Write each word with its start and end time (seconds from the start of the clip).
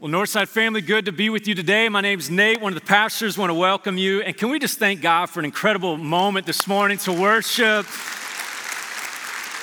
Well, 0.00 0.12
Northside 0.12 0.46
family, 0.46 0.80
good 0.80 1.06
to 1.06 1.12
be 1.12 1.28
with 1.28 1.48
you 1.48 1.56
today. 1.56 1.88
My 1.88 2.00
name 2.00 2.20
is 2.20 2.30
Nate, 2.30 2.60
one 2.60 2.72
of 2.72 2.78
the 2.78 2.86
pastors. 2.86 3.36
want 3.36 3.50
to 3.50 3.54
welcome 3.54 3.98
you. 3.98 4.22
And 4.22 4.36
can 4.36 4.48
we 4.48 4.60
just 4.60 4.78
thank 4.78 5.00
God 5.00 5.26
for 5.26 5.40
an 5.40 5.44
incredible 5.44 5.96
moment 5.96 6.46
this 6.46 6.68
morning 6.68 6.98
to 6.98 7.12
worship? 7.12 7.84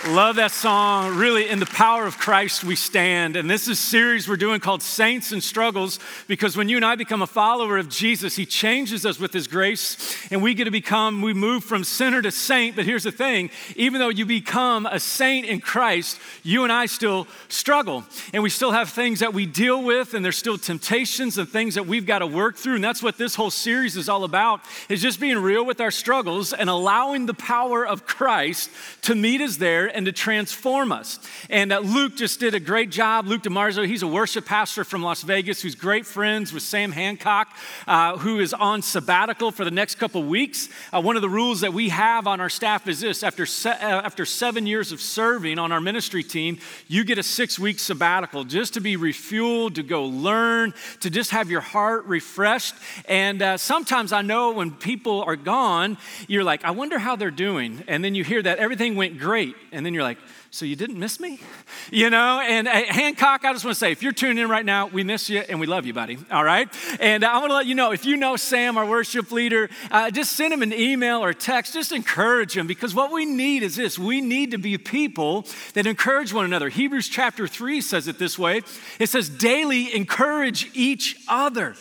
Love 0.10 0.36
that 0.36 0.52
song. 0.52 1.16
Really, 1.16 1.50
in 1.50 1.58
the 1.58 1.66
power 1.66 2.06
of 2.06 2.20
Christ 2.20 2.64
we 2.64 2.76
stand. 2.76 3.36
And 3.36 3.50
this 3.50 3.64
is 3.64 3.70
a 3.70 3.76
series 3.76 4.30
we're 4.30 4.36
doing 4.36 4.60
called 4.60 4.84
Saints 4.84 5.32
and 5.32 5.42
Struggles 5.42 5.98
because 6.28 6.56
when 6.56 6.70
you 6.70 6.76
and 6.76 6.86
I 6.86 6.94
become 6.96 7.24
a 7.24 7.28
follower 7.28 7.80
of 7.80 7.90
Jesus, 7.90 8.36
He 8.36 8.46
changes 8.46 9.04
us 9.04 9.20
with 9.20 9.34
His 9.34 9.48
grace 9.48 10.16
and 10.30 10.44
we 10.44 10.54
get 10.54 10.66
to 10.66 10.72
become, 10.72 11.24
we 11.24 11.34
move 11.34 11.64
from 11.64 11.84
sinner 11.84 12.22
to 12.22 12.30
saint. 12.30 12.76
But 12.76 12.86
here's 12.86 13.02
the 13.02 13.12
thing 13.12 13.50
even 13.76 14.00
though 14.00 14.10
you 14.10 14.28
become 14.28 14.86
a 14.86 15.00
saint 15.00 15.48
in 15.48 15.60
Christ, 15.60 16.20
you 16.44 16.64
and 16.64 16.72
I 16.72 16.86
still 16.86 17.26
struggle. 17.48 18.04
And 18.32 18.44
we 18.44 18.52
still 18.52 18.74
have 18.74 18.92
things 18.92 19.22
that 19.22 19.34
we 19.34 19.48
deal 19.48 19.82
with 19.82 20.14
and 20.14 20.24
there's 20.24 20.38
still 20.38 20.60
temptations 20.60 21.40
and 21.40 21.50
things 21.50 21.74
that 21.74 21.88
we've 21.88 22.06
got 22.06 22.20
to 22.20 22.28
work 22.28 22.58
through. 22.58 22.76
And 22.76 22.84
that's 22.84 23.02
what 23.02 23.18
this 23.18 23.34
whole 23.34 23.50
series 23.50 23.98
is 23.98 24.08
all 24.08 24.24
about 24.24 24.62
is 24.88 25.02
just 25.02 25.20
being 25.20 25.40
real 25.40 25.66
with 25.66 25.82
our 25.82 25.92
struggles 25.92 26.54
and 26.54 26.70
allowing 26.70 27.26
the 27.26 27.34
power 27.34 27.88
of 27.88 28.06
Christ 28.06 28.70
to 29.02 29.16
meet 29.16 29.42
us 29.42 29.58
there 29.58 29.95
and 29.96 30.06
to 30.06 30.12
transform 30.12 30.92
us. 30.92 31.20
And 31.50 31.72
uh, 31.72 31.80
Luke 31.80 32.16
just 32.16 32.40
did 32.40 32.54
a 32.54 32.60
great 32.60 32.90
job. 32.90 33.28
Luke 33.28 33.44
DeMarzo, 33.44 33.88
he's 33.88 34.04
a 34.04 34.08
worship 34.08 34.46
pastor 34.46 34.84
from 34.84 35.02
Las 35.02 35.22
Vegas 35.22 35.62
who's 35.62 35.76
great 35.76 36.06
friends 36.06 36.52
with 36.52 36.64
Sam 36.64 36.92
Hancock, 36.92 37.48
uh, 37.88 38.18
who 38.18 38.40
is 38.40 38.54
on 38.54 38.82
sabbatical 38.82 39.52
for 39.52 39.64
the 39.64 39.72
next 39.72 39.96
couple 39.96 40.22
weeks. 40.24 40.70
Uh, 40.92 41.02
one 41.02 41.16
of 41.16 41.22
the 41.22 41.30
rules 41.30 41.62
that 41.62 41.74
we 41.74 41.90
have 41.90 42.28
on 42.28 42.42
our 42.42 42.50
staff 42.50 42.88
is 42.88 43.00
this 43.00 43.24
after, 43.24 43.46
se- 43.46 43.70
uh, 43.70 44.02
after 44.02 44.26
seven 44.26 44.68
years 44.68 44.92
of 44.92 45.00
serving 45.00 45.58
on 45.58 45.72
our 45.72 45.82
ministry 45.82 46.24
team, 46.24 46.58
you 46.88 47.04
get 47.04 47.18
a 47.18 47.24
six 47.24 47.58
week 47.58 47.80
sabbatical 47.80 48.44
just 48.44 48.74
to 48.74 48.82
be 48.82 48.98
refueled, 48.98 49.76
to 49.76 49.84
go 49.84 50.06
learn, 50.06 50.74
to 51.00 51.10
just 51.10 51.32
have 51.32 51.50
your 51.50 51.62
heart 51.62 52.06
refreshed. 52.06 52.76
And 53.08 53.42
uh, 53.42 53.58
sometimes 53.58 54.12
I 54.12 54.22
know 54.22 54.52
when 54.52 54.72
people 54.72 55.24
are 55.24 55.36
gone, 55.36 55.98
you're 56.28 56.44
like, 56.44 56.66
I 56.66 56.72
wonder 56.72 57.00
how 57.00 57.16
they're 57.16 57.32
doing. 57.32 57.84
And 57.88 58.04
then 58.04 58.16
you 58.16 58.24
hear 58.24 58.42
that 58.42 58.58
everything 58.58 58.96
went 58.96 59.18
great. 59.20 59.56
And 59.72 59.85
then 59.86 59.94
you're 59.94 60.04
like, 60.04 60.18
so 60.52 60.66
you 60.66 60.76
didn't 60.76 60.98
miss 60.98 61.20
me? 61.20 61.40
You 61.92 62.10
know, 62.10 62.40
and 62.40 62.68
uh, 62.68 62.72
Hancock, 62.72 63.46
I 63.46 63.54
just 63.54 63.64
want 63.64 63.76
to 63.76 63.80
say, 63.80 63.92
if 63.92 64.02
you're 64.02 64.12
tuning 64.12 64.40
in 64.40 64.50
right 64.50 64.66
now, 64.66 64.88
we 64.88 65.04
miss 65.04 65.30
you 65.30 65.42
and 65.48 65.60
we 65.60 65.68
love 65.68 65.86
you, 65.86 65.94
buddy. 65.94 66.18
All 66.32 66.44
right? 66.44 66.68
And 67.00 67.24
uh, 67.24 67.28
I 67.28 67.38
want 67.38 67.52
to 67.52 67.56
let 67.56 67.68
you 67.68 67.76
know 67.76 67.92
if 67.92 68.06
you 68.06 68.18
know 68.18 68.38
Sam, 68.38 68.76
our 68.76 68.88
worship 68.88 69.32
leader, 69.32 69.70
uh, 69.92 70.10
just 70.10 70.32
send 70.32 70.52
him 70.52 70.64
an 70.64 70.74
email 70.74 71.24
or 71.24 71.32
text, 71.32 71.74
just 71.74 71.92
encourage 71.92 72.58
him 72.58 72.66
because 72.66 72.96
what 72.96 73.12
we 73.12 73.26
need 73.26 73.62
is 73.62 73.76
this 73.76 74.00
we 74.00 74.20
need 74.20 74.50
to 74.52 74.58
be 74.58 74.80
people 74.80 75.46
that 75.76 75.86
encourage 75.86 76.34
one 76.34 76.44
another. 76.44 76.70
Hebrews 76.70 77.08
chapter 77.08 77.48
3 77.48 77.82
says 77.82 78.08
it 78.08 78.18
this 78.18 78.40
way 78.40 78.64
it 79.00 79.10
says, 79.10 79.30
daily 79.30 79.96
encourage 79.96 80.72
each 80.74 81.18
other. 81.28 81.76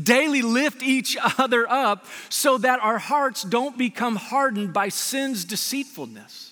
Daily 0.00 0.42
lift 0.42 0.82
each 0.82 1.16
other 1.38 1.68
up 1.70 2.04
so 2.28 2.58
that 2.58 2.80
our 2.80 2.98
hearts 2.98 3.42
don't 3.42 3.78
become 3.78 4.16
hardened 4.16 4.72
by 4.74 4.90
sin's 4.90 5.44
deceitfulness. 5.44 6.47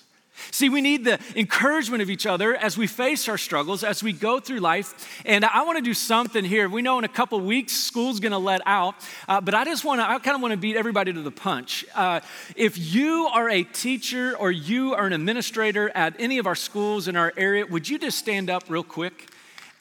See, 0.51 0.69
we 0.69 0.81
need 0.81 1.05
the 1.05 1.19
encouragement 1.35 2.01
of 2.01 2.09
each 2.09 2.25
other 2.25 2.55
as 2.55 2.77
we 2.77 2.87
face 2.87 3.27
our 3.27 3.37
struggles, 3.37 3.83
as 3.83 4.01
we 4.01 4.13
go 4.13 4.39
through 4.39 4.59
life. 4.59 5.21
And 5.25 5.45
I 5.45 5.63
want 5.63 5.77
to 5.77 5.83
do 5.83 5.93
something 5.93 6.43
here. 6.43 6.69
We 6.69 6.81
know 6.81 6.97
in 6.97 7.03
a 7.03 7.09
couple 7.09 7.39
weeks 7.41 7.73
school's 7.73 8.19
going 8.19 8.31
to 8.31 8.37
let 8.37 8.61
out, 8.65 8.95
uh, 9.27 9.41
but 9.41 9.53
I 9.53 9.65
just 9.65 9.85
want 9.85 10.01
to, 10.01 10.09
I 10.09 10.19
kind 10.19 10.35
of 10.35 10.41
want 10.41 10.53
to 10.53 10.57
beat 10.57 10.75
everybody 10.75 11.13
to 11.13 11.21
the 11.21 11.31
punch. 11.31 11.85
Uh, 11.93 12.21
if 12.55 12.77
you 12.77 13.27
are 13.33 13.49
a 13.49 13.63
teacher 13.63 14.35
or 14.37 14.51
you 14.51 14.93
are 14.93 15.05
an 15.05 15.13
administrator 15.13 15.89
at 15.95 16.15
any 16.19 16.37
of 16.37 16.47
our 16.47 16.55
schools 16.55 17.07
in 17.07 17.15
our 17.15 17.33
area, 17.37 17.65
would 17.65 17.87
you 17.87 17.99
just 17.99 18.17
stand 18.17 18.49
up 18.49 18.63
real 18.69 18.83
quick? 18.83 19.29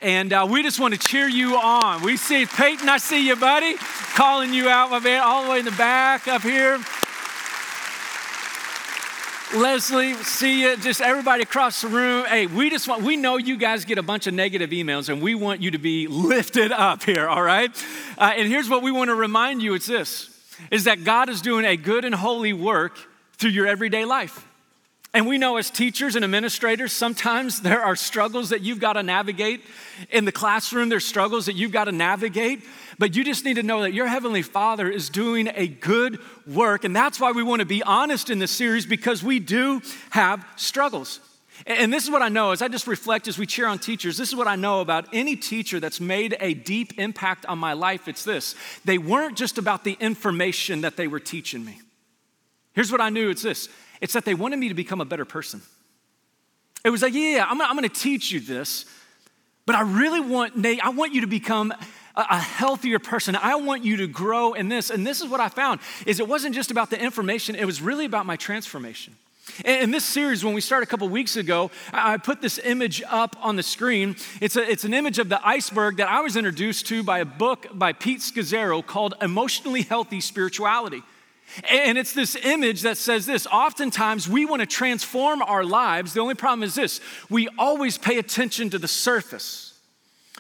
And 0.03 0.33
uh, 0.33 0.47
we 0.49 0.63
just 0.63 0.79
want 0.79 0.93
to 0.93 1.01
cheer 1.01 1.27
you 1.27 1.57
on. 1.57 2.03
We 2.03 2.19
see 2.19 2.45
Peyton, 2.45 2.89
I 2.89 2.99
see 2.99 3.27
you, 3.27 3.35
buddy, 3.35 3.77
calling 4.15 4.53
you 4.53 4.69
out, 4.69 4.91
my 4.91 4.99
man, 4.99 5.23
all 5.23 5.45
the 5.45 5.51
way 5.51 5.61
in 5.61 5.65
the 5.65 5.71
back 5.73 6.29
up 6.29 6.43
here. 6.43 6.79
Leslie, 9.55 10.15
see 10.15 10.63
you, 10.63 10.77
just 10.77 11.01
everybody 11.01 11.45
across 11.45 11.81
the 11.81 11.89
room. 11.89 12.25
Hey, 12.27 12.47
we 12.47 12.69
just 12.69 12.89
want, 12.89 13.03
we 13.03 13.17
know 13.17 13.37
you 13.37 13.57
guys 13.57 13.85
get 13.85 13.97
a 13.97 14.03
bunch 14.03 14.27
of 14.27 14.35
negative 14.35 14.71
emails 14.71 15.09
and 15.09 15.23
we 15.23 15.37
want 15.37 15.63
you 15.63 15.71
to 15.71 15.79
be 15.79 16.09
lifted 16.09 16.73
up 16.73 17.05
here, 17.05 17.29
all 17.29 17.43
right? 17.43 17.71
Uh, 18.19 18.33
and 18.37 18.49
here's 18.49 18.69
what 18.69 18.83
we 18.83 18.91
want 18.91 19.09
to 19.09 19.15
remind 19.15 19.63
you 19.63 19.75
it's 19.75 19.87
this 19.87 20.31
is 20.71 20.85
that 20.85 21.05
God 21.05 21.29
is 21.29 21.43
doing 21.43 21.65
a 21.65 21.77
good 21.77 22.05
and 22.05 22.15
holy 22.15 22.53
work 22.53 22.99
through 23.35 23.51
your 23.51 23.67
everyday 23.67 24.05
life. 24.05 24.47
And 25.17 25.27
we 25.27 25.39
know 25.39 25.57
as 25.57 25.71
teachers 25.71 26.15
and 26.15 26.27
administrators, 26.27 26.93
sometimes 26.93 27.63
there 27.63 27.81
are 27.81 27.97
struggles 27.97 28.51
that 28.51 28.61
you've 28.61 28.81
got 28.81 28.93
to 28.93 29.03
navigate. 29.03 29.63
In 30.11 30.27
the 30.27 30.31
classroom, 30.31 30.91
there's 30.91 31.07
struggles 31.07 31.47
that 31.47 31.55
you've 31.55 31.73
got 31.73 31.85
to 31.85 31.93
navigate. 31.93 32.63
But 32.99 33.17
you 33.17 33.25
just 33.25 33.43
need 33.47 33.55
to 33.55 33.63
know 33.63 33.81
that 33.81 33.95
your 33.95 34.09
Heavenly 34.09 34.43
Father 34.43 34.91
is 34.91 35.09
doing 35.09 35.49
a 35.55 35.69
good 35.69 36.21
work. 36.47 36.85
And 36.85 36.95
that's 36.95 37.19
why 37.19 37.33
we 37.33 37.43
want 37.43 37.61
to 37.61 37.65
be 37.67 37.83
honest 37.83 38.29
in 38.29 38.41
this 38.41 38.51
series 38.51 38.85
because 38.85 39.23
we 39.23 39.39
do 39.39 39.81
have 40.11 40.47
struggles. 40.57 41.21
And 41.67 41.91
this 41.91 42.05
is 42.05 42.11
what 42.11 42.21
I 42.21 42.29
know 42.29 42.51
as 42.51 42.61
I 42.61 42.69
just 42.69 42.87
reflect 42.87 43.27
as 43.27 43.39
we 43.39 43.47
cheer 43.47 43.69
on 43.69 43.79
teachers. 43.79 44.19
This 44.19 44.29
is 44.29 44.37
what 44.37 44.49
I 44.49 44.57
know 44.57 44.83
about 44.83 45.09
any 45.15 45.35
teacher 45.35 45.81
that's 45.81 45.99
made 45.99 46.37
a 46.41 46.53
deep 46.53 46.99
impact 46.99 47.47
on 47.47 47.59
my 47.59 47.73
life. 47.73 48.07
It's 48.07 48.23
this 48.23 48.55
they 48.85 48.99
weren't 48.99 49.39
just 49.39 49.57
about 49.57 49.83
the 49.83 49.97
information 49.99 50.83
that 50.83 50.99
they 50.99 51.09
were 51.09 51.21
teaching 51.21 51.65
me. 51.65 51.79
Here's 52.77 52.93
what 52.93 53.01
I 53.01 53.09
knew 53.09 53.31
it's 53.31 53.43
this 53.43 53.69
it's 54.01 54.13
that 54.13 54.25
they 54.25 54.35
wanted 54.35 54.59
me 54.59 54.69
to 54.69 54.75
become 54.75 55.01
a 55.01 55.05
better 55.05 55.25
person. 55.25 55.63
It 56.85 56.91
was 56.91 57.03
like, 57.03 57.15
yeah, 57.15 57.45
I'm, 57.49 57.61
I'm 57.61 57.75
gonna 57.75 57.89
teach 57.89 58.31
you 58.31 58.39
this, 58.39 58.85
but 59.65 59.75
I 59.75 59.81
really 59.81 60.21
want, 60.21 60.57
Nate, 60.57 60.85
I 60.85 60.91
want 60.91 61.13
you 61.13 61.23
to 61.23 61.27
become 61.27 61.75
a 62.15 62.39
healthier 62.39 62.99
person. 62.99 63.35
I 63.37 63.57
want 63.57 63.85
you 63.85 63.97
to 63.99 64.07
grow 64.07 64.53
in 64.55 64.69
this. 64.69 64.91
And 64.91 65.07
this 65.07 65.21
is 65.21 65.29
what 65.29 65.41
I 65.41 65.49
found 65.49 65.81
is 66.07 66.21
it 66.21 66.29
wasn't 66.29 66.55
just 66.55 66.71
about 66.71 66.89
the 66.89 67.03
information, 67.03 67.57
it 67.57 67.65
was 67.65 67.83
really 67.83 68.05
about 68.05 68.25
my 68.25 68.37
transformation. 68.37 69.17
In 69.65 69.91
this 69.91 70.05
series, 70.05 70.45
when 70.45 70.55
we 70.55 70.61
started 70.61 70.89
a 70.89 70.91
couple 70.91 71.09
weeks 71.09 71.37
ago, 71.37 71.71
I 71.93 72.17
put 72.17 72.41
this 72.41 72.59
image 72.59 73.03
up 73.09 73.37
on 73.41 73.57
the 73.57 73.63
screen. 73.63 74.17
It's, 74.41 74.57
a, 74.57 74.71
it's 74.71 74.85
an 74.85 74.93
image 74.93 75.19
of 75.19 75.29
the 75.29 75.47
iceberg 75.47 75.97
that 75.99 76.09
I 76.09 76.21
was 76.21 76.37
introduced 76.37 76.87
to 76.89 77.03
by 77.03 77.21
a 77.21 77.25
book 77.25 77.67
by 77.73 77.93
Pete 77.93 78.21
Scazzero 78.21 78.85
called 78.85 79.15
Emotionally 79.21 79.83
Healthy 79.83 80.21
Spirituality. 80.21 81.03
And 81.71 81.97
it's 81.97 82.13
this 82.13 82.37
image 82.37 82.83
that 82.83 82.97
says 82.97 83.27
this 83.27 83.47
oftentimes 83.47 84.29
we 84.29 84.45
want 84.45 84.61
to 84.61 84.67
transform 84.67 85.43
our 85.43 85.65
lives. 85.65 86.13
The 86.13 86.21
only 86.21 86.35
problem 86.35 86.63
is 86.63 86.75
this 86.75 87.01
we 87.31 87.49
always 87.59 87.99
pay 87.99 88.19
attention 88.19 88.71
to 88.71 88.79
the 88.79 88.89
surface. 88.89 89.66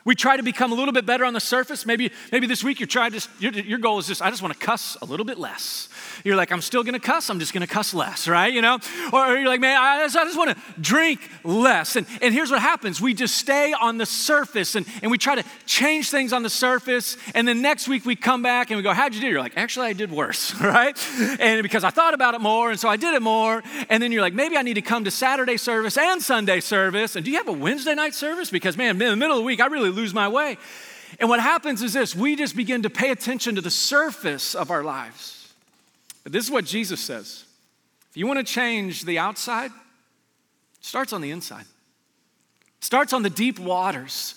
We 0.07 0.15
try 0.15 0.37
to 0.37 0.43
become 0.45 0.71
a 0.71 0.75
little 0.77 0.93
bit 0.95 1.05
better 1.05 1.25
on 1.25 1.35
the 1.35 1.41
surface. 1.41 1.85
Maybe, 1.85 2.13
maybe 2.31 2.47
this 2.47 2.63
week 2.63 2.79
you're 2.79 2.87
trying 2.87 3.11
to, 3.11 3.29
your, 3.41 3.53
your 3.53 3.79
goal 3.79 3.99
is 3.99 4.07
just, 4.07 4.23
I 4.23 4.31
just 4.31 4.41
want 4.41 4.55
to 4.55 4.65
cuss 4.65 4.97
a 5.03 5.05
little 5.05 5.27
bit 5.27 5.37
less. 5.37 5.89
You're 6.23 6.37
like, 6.37 6.53
I'm 6.53 6.61
still 6.61 6.85
going 6.85 6.95
to 6.95 7.01
cuss. 7.01 7.29
I'm 7.29 7.41
just 7.41 7.53
going 7.53 7.67
to 7.67 7.73
cuss 7.73 7.93
less, 7.93 8.29
right? 8.29 8.53
You 8.53 8.63
know? 8.63 8.79
Or, 9.13 9.37
you're 9.37 9.49
like, 9.49 9.61
man, 9.61 9.77
I 9.77 10.05
just, 10.05 10.17
I 10.17 10.23
just 10.23 10.39
want 10.39 10.57
to 10.57 10.81
drink 10.81 11.29
less. 11.43 11.97
And, 11.97 12.07
and 12.23 12.33
here's 12.33 12.53
what 12.53 12.61
happens. 12.61 13.01
We 13.01 13.15
just 13.15 13.37
stay 13.37 13.73
on 13.73 13.99
the 13.99 14.07
surface 14.07 14.77
and, 14.77 14.87
and 15.03 15.11
we 15.11 15.19
try 15.19 15.35
to 15.35 15.45
change 15.67 16.09
things 16.11 16.33
on 16.33 16.45
the 16.45 16.51
surface. 16.51 17.17
And 17.35 17.49
then 17.49 17.61
next 17.61 17.89
week 17.89 18.07
we 18.07 18.15
come 18.15 18.43
back 18.43 18.71
and 18.71 18.77
we 18.77 18.85
go, 18.85 18.93
how'd 18.93 19.13
you 19.13 19.21
do? 19.21 19.27
You're 19.27 19.41
like, 19.41 19.57
actually, 19.57 19.89
I 19.89 19.93
did 19.93 20.13
worse, 20.13 20.55
right? 20.61 20.97
And 21.41 21.65
because 21.65 21.83
I 21.83 21.91
thought 21.91 22.15
about 22.15 22.37
it 22.37 22.41
more 22.41 22.71
and 22.71 22.79
so 22.79 22.89
I 22.89 22.97
did 22.97 23.13
it 23.15 23.23
more. 23.23 23.61
And 23.91 24.01
then 24.01 24.13
you're 24.13 24.23
like, 24.23 24.35
maybe 24.35 24.57
I 24.57 24.63
need 24.63 24.75
to 24.75 24.83
come 24.83 25.03
to 25.03 25.11
Saturday 25.11 25.57
service 25.57 25.99
and 25.99 26.23
Sunday 26.23 26.61
service. 26.61 27.17
And 27.17 27.25
do 27.25 27.33
you 27.33 27.39
have 27.39 27.49
a 27.49 27.53
Wednesday 27.53 27.97
night 27.97 28.15
service? 28.15 28.51
Because, 28.51 28.77
man, 28.77 28.91
in 28.91 28.99
the 28.99 29.17
middle 29.17 29.37
of 29.37 29.43
the 29.43 29.47
week, 29.47 29.61
I 29.61 29.67
really 29.67 29.96
lose 29.97 30.15
my 30.15 30.29
way. 30.29 30.59
And 31.19 31.29
what 31.29 31.41
happens 31.41 31.83
is 31.83 31.93
this 31.93 32.15
we 32.15 32.37
just 32.37 32.55
begin 32.55 32.83
to 32.83 32.91
pay 32.91 33.11
attention 33.11 33.55
to 33.57 33.61
the 33.61 33.71
surface 33.71 34.55
of 34.55 34.71
our 34.71 34.85
lives. 34.85 35.53
But 36.23 36.33
this 36.33 36.45
is 36.45 36.51
what 36.51 36.65
Jesus 36.65 37.01
says 37.01 37.45
if 38.11 38.17
you 38.17 38.27
want 38.27 38.39
to 38.39 38.45
change 38.45 39.05
the 39.05 39.19
outside, 39.19 39.71
starts 40.81 41.13
on 41.13 41.21
the 41.21 41.31
inside. 41.31 41.65
It 42.79 42.85
starts 42.85 43.13
on 43.13 43.23
the 43.23 43.31
deep 43.31 43.59
waters. 43.59 44.35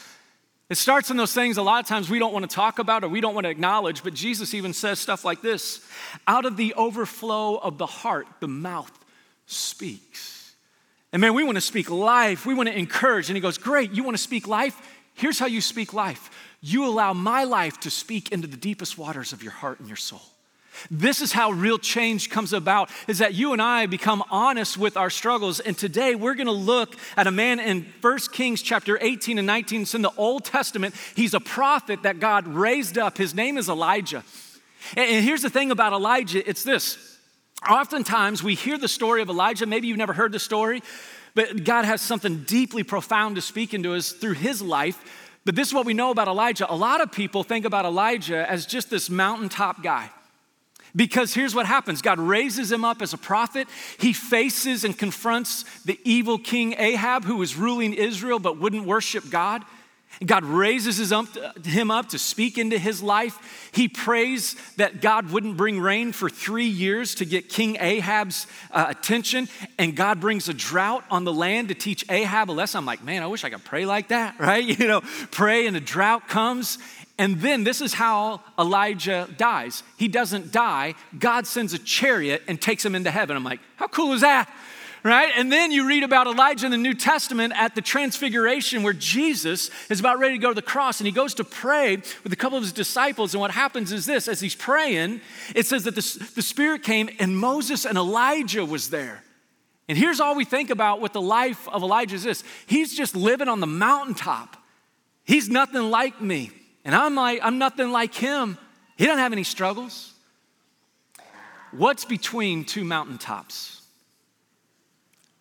It 0.69 0.77
starts 0.77 1.09
in 1.09 1.17
those 1.17 1.33
things 1.33 1.57
a 1.57 1.63
lot 1.63 1.83
of 1.83 1.87
times 1.87 2.11
we 2.11 2.19
don't 2.19 2.31
want 2.31 2.47
to 2.47 2.55
talk 2.55 2.77
about 2.77 3.03
or 3.03 3.07
we 3.07 3.21
don't 3.21 3.33
want 3.33 3.45
to 3.45 3.49
acknowledge, 3.49 4.03
but 4.03 4.13
Jesus 4.13 4.53
even 4.53 4.71
says 4.71 4.99
stuff 4.99 5.25
like 5.25 5.41
this 5.41 5.83
out 6.27 6.45
of 6.45 6.57
the 6.57 6.75
overflow 6.75 7.55
of 7.55 7.79
the 7.79 7.87
heart, 7.87 8.27
the 8.39 8.47
mouth 8.47 8.91
speaks. 9.47 10.53
And 11.11 11.21
man, 11.21 11.33
we 11.33 11.43
want 11.43 11.55
to 11.55 11.61
speak 11.61 11.89
life. 11.89 12.45
We 12.45 12.53
want 12.53 12.69
to 12.69 12.77
encourage. 12.77 13.29
And 13.29 13.35
he 13.35 13.41
goes, 13.41 13.57
Great, 13.57 13.93
you 13.93 14.03
want 14.03 14.15
to 14.15 14.21
speak 14.21 14.47
life? 14.47 14.79
Here's 15.19 15.37
how 15.37 15.47
you 15.47 15.59
speak 15.59 15.93
life 15.93 16.29
you 16.61 16.85
allow 16.85 17.11
my 17.11 17.43
life 17.43 17.77
to 17.81 17.89
speak 17.89 18.31
into 18.31 18.47
the 18.47 18.55
deepest 18.55 18.97
waters 18.97 19.33
of 19.33 19.43
your 19.43 19.51
heart 19.51 19.79
and 19.79 19.87
your 19.89 19.97
soul. 19.97 20.21
This 20.89 21.19
is 21.19 21.33
how 21.33 21.51
real 21.51 21.77
change 21.77 22.29
comes 22.29 22.53
about 22.53 22.89
is 23.05 23.17
that 23.17 23.33
you 23.33 23.51
and 23.51 23.61
I 23.61 23.85
become 23.85 24.23
honest 24.31 24.77
with 24.77 24.95
our 24.95 25.09
struggles. 25.09 25.59
And 25.59 25.77
today 25.77 26.15
we're 26.15 26.35
going 26.35 26.47
to 26.47 26.53
look 26.53 26.95
at 27.17 27.27
a 27.27 27.31
man 27.31 27.59
in 27.59 27.85
1 27.99 28.17
Kings 28.31 28.61
chapter 28.61 28.97
18 29.01 29.37
and 29.37 29.45
19. 29.45 29.81
It's 29.81 29.93
in 29.93 30.03
the 30.03 30.11
Old 30.15 30.45
Testament. 30.45 30.95
He's 31.15 31.33
a 31.33 31.41
prophet 31.41 32.03
that 32.03 32.21
God 32.21 32.47
raised 32.47 32.97
up. 32.97 33.17
His 33.17 33.35
name 33.35 33.57
is 33.57 33.67
Elijah. 33.67 34.23
And 34.95 35.25
here's 35.25 35.41
the 35.41 35.49
thing 35.49 35.71
about 35.71 35.91
Elijah 35.91 36.47
it's 36.47 36.63
this. 36.63 37.17
Oftentimes 37.69 38.41
we 38.41 38.55
hear 38.55 38.77
the 38.77 38.87
story 38.87 39.21
of 39.21 39.29
Elijah. 39.29 39.65
Maybe 39.65 39.87
you've 39.87 39.97
never 39.97 40.13
heard 40.13 40.31
the 40.31 40.39
story, 40.39 40.81
but 41.39 41.63
God 41.63 41.85
has 41.85 42.01
something 42.01 42.43
deeply 42.43 42.83
profound 42.83 43.37
to 43.37 43.41
speak 43.41 43.73
into 43.73 43.93
us 43.93 44.11
through 44.11 44.33
his 44.33 44.61
life. 44.61 45.01
But 45.45 45.55
this 45.55 45.69
is 45.69 45.73
what 45.73 45.85
we 45.85 45.93
know 45.93 46.11
about 46.11 46.27
Elijah. 46.27 46.69
A 46.69 46.75
lot 46.75 46.99
of 46.99 47.13
people 47.13 47.43
think 47.43 47.63
about 47.63 47.85
Elijah 47.85 48.45
as 48.51 48.65
just 48.65 48.89
this 48.89 49.09
mountaintop 49.09 49.81
guy. 49.81 50.09
Because 50.93 51.33
here's 51.33 51.55
what 51.55 51.65
happens 51.65 52.01
God 52.01 52.19
raises 52.19 52.73
him 52.73 52.83
up 52.83 53.01
as 53.01 53.13
a 53.13 53.17
prophet. 53.17 53.69
He 53.99 54.11
faces 54.11 54.83
and 54.83 54.97
confronts 54.97 55.63
the 55.83 55.97
evil 56.03 56.39
king 56.39 56.75
Ahab, 56.77 57.23
who 57.23 57.37
was 57.37 57.55
ruling 57.55 57.93
Israel 57.93 58.39
but 58.39 58.59
wouldn't 58.59 58.85
worship 58.85 59.29
God. 59.29 59.63
God 60.25 60.43
raises 60.43 61.13
him 61.63 61.91
up 61.91 62.09
to 62.09 62.19
speak 62.19 62.57
into 62.57 62.77
his 62.77 63.01
life. 63.01 63.69
He 63.71 63.87
prays 63.87 64.55
that 64.75 65.01
God 65.01 65.31
wouldn't 65.31 65.55
bring 65.55 65.79
rain 65.79 66.11
for 66.11 66.29
three 66.29 66.67
years 66.67 67.15
to 67.15 67.25
get 67.25 67.47
King 67.47 67.77
Ahab's 67.79 68.45
uh, 68.71 68.87
attention, 68.89 69.47
and 69.77 69.95
God 69.95 70.19
brings 70.19 70.49
a 70.49 70.53
drought 70.53 71.05
on 71.09 71.23
the 71.23 71.31
land 71.31 71.69
to 71.69 71.73
teach 71.73 72.03
Ahab 72.09 72.49
a 72.49 72.53
lesson. 72.53 72.79
I'm 72.79 72.85
like, 72.85 73.03
man, 73.03 73.23
I 73.23 73.27
wish 73.27 73.45
I 73.45 73.49
could 73.49 73.63
pray 73.63 73.85
like 73.85 74.09
that, 74.09 74.35
right? 74.39 74.63
You 74.63 74.87
know, 74.87 75.01
pray 75.31 75.67
and 75.67 75.75
the 75.75 75.81
drought 75.81 76.27
comes. 76.27 76.79
And 77.17 77.41
then 77.41 77.65
this 77.65 77.81
is 77.81 77.93
how 77.93 78.41
Elijah 78.57 79.27
dies. 79.37 79.83
He 79.97 80.07
doesn't 80.07 80.51
die, 80.51 80.95
God 81.17 81.45
sends 81.47 81.73
a 81.73 81.79
chariot 81.79 82.43
and 82.47 82.61
takes 82.61 82.83
him 82.83 82.95
into 82.95 83.11
heaven. 83.11 83.35
I'm 83.35 83.43
like, 83.43 83.59
how 83.75 83.87
cool 83.87 84.13
is 84.13 84.21
that? 84.21 84.49
Right? 85.03 85.31
And 85.35 85.51
then 85.51 85.71
you 85.71 85.87
read 85.87 86.03
about 86.03 86.27
Elijah 86.27 86.65
in 86.65 86.71
the 86.71 86.77
New 86.77 86.93
Testament 86.93 87.53
at 87.55 87.75
the 87.75 87.81
Transfiguration 87.81 88.83
where 88.83 88.93
Jesus 88.93 89.69
is 89.89 89.99
about 89.99 90.19
ready 90.19 90.35
to 90.35 90.41
go 90.41 90.49
to 90.49 90.55
the 90.55 90.61
cross 90.61 90.99
and 90.99 91.07
he 91.07 91.11
goes 91.11 91.33
to 91.35 91.43
pray 91.43 91.97
with 92.23 92.33
a 92.33 92.35
couple 92.35 92.57
of 92.57 92.63
his 92.63 92.73
disciples. 92.73 93.33
And 93.33 93.41
what 93.41 93.51
happens 93.51 93.91
is 93.91 94.05
this 94.05 94.27
as 94.27 94.39
he's 94.39 94.55
praying, 94.55 95.21
it 95.55 95.65
says 95.65 95.83
that 95.85 95.95
the, 95.95 96.31
the 96.35 96.41
Spirit 96.41 96.83
came 96.83 97.09
and 97.19 97.37
Moses 97.37 97.85
and 97.85 97.97
Elijah 97.97 98.65
was 98.65 98.89
there. 98.89 99.23
And 99.87 99.97
here's 99.97 100.19
all 100.19 100.35
we 100.35 100.45
think 100.45 100.69
about 100.69 101.01
with 101.01 101.13
the 101.13 101.21
life 101.21 101.67
of 101.69 101.81
Elijah 101.81 102.15
is 102.15 102.23
this 102.23 102.43
he's 102.67 102.95
just 102.95 103.15
living 103.15 103.47
on 103.47 103.59
the 103.59 103.67
mountaintop. 103.67 104.55
He's 105.23 105.49
nothing 105.49 105.89
like 105.89 106.21
me. 106.21 106.51
And 106.85 106.95
I'm 106.95 107.15
like, 107.15 107.39
I'm 107.43 107.57
nothing 107.57 107.91
like 107.91 108.13
him. 108.13 108.57
He 108.97 109.05
doesn't 109.05 109.19
have 109.19 109.33
any 109.33 109.43
struggles. 109.43 110.13
What's 111.71 112.05
between 112.05 112.65
two 112.65 112.83
mountaintops? 112.83 113.78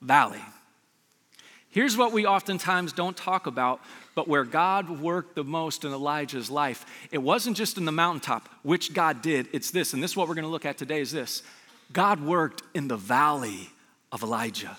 Valley. 0.00 0.42
Here's 1.70 1.96
what 1.96 2.12
we 2.12 2.26
oftentimes 2.26 2.92
don't 2.92 3.16
talk 3.16 3.46
about, 3.46 3.80
but 4.14 4.26
where 4.26 4.44
God 4.44 5.00
worked 5.00 5.36
the 5.36 5.44
most 5.44 5.84
in 5.84 5.92
Elijah's 5.92 6.50
life. 6.50 6.86
It 7.12 7.18
wasn't 7.18 7.56
just 7.56 7.76
in 7.76 7.84
the 7.84 7.92
mountaintop, 7.92 8.48
which 8.62 8.94
God 8.94 9.22
did. 9.22 9.48
It's 9.52 9.70
this, 9.70 9.92
and 9.92 10.02
this 10.02 10.12
is 10.12 10.16
what 10.16 10.28
we're 10.28 10.34
going 10.34 10.44
to 10.44 10.50
look 10.50 10.66
at 10.66 10.78
today 10.78 11.00
is 11.00 11.12
this. 11.12 11.42
God 11.92 12.24
worked 12.24 12.62
in 12.74 12.88
the 12.88 12.96
valley 12.96 13.70
of 14.10 14.22
Elijah. 14.22 14.76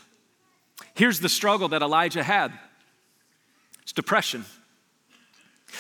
Here's 0.95 1.19
the 1.19 1.29
struggle 1.29 1.69
that 1.69 1.81
Elijah 1.81 2.23
had. 2.23 2.51
It's 3.83 3.93
depression. 3.93 4.45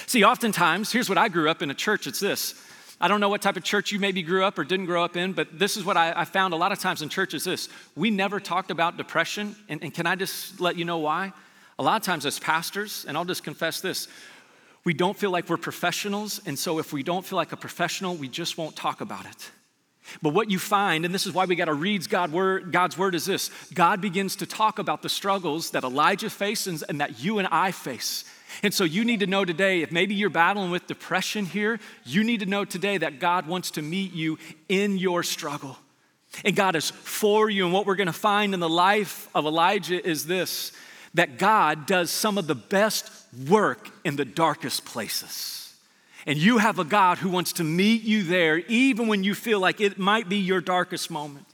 See, 0.05 0.23
oftentimes, 0.23 0.91
here's 0.91 1.09
what 1.09 1.17
I 1.17 1.27
grew 1.29 1.49
up 1.49 1.61
in 1.61 1.71
a 1.71 1.75
church, 1.75 2.07
it's 2.07 2.19
this. 2.19 2.53
I 3.01 3.07
don't 3.07 3.21
know 3.21 3.29
what 3.29 3.41
type 3.41 3.55
of 3.55 3.63
church 3.63 3.91
you 3.91 3.99
maybe 3.99 4.21
grew 4.21 4.43
up 4.43 4.59
or 4.59 4.65
didn't 4.65 4.85
grow 4.85 5.03
up 5.03 5.15
in, 5.15 5.31
but 5.31 5.57
this 5.57 5.77
is 5.77 5.85
what 5.85 5.95
I, 5.95 6.13
I 6.15 6.25
found 6.25 6.53
a 6.53 6.57
lot 6.57 6.71
of 6.73 6.79
times 6.79 7.01
in 7.01 7.07
churches 7.07 7.45
this. 7.45 7.69
We 7.95 8.11
never 8.11 8.39
talked 8.39 8.71
about 8.71 8.97
depression. 8.97 9.55
And, 9.69 9.81
and 9.83 9.93
can 9.93 10.05
I 10.05 10.15
just 10.15 10.59
let 10.59 10.75
you 10.75 10.83
know 10.83 10.97
why? 10.97 11.31
A 11.77 11.83
lot 11.83 11.95
of 11.95 12.05
times 12.05 12.25
as 12.25 12.39
pastors, 12.39 13.05
and 13.07 13.17
I'll 13.17 13.25
just 13.25 13.43
confess 13.43 13.79
this, 13.79 14.09
we 14.83 14.93
don't 14.93 15.17
feel 15.17 15.31
like 15.31 15.49
we're 15.49 15.57
professionals. 15.57 16.41
And 16.45 16.59
so 16.59 16.79
if 16.79 16.91
we 16.91 17.03
don't 17.03 17.25
feel 17.25 17.37
like 17.37 17.53
a 17.53 17.57
professional, 17.57 18.15
we 18.15 18.27
just 18.27 18.57
won't 18.57 18.75
talk 18.75 18.99
about 18.99 19.25
it. 19.25 19.51
But 20.21 20.33
what 20.33 20.49
you 20.49 20.59
find, 20.59 21.05
and 21.05 21.13
this 21.13 21.25
is 21.25 21.33
why 21.33 21.45
we 21.45 21.55
got 21.55 21.65
to 21.65 21.73
read 21.73 22.09
God 22.09 22.31
word, 22.31 22.71
God's 22.71 22.97
word, 22.97 23.15
is 23.15 23.25
this 23.25 23.49
God 23.73 24.01
begins 24.01 24.35
to 24.37 24.45
talk 24.45 24.79
about 24.79 25.01
the 25.01 25.09
struggles 25.09 25.71
that 25.71 25.83
Elijah 25.83 26.29
faces 26.29 26.83
and 26.83 26.99
that 26.99 27.23
you 27.23 27.39
and 27.39 27.47
I 27.49 27.71
face. 27.71 28.25
And 28.63 28.73
so 28.73 28.83
you 28.83 29.05
need 29.05 29.19
to 29.21 29.27
know 29.27 29.45
today, 29.45 29.81
if 29.81 29.91
maybe 29.91 30.15
you're 30.15 30.29
battling 30.29 30.71
with 30.71 30.87
depression 30.87 31.45
here, 31.45 31.79
you 32.05 32.23
need 32.23 32.39
to 32.39 32.45
know 32.45 32.65
today 32.65 32.97
that 32.97 33.19
God 33.19 33.47
wants 33.47 33.71
to 33.71 33.81
meet 33.81 34.13
you 34.13 34.37
in 34.67 34.97
your 34.97 35.23
struggle. 35.23 35.77
And 36.43 36.55
God 36.55 36.75
is 36.75 36.89
for 36.89 37.49
you. 37.49 37.65
And 37.65 37.73
what 37.73 37.85
we're 37.85 37.95
going 37.95 38.07
to 38.07 38.13
find 38.13 38.53
in 38.53 38.59
the 38.59 38.69
life 38.69 39.29
of 39.33 39.45
Elijah 39.45 40.05
is 40.05 40.25
this 40.25 40.71
that 41.15 41.39
God 41.39 41.87
does 41.87 42.11
some 42.11 42.37
of 42.37 42.45
the 42.45 42.55
best 42.55 43.11
work 43.47 43.89
in 44.03 44.15
the 44.15 44.25
darkest 44.25 44.85
places. 44.85 45.73
And 46.27 46.37
you 46.37 46.59
have 46.59 46.77
a 46.77 46.83
God 46.83 47.17
who 47.17 47.29
wants 47.29 47.53
to 47.53 47.63
meet 47.63 48.03
you 48.03 48.23
there, 48.23 48.57
even 48.67 49.07
when 49.07 49.23
you 49.23 49.33
feel 49.33 49.59
like 49.59 49.81
it 49.81 49.97
might 49.97 50.29
be 50.29 50.37
your 50.37 50.61
darkest 50.61 51.09
moment. 51.09 51.47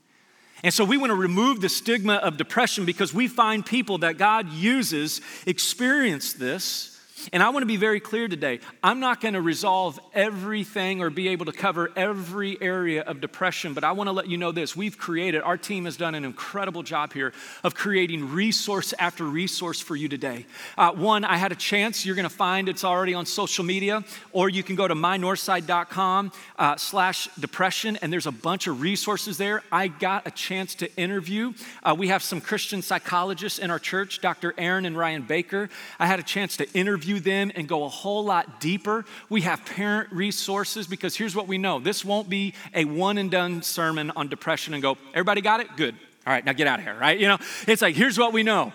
And 0.63 0.73
so 0.73 0.83
we 0.85 0.97
want 0.97 1.11
to 1.11 1.15
remove 1.15 1.61
the 1.61 1.69
stigma 1.69 2.15
of 2.15 2.37
depression 2.37 2.85
because 2.85 3.13
we 3.13 3.27
find 3.27 3.65
people 3.65 3.99
that 3.99 4.17
God 4.17 4.49
uses 4.51 5.21
experience 5.45 6.33
this 6.33 6.94
and 7.31 7.41
I 7.41 7.49
want 7.49 7.63
to 7.63 7.67
be 7.67 7.77
very 7.77 7.99
clear 7.99 8.27
today. 8.27 8.59
I'm 8.83 8.99
not 8.99 9.21
going 9.21 9.33
to 9.35 9.41
resolve 9.41 9.99
everything 10.13 11.01
or 11.01 11.09
be 11.09 11.29
able 11.29 11.45
to 11.45 11.51
cover 11.51 11.91
every 11.95 12.61
area 12.61 13.01
of 13.03 13.21
depression, 13.21 13.73
but 13.73 13.83
I 13.83 13.93
want 13.93 14.07
to 14.07 14.11
let 14.11 14.27
you 14.27 14.37
know 14.37 14.51
this. 14.51 14.75
We've 14.75 14.97
created, 14.97 15.41
our 15.41 15.57
team 15.57 15.85
has 15.85 15.97
done 15.97 16.13
an 16.13 16.25
incredible 16.25 16.83
job 16.83 17.13
here 17.13 17.33
of 17.63 17.73
creating 17.73 18.31
resource 18.31 18.93
after 18.99 19.23
resource 19.23 19.79
for 19.79 19.95
you 19.95 20.09
today. 20.09 20.45
Uh, 20.77 20.91
one, 20.91 21.23
I 21.23 21.37
had 21.37 21.51
a 21.51 21.55
chance, 21.55 22.05
you're 22.05 22.15
going 22.15 22.29
to 22.29 22.35
find 22.35 22.67
it's 22.67 22.83
already 22.83 23.13
on 23.13 23.25
social 23.25 23.63
media, 23.63 24.03
or 24.31 24.49
you 24.49 24.61
can 24.61 24.75
go 24.75 24.87
to 24.87 24.95
mynorthside.com 24.95 26.31
uh, 26.59 26.75
slash 26.75 27.29
depression, 27.39 27.97
and 28.01 28.11
there's 28.11 28.27
a 28.27 28.31
bunch 28.31 28.67
of 28.67 28.81
resources 28.81 29.37
there. 29.37 29.63
I 29.71 29.87
got 29.87 30.27
a 30.27 30.31
chance 30.31 30.75
to 30.75 30.93
interview. 30.95 31.53
Uh, 31.81 31.95
we 31.97 32.09
have 32.09 32.21
some 32.21 32.41
Christian 32.41 32.81
psychologists 32.81 33.57
in 33.57 33.71
our 33.71 33.79
church, 33.79 34.19
Dr. 34.19 34.53
Aaron 34.57 34.85
and 34.85 34.97
Ryan 34.97 35.21
Baker. 35.21 35.69
I 35.97 36.07
had 36.07 36.19
a 36.19 36.23
chance 36.23 36.57
to 36.57 36.69
interview 36.73 37.04
them 37.19 37.51
and 37.55 37.67
go 37.67 37.83
a 37.83 37.89
whole 37.89 38.23
lot 38.25 38.59
deeper. 38.59 39.05
We 39.29 39.41
have 39.41 39.65
parent 39.65 40.11
resources 40.11 40.87
because 40.87 41.15
here's 41.15 41.35
what 41.35 41.47
we 41.47 41.57
know 41.57 41.79
this 41.79 42.03
won't 42.03 42.29
be 42.29 42.53
a 42.73 42.85
one 42.85 43.17
and 43.17 43.31
done 43.31 43.61
sermon 43.61 44.11
on 44.15 44.27
depression 44.27 44.73
and 44.73 44.83
go, 44.83 44.97
everybody 45.13 45.41
got 45.41 45.59
it? 45.59 45.67
Good. 45.77 45.95
All 46.27 46.33
right, 46.33 46.43
now 46.43 46.53
get 46.53 46.67
out 46.67 46.79
of 46.79 46.85
here, 46.85 46.97
right? 46.99 47.19
You 47.19 47.27
know, 47.27 47.37
it's 47.67 47.81
like, 47.81 47.95
here's 47.95 48.17
what 48.17 48.33
we 48.33 48.43
know 48.43 48.73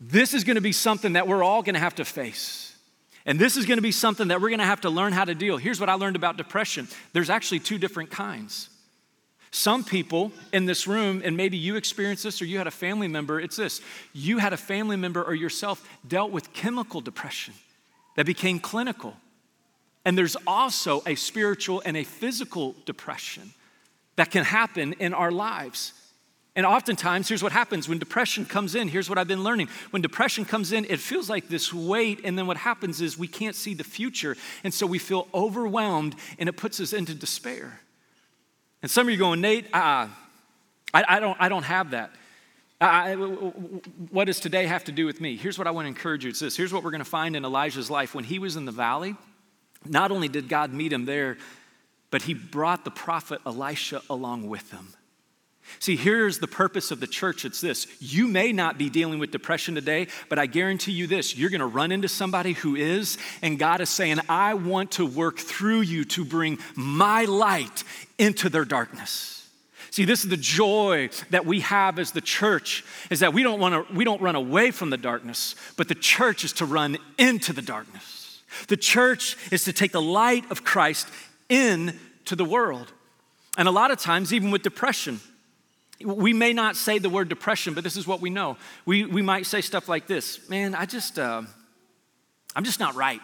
this 0.00 0.34
is 0.34 0.44
going 0.44 0.56
to 0.56 0.62
be 0.62 0.72
something 0.72 1.14
that 1.14 1.26
we're 1.26 1.42
all 1.42 1.62
going 1.62 1.74
to 1.74 1.80
have 1.80 1.94
to 1.96 2.04
face. 2.04 2.74
And 3.24 3.38
this 3.38 3.56
is 3.56 3.66
going 3.66 3.78
to 3.78 3.82
be 3.82 3.92
something 3.92 4.28
that 4.28 4.40
we're 4.40 4.50
going 4.50 4.60
to 4.60 4.66
have 4.66 4.82
to 4.82 4.90
learn 4.90 5.12
how 5.12 5.24
to 5.24 5.34
deal. 5.34 5.56
Here's 5.56 5.80
what 5.80 5.88
I 5.88 5.94
learned 5.94 6.16
about 6.16 6.36
depression 6.36 6.88
there's 7.12 7.30
actually 7.30 7.60
two 7.60 7.78
different 7.78 8.10
kinds. 8.10 8.70
Some 9.50 9.84
people 9.84 10.32
in 10.52 10.66
this 10.66 10.86
room, 10.86 11.22
and 11.24 11.36
maybe 11.36 11.56
you 11.56 11.76
experienced 11.76 12.22
this 12.24 12.42
or 12.42 12.44
you 12.44 12.58
had 12.58 12.66
a 12.66 12.72
family 12.72 13.08
member, 13.08 13.40
it's 13.40 13.56
this 13.56 13.80
you 14.12 14.38
had 14.38 14.52
a 14.52 14.56
family 14.56 14.96
member 14.96 15.22
or 15.22 15.34
yourself 15.34 15.88
dealt 16.06 16.30
with 16.30 16.52
chemical 16.52 17.00
depression 17.00 17.54
that 18.16 18.26
became 18.26 18.58
clinical. 18.58 19.14
And 20.04 20.16
there's 20.16 20.36
also 20.46 21.02
a 21.06 21.14
spiritual 21.14 21.82
and 21.84 21.96
a 21.96 22.04
physical 22.04 22.74
depression 22.84 23.52
that 24.16 24.30
can 24.30 24.44
happen 24.44 24.94
in 24.94 25.14
our 25.14 25.30
lives. 25.30 25.92
And 26.54 26.64
oftentimes, 26.64 27.28
here's 27.28 27.42
what 27.42 27.52
happens 27.52 27.86
when 27.86 27.98
depression 27.98 28.46
comes 28.46 28.74
in. 28.74 28.88
Here's 28.88 29.10
what 29.10 29.18
I've 29.18 29.28
been 29.28 29.44
learning. 29.44 29.68
When 29.90 30.00
depression 30.00 30.46
comes 30.46 30.72
in, 30.72 30.86
it 30.86 31.00
feels 31.00 31.28
like 31.28 31.48
this 31.48 31.72
weight, 31.72 32.22
and 32.24 32.38
then 32.38 32.46
what 32.46 32.56
happens 32.56 33.02
is 33.02 33.18
we 33.18 33.28
can't 33.28 33.54
see 33.54 33.74
the 33.74 33.84
future. 33.84 34.36
And 34.64 34.72
so 34.72 34.86
we 34.86 34.98
feel 34.98 35.28
overwhelmed, 35.34 36.14
and 36.38 36.48
it 36.48 36.56
puts 36.56 36.80
us 36.80 36.94
into 36.94 37.14
despair. 37.14 37.80
And 38.80 38.90
some 38.90 39.06
of 39.06 39.12
you 39.12 39.18
going, 39.18 39.42
Nate, 39.42 39.66
uh, 39.66 40.08
I, 40.94 41.04
I, 41.06 41.20
don't, 41.20 41.36
I 41.38 41.50
don't 41.50 41.64
have 41.64 41.90
that. 41.90 42.10
I, 42.80 43.14
what 43.14 44.26
does 44.26 44.38
today 44.38 44.66
have 44.66 44.84
to 44.84 44.92
do 44.92 45.06
with 45.06 45.20
me? 45.20 45.36
Here's 45.36 45.58
what 45.58 45.66
I 45.66 45.70
want 45.70 45.86
to 45.86 45.88
encourage 45.88 46.24
you. 46.24 46.30
It's 46.30 46.40
this. 46.40 46.56
Here's 46.56 46.72
what 46.72 46.84
we're 46.84 46.90
going 46.90 47.04
to 47.04 47.08
find 47.08 47.34
in 47.34 47.44
Elijah's 47.44 47.90
life. 47.90 48.14
When 48.14 48.24
he 48.24 48.38
was 48.38 48.56
in 48.56 48.66
the 48.66 48.72
valley, 48.72 49.16
not 49.84 50.10
only 50.10 50.28
did 50.28 50.48
God 50.48 50.72
meet 50.72 50.92
him 50.92 51.06
there, 51.06 51.38
but 52.10 52.22
he 52.22 52.34
brought 52.34 52.84
the 52.84 52.90
prophet 52.90 53.40
Elisha 53.46 54.02
along 54.10 54.48
with 54.48 54.70
him. 54.70 54.88
See, 55.80 55.96
here's 55.96 56.38
the 56.38 56.46
purpose 56.46 56.90
of 56.90 57.00
the 57.00 57.06
church 57.06 57.44
it's 57.44 57.60
this. 57.60 57.86
You 58.00 58.28
may 58.28 58.52
not 58.52 58.78
be 58.78 58.88
dealing 58.88 59.18
with 59.18 59.32
depression 59.32 59.74
today, 59.74 60.06
but 60.28 60.38
I 60.38 60.46
guarantee 60.46 60.92
you 60.92 61.06
this 61.06 61.36
you're 61.36 61.50
going 61.50 61.60
to 61.60 61.66
run 61.66 61.92
into 61.92 62.08
somebody 62.08 62.52
who 62.52 62.76
is, 62.76 63.18
and 63.42 63.58
God 63.58 63.80
is 63.80 63.90
saying, 63.90 64.20
I 64.28 64.54
want 64.54 64.92
to 64.92 65.06
work 65.06 65.38
through 65.38 65.80
you 65.80 66.04
to 66.04 66.24
bring 66.24 66.58
my 66.76 67.24
light 67.24 67.84
into 68.18 68.48
their 68.48 68.64
darkness. 68.64 69.35
See, 69.96 70.04
this 70.04 70.24
is 70.24 70.28
the 70.28 70.36
joy 70.36 71.08
that 71.30 71.46
we 71.46 71.60
have 71.60 71.98
as 71.98 72.10
the 72.10 72.20
church 72.20 72.84
is 73.08 73.20
that 73.20 73.32
we 73.32 73.42
don't 73.42 73.58
want 73.58 73.88
to 73.88 73.94
we 73.94 74.04
don't 74.04 74.20
run 74.20 74.34
away 74.34 74.70
from 74.70 74.90
the 74.90 74.98
darkness, 74.98 75.54
but 75.78 75.88
the 75.88 75.94
church 75.94 76.44
is 76.44 76.52
to 76.52 76.66
run 76.66 76.98
into 77.16 77.54
the 77.54 77.62
darkness. 77.62 78.42
The 78.68 78.76
church 78.76 79.38
is 79.50 79.64
to 79.64 79.72
take 79.72 79.92
the 79.92 80.02
light 80.02 80.50
of 80.50 80.64
Christ 80.64 81.08
into 81.48 82.36
the 82.36 82.44
world. 82.44 82.92
And 83.56 83.66
a 83.66 83.70
lot 83.70 83.90
of 83.90 83.98
times 83.98 84.34
even 84.34 84.50
with 84.50 84.60
depression, 84.60 85.18
we 86.04 86.34
may 86.34 86.52
not 86.52 86.76
say 86.76 86.98
the 86.98 87.08
word 87.08 87.30
depression, 87.30 87.72
but 87.72 87.82
this 87.82 87.96
is 87.96 88.06
what 88.06 88.20
we 88.20 88.28
know. 88.28 88.58
We, 88.84 89.06
we 89.06 89.22
might 89.22 89.46
say 89.46 89.62
stuff 89.62 89.88
like 89.88 90.06
this 90.06 90.46
Man, 90.50 90.74
I 90.74 90.84
just, 90.84 91.18
uh, 91.18 91.40
I'm 92.54 92.64
just 92.64 92.80
not 92.80 92.96
right. 92.96 93.22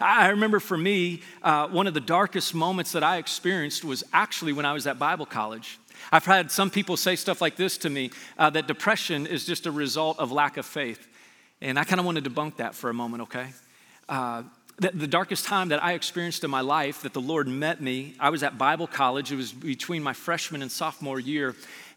I 0.00 0.28
remember 0.28 0.60
for 0.60 0.76
me, 0.76 1.22
uh, 1.42 1.68
one 1.68 1.86
of 1.86 1.94
the 1.94 2.00
darkest 2.00 2.54
moments 2.54 2.92
that 2.92 3.02
I 3.02 3.16
experienced 3.16 3.84
was 3.84 4.04
actually 4.12 4.52
when 4.52 4.66
I 4.66 4.72
was 4.72 4.86
at 4.86 4.98
Bible 4.98 5.26
college. 5.26 5.78
I've 6.12 6.24
had 6.24 6.50
some 6.50 6.70
people 6.70 6.96
say 6.96 7.16
stuff 7.16 7.40
like 7.40 7.56
this 7.56 7.78
to 7.78 7.90
me 7.90 8.10
uh, 8.38 8.50
that 8.50 8.66
depression 8.66 9.26
is 9.26 9.44
just 9.44 9.66
a 9.66 9.70
result 9.70 10.18
of 10.18 10.32
lack 10.32 10.56
of 10.56 10.66
faith. 10.66 11.06
And 11.60 11.78
I 11.78 11.84
kind 11.84 12.00
of 12.00 12.06
want 12.06 12.22
to 12.22 12.30
debunk 12.30 12.56
that 12.56 12.74
for 12.74 12.88
a 12.88 12.94
moment, 12.94 13.22
okay? 13.24 13.48
uh, 14.10 14.42
the, 14.78 14.90
the 14.90 15.06
darkest 15.06 15.46
time 15.46 15.68
that 15.68 15.82
I 15.82 15.92
experienced 15.92 16.42
in 16.44 16.50
my 16.50 16.60
life 16.60 17.02
that 17.02 17.14
the 17.14 17.20
Lord 17.20 17.48
met 17.48 17.80
me, 17.80 18.14
I 18.18 18.30
was 18.30 18.42
at 18.42 18.58
Bible 18.58 18.86
college. 18.86 19.30
It 19.32 19.36
was 19.36 19.52
between 19.52 20.02
my 20.02 20.12
freshman 20.12 20.62
and 20.62 20.70
sophomore 20.70 21.20
year. 21.20 21.54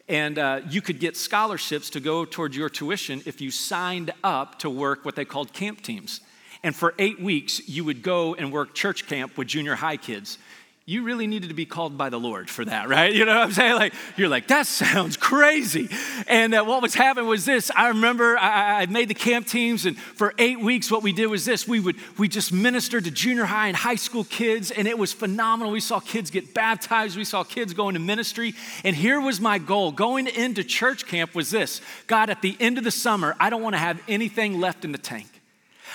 And 0.08 0.38
uh, 0.38 0.62
you 0.70 0.82
could 0.82 1.00
get 1.00 1.18
scholarships 1.18 1.90
to 1.92 2.00
go 2.00 2.26
towards 2.26 2.56
your 2.56 2.70
tuition 2.70 3.24
if 3.26 3.42
you 3.42 3.52
signed 3.52 4.12
up 4.24 4.60
to 4.60 4.70
work 4.70 5.06
what 5.06 5.16
they 5.16 5.26
called 5.26 5.54
camp 5.54 5.82
teams. 5.82 6.22
And 6.64 6.76
for 6.76 6.94
eight 6.98 7.20
weeks, 7.20 7.68
you 7.68 7.84
would 7.84 8.02
go 8.02 8.36
and 8.36 8.52
work 8.52 8.74
church 8.74 9.08
camp 9.08 9.38
with 9.38 9.48
junior 9.50 9.76
high 9.76 9.98
kids 9.98 10.38
you 10.86 11.04
really 11.04 11.28
needed 11.28 11.48
to 11.48 11.54
be 11.54 11.66
called 11.66 11.98
by 11.98 12.10
the 12.10 12.20
Lord 12.20 12.50
for 12.50 12.66
that, 12.66 12.90
right? 12.90 13.14
You 13.14 13.26
know 13.26 13.36
what 13.36 13.46
I'm 13.46 13.52
saying? 13.52 13.76
Like, 13.76 13.94
you're 14.18 14.28
like, 14.28 14.48
that 14.48 14.68
sounds 14.68 15.16
crazy. 15.16 15.90
And 16.28 16.54
uh, 16.54 16.64
what 16.64 16.82
was 16.82 16.94
happening 16.94 17.30
was 17.30 17.46
this. 17.46 17.72
I 17.74 17.90
remember 17.90 18.38
I, 18.38 18.82
I, 18.82 18.86
made 18.88 19.08
the 19.08 19.14
camp 19.14 19.48
teams, 19.48 19.86
and 19.86 19.98
for 19.98 20.34
eight 20.38 20.60
weeks, 20.60 20.92
what 20.92 21.02
we 21.02 21.14
did 21.14 21.28
was 21.28 21.46
this. 21.46 21.68
We 21.68 21.80
would, 21.80 21.96
we 22.18 22.28
just 22.28 22.52
ministered 22.52 23.06
to 23.06 23.12
junior 23.12 23.46
high 23.46 23.68
and 23.68 23.78
high 23.78 23.96
school 23.96 24.26
kids, 24.26 24.72
and 24.72 24.88
it 24.88 24.98
was 24.98 25.14
phenomenal. 25.14 25.72
We 25.72 25.80
saw 25.80 26.00
kids 26.00 26.30
get 26.30 26.54
baptized. 26.54 27.18
We 27.18 27.24
saw 27.24 27.44
kids 27.44 27.74
go 27.74 27.88
into 27.88 28.02
ministry. 28.02 28.54
And 28.84 28.96
here 28.96 29.22
was 29.22 29.40
my 29.40 29.60
goal. 29.60 29.92
Going 29.92 30.28
into 30.28 30.64
church 30.64 31.08
camp 31.08 31.34
was 31.34 31.50
this. 31.50 31.82
God, 32.08 32.30
at 32.30 32.42
the 32.42 32.58
end 32.60 32.78
of 32.78 32.84
the 32.84 32.92
summer, 32.92 33.36
I 33.40 33.50
don't 33.50 33.62
want 33.62 33.74
to 33.76 33.80
have 33.80 34.02
anything 34.08 34.60
left 34.60 34.84
in 34.84 34.92
the 34.92 34.98
tank. 34.98 35.33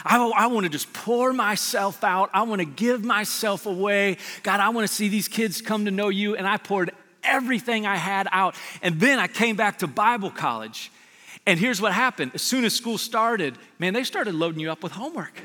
I, 0.05 0.25
I 0.37 0.47
want 0.47 0.65
to 0.65 0.71
just 0.71 0.93
pour 0.93 1.33
myself 1.33 2.05
out. 2.05 2.31
I 2.33 2.43
want 2.43 2.61
to 2.61 2.67
give 2.67 3.05
myself 3.05 3.67
away. 3.67 4.19
God, 4.43 4.61
I 4.61 4.69
want 4.71 4.89
to 4.89 4.93
see 4.93 5.09
these 5.09 5.29
kids 5.29 5.61
come 5.61 5.85
to 5.85 5.91
know 5.91 6.09
you. 6.09 6.37
And 6.37 6.47
I 6.47 6.57
poured 6.57 6.91
everything 7.23 7.87
I 7.87 7.97
had 7.97 8.29
out. 8.33 8.55
And 8.83 9.01
then 9.01 9.19
I 9.19 9.27
came 9.27 9.57
back 9.57 9.79
to 9.79 9.87
Bible 9.87 10.31
college. 10.31 10.91
And 11.47 11.59
here's 11.59 11.81
what 11.81 11.93
happened. 11.93 12.33
As 12.35 12.43
soon 12.43 12.65
as 12.65 12.75
school 12.75 12.99
started, 12.99 13.57
man, 13.79 13.95
they 13.95 14.05
started 14.05 14.35
loading 14.35 14.61
you 14.61 14.71
up 14.71 14.83
with 14.83 14.93
homework 14.93 15.41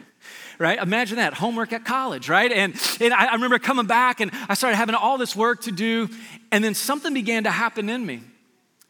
right? 0.59 0.79
Imagine 0.79 1.17
that, 1.17 1.33
homework 1.33 1.73
at 1.73 1.83
college, 1.83 2.29
right? 2.29 2.51
And, 2.51 2.73
and 3.01 3.13
I, 3.13 3.25
I, 3.25 3.33
remember 3.33 3.59
coming 3.59 3.87
back 3.87 4.19
and 4.19 4.31
I 4.47 4.53
started 4.53 4.77
having 4.77 4.95
all 4.95 5.17
this 5.17 5.35
work 5.35 5.61
to 5.63 5.71
do, 5.71 6.09
and 6.51 6.63
then 6.63 6.73
something 6.73 7.13
began 7.13 7.43
to 7.45 7.51
happen 7.51 7.89
in 7.89 8.05
me. 8.05 8.21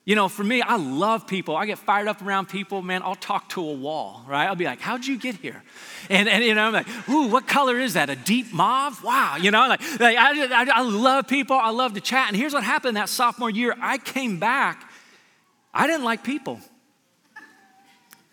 You 0.06 0.16
know, 0.16 0.28
for 0.28 0.44
me, 0.44 0.62
I 0.62 0.76
love 0.76 1.28
people. 1.28 1.56
I 1.56 1.66
get 1.66 1.80
fired 1.80 2.10
up 2.10 2.22
around 2.22 2.50
people, 2.50 2.82
man. 2.82 3.02
I'll 3.04 3.16
talk 3.16 3.48
to 3.50 3.62
a 3.62 3.74
wall, 3.74 4.22
right? 4.28 4.48
I'll 4.48 4.56
be 4.56 4.66
like, 4.66 4.82
how'd 4.82 5.06
you 5.06 5.18
get 5.18 5.36
here? 5.36 5.64
And, 6.10 6.28
and 6.28 6.44
you 6.44 6.54
know, 6.56 6.66
I'm 6.66 6.74
like, 6.74 6.88
ooh, 7.10 7.28
what 7.30 7.48
color 7.48 7.80
is 7.80 7.94
that? 7.94 8.10
A 8.10 8.16
deep 8.18 8.52
mauve? 8.52 9.02
Wow. 9.02 9.38
You 9.40 9.52
know, 9.52 9.66
like, 9.70 9.82
like 10.02 10.18
I, 10.18 10.64
I, 10.64 10.80
I 10.80 10.82
love 10.82 11.28
people. 11.30 11.56
I 11.56 11.70
love 11.70 11.94
to 11.94 12.02
chat. 12.02 12.28
And 12.28 12.36
here's 12.36 12.54
what 12.54 12.66
happened 12.66 12.98
that 12.98 13.08
sophomore 13.08 13.50
year 13.50 13.76
I 13.82 13.98
came 13.98 14.40
back, 14.40 14.90
I 15.74 15.88
didn't 15.88 16.04
like 16.04 16.24
people. 16.24 16.60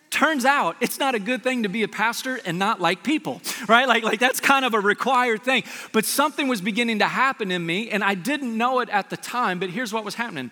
Turns 0.09 0.43
out 0.43 0.75
it's 0.81 0.99
not 0.99 1.15
a 1.15 1.19
good 1.19 1.41
thing 1.41 1.63
to 1.63 1.69
be 1.69 1.83
a 1.83 1.87
pastor 1.87 2.37
and 2.45 2.59
not 2.59 2.81
like 2.81 3.01
people, 3.01 3.41
right? 3.69 3.87
Like, 3.87 4.03
like 4.03 4.19
that's 4.19 4.41
kind 4.41 4.65
of 4.65 4.73
a 4.73 4.79
required 4.81 5.41
thing. 5.41 5.63
But 5.93 6.03
something 6.03 6.49
was 6.49 6.59
beginning 6.59 6.99
to 6.99 7.07
happen 7.07 7.49
in 7.49 7.65
me, 7.65 7.89
and 7.89 8.03
I 8.03 8.15
didn't 8.15 8.57
know 8.57 8.81
it 8.81 8.89
at 8.89 9.09
the 9.09 9.15
time, 9.15 9.57
but 9.57 9.69
here's 9.69 9.93
what 9.93 10.03
was 10.03 10.15
happening 10.15 10.51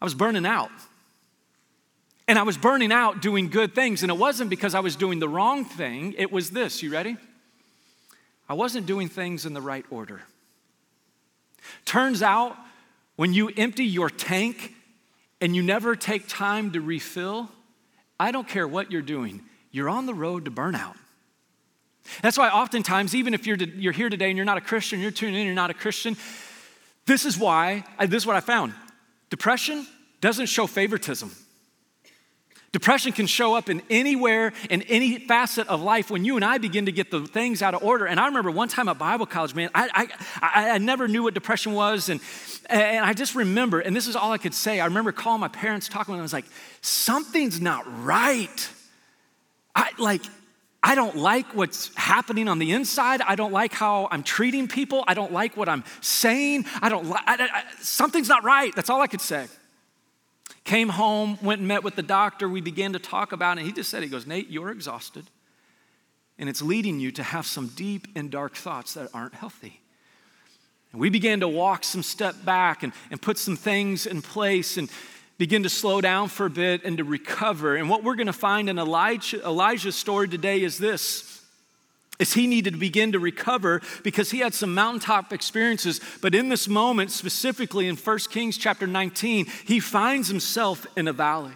I 0.00 0.04
was 0.04 0.14
burning 0.14 0.46
out. 0.46 0.70
And 2.26 2.38
I 2.38 2.42
was 2.42 2.56
burning 2.56 2.90
out 2.90 3.20
doing 3.20 3.50
good 3.50 3.74
things. 3.74 4.02
And 4.02 4.10
it 4.10 4.16
wasn't 4.16 4.50
because 4.50 4.74
I 4.74 4.80
was 4.80 4.96
doing 4.96 5.18
the 5.18 5.28
wrong 5.28 5.64
thing. 5.64 6.14
It 6.16 6.32
was 6.32 6.50
this. 6.50 6.82
You 6.82 6.90
ready? 6.90 7.16
I 8.48 8.54
wasn't 8.54 8.86
doing 8.86 9.08
things 9.08 9.46
in 9.46 9.54
the 9.54 9.60
right 9.60 9.84
order. 9.90 10.22
Turns 11.84 12.22
out, 12.22 12.56
when 13.16 13.32
you 13.32 13.50
empty 13.56 13.84
your 13.84 14.10
tank 14.10 14.74
and 15.40 15.54
you 15.54 15.62
never 15.62 15.94
take 15.96 16.26
time 16.28 16.72
to 16.72 16.80
refill, 16.80 17.48
I 18.18 18.32
don't 18.32 18.48
care 18.48 18.66
what 18.66 18.90
you're 18.90 19.02
doing, 19.02 19.42
you're 19.70 19.88
on 19.88 20.06
the 20.06 20.14
road 20.14 20.44
to 20.46 20.50
burnout. 20.50 20.94
That's 22.22 22.36
why 22.36 22.50
oftentimes, 22.50 23.14
even 23.14 23.34
if 23.34 23.46
you're, 23.46 23.56
you're 23.56 23.92
here 23.92 24.10
today 24.10 24.28
and 24.28 24.36
you're 24.36 24.44
not 24.44 24.58
a 24.58 24.62
Christian, 24.62 25.00
you're 25.00 25.10
tuning 25.10 25.36
in, 25.36 25.46
you're 25.46 25.54
not 25.54 25.70
a 25.70 25.74
Christian, 25.74 26.16
this 27.06 27.24
is 27.24 27.38
why, 27.38 27.84
this 28.00 28.22
is 28.22 28.26
what 28.26 28.36
I 28.36 28.40
found. 28.40 28.74
Depression 29.34 29.84
doesn't 30.20 30.46
show 30.46 30.64
favoritism. 30.68 31.28
Depression 32.70 33.10
can 33.10 33.26
show 33.26 33.56
up 33.56 33.68
in 33.68 33.82
anywhere, 33.90 34.52
in 34.70 34.82
any 34.82 35.18
facet 35.18 35.66
of 35.66 35.82
life 35.82 36.08
when 36.08 36.24
you 36.24 36.36
and 36.36 36.44
I 36.44 36.58
begin 36.58 36.86
to 36.86 36.92
get 36.92 37.10
the 37.10 37.26
things 37.26 37.60
out 37.60 37.74
of 37.74 37.82
order. 37.82 38.06
And 38.06 38.20
I 38.20 38.26
remember 38.26 38.52
one 38.52 38.68
time 38.68 38.88
at 38.88 38.96
Bible 38.96 39.26
college, 39.26 39.52
man, 39.52 39.70
I, 39.74 40.06
I, 40.40 40.70
I 40.70 40.78
never 40.78 41.08
knew 41.08 41.24
what 41.24 41.34
depression 41.34 41.72
was. 41.72 42.10
And, 42.10 42.20
and 42.70 43.04
I 43.04 43.12
just 43.12 43.34
remember, 43.34 43.80
and 43.80 43.96
this 43.96 44.06
is 44.06 44.14
all 44.14 44.30
I 44.30 44.38
could 44.38 44.54
say. 44.54 44.78
I 44.78 44.84
remember 44.84 45.10
calling 45.10 45.40
my 45.40 45.48
parents, 45.48 45.88
talking 45.88 46.12
with 46.12 46.18
them. 46.18 46.22
I 46.22 46.22
was 46.22 46.32
like, 46.32 46.46
something's 46.80 47.60
not 47.60 47.84
right. 48.04 48.68
I 49.74 49.90
like, 49.98 50.22
I 50.86 50.94
don't 50.94 51.16
like 51.16 51.46
what's 51.54 51.94
happening 51.94 52.46
on 52.46 52.58
the 52.58 52.72
inside. 52.72 53.22
I 53.22 53.36
don't 53.36 53.52
like 53.52 53.72
how 53.72 54.06
I'm 54.10 54.22
treating 54.22 54.68
people. 54.68 55.02
I 55.08 55.14
don't 55.14 55.32
like 55.32 55.56
what 55.56 55.66
I'm 55.66 55.82
saying. 56.02 56.66
I 56.82 56.90
don't 56.90 57.06
like, 57.06 57.40
something's 57.80 58.28
not 58.28 58.44
right. 58.44 58.70
That's 58.76 58.90
all 58.90 59.00
I 59.00 59.06
could 59.06 59.22
say. 59.22 59.46
Came 60.64 60.90
home, 60.90 61.38
went 61.40 61.60
and 61.60 61.68
met 61.68 61.84
with 61.84 61.96
the 61.96 62.02
doctor. 62.02 62.50
We 62.50 62.60
began 62.60 62.92
to 62.92 62.98
talk 62.98 63.32
about 63.32 63.56
it. 63.56 63.60
And 63.62 63.66
he 63.66 63.72
just 63.72 63.88
said, 63.88 64.02
he 64.02 64.10
goes, 64.10 64.26
Nate, 64.26 64.50
you're 64.50 64.70
exhausted. 64.70 65.24
And 66.38 66.50
it's 66.50 66.60
leading 66.60 67.00
you 67.00 67.10
to 67.12 67.22
have 67.22 67.46
some 67.46 67.68
deep 67.68 68.06
and 68.14 68.30
dark 68.30 68.54
thoughts 68.54 68.92
that 68.92 69.08
aren't 69.14 69.34
healthy. 69.34 69.80
And 70.92 71.00
we 71.00 71.08
began 71.08 71.40
to 71.40 71.48
walk 71.48 71.84
some 71.84 72.02
step 72.02 72.44
back 72.44 72.82
and, 72.82 72.92
and 73.10 73.22
put 73.22 73.38
some 73.38 73.56
things 73.56 74.04
in 74.04 74.20
place 74.20 74.76
and 74.76 74.90
begin 75.38 75.64
to 75.64 75.68
slow 75.68 76.00
down 76.00 76.28
for 76.28 76.46
a 76.46 76.50
bit 76.50 76.84
and 76.84 76.98
to 76.98 77.04
recover. 77.04 77.76
And 77.76 77.90
what 77.90 78.04
we're 78.04 78.14
going 78.14 78.28
to 78.28 78.32
find 78.32 78.68
in 78.68 78.78
Elijah, 78.78 79.44
Elijah's 79.44 79.96
story 79.96 80.28
today 80.28 80.62
is 80.62 80.78
this 80.78 81.34
is 82.18 82.32
he 82.32 82.46
needed 82.46 82.74
to 82.74 82.78
begin 82.78 83.12
to 83.12 83.18
recover 83.18 83.82
because 84.02 84.30
he 84.30 84.38
had 84.38 84.54
some 84.54 84.74
mountaintop 84.74 85.32
experiences 85.32 86.00
but 86.22 86.34
in 86.34 86.48
this 86.48 86.68
moment 86.68 87.10
specifically 87.10 87.88
in 87.88 87.96
1 87.96 88.18
kings 88.30 88.56
chapter 88.56 88.86
19 88.86 89.46
he 89.64 89.80
finds 89.80 90.28
himself 90.28 90.86
in 90.96 91.08
a 91.08 91.12
valley 91.12 91.52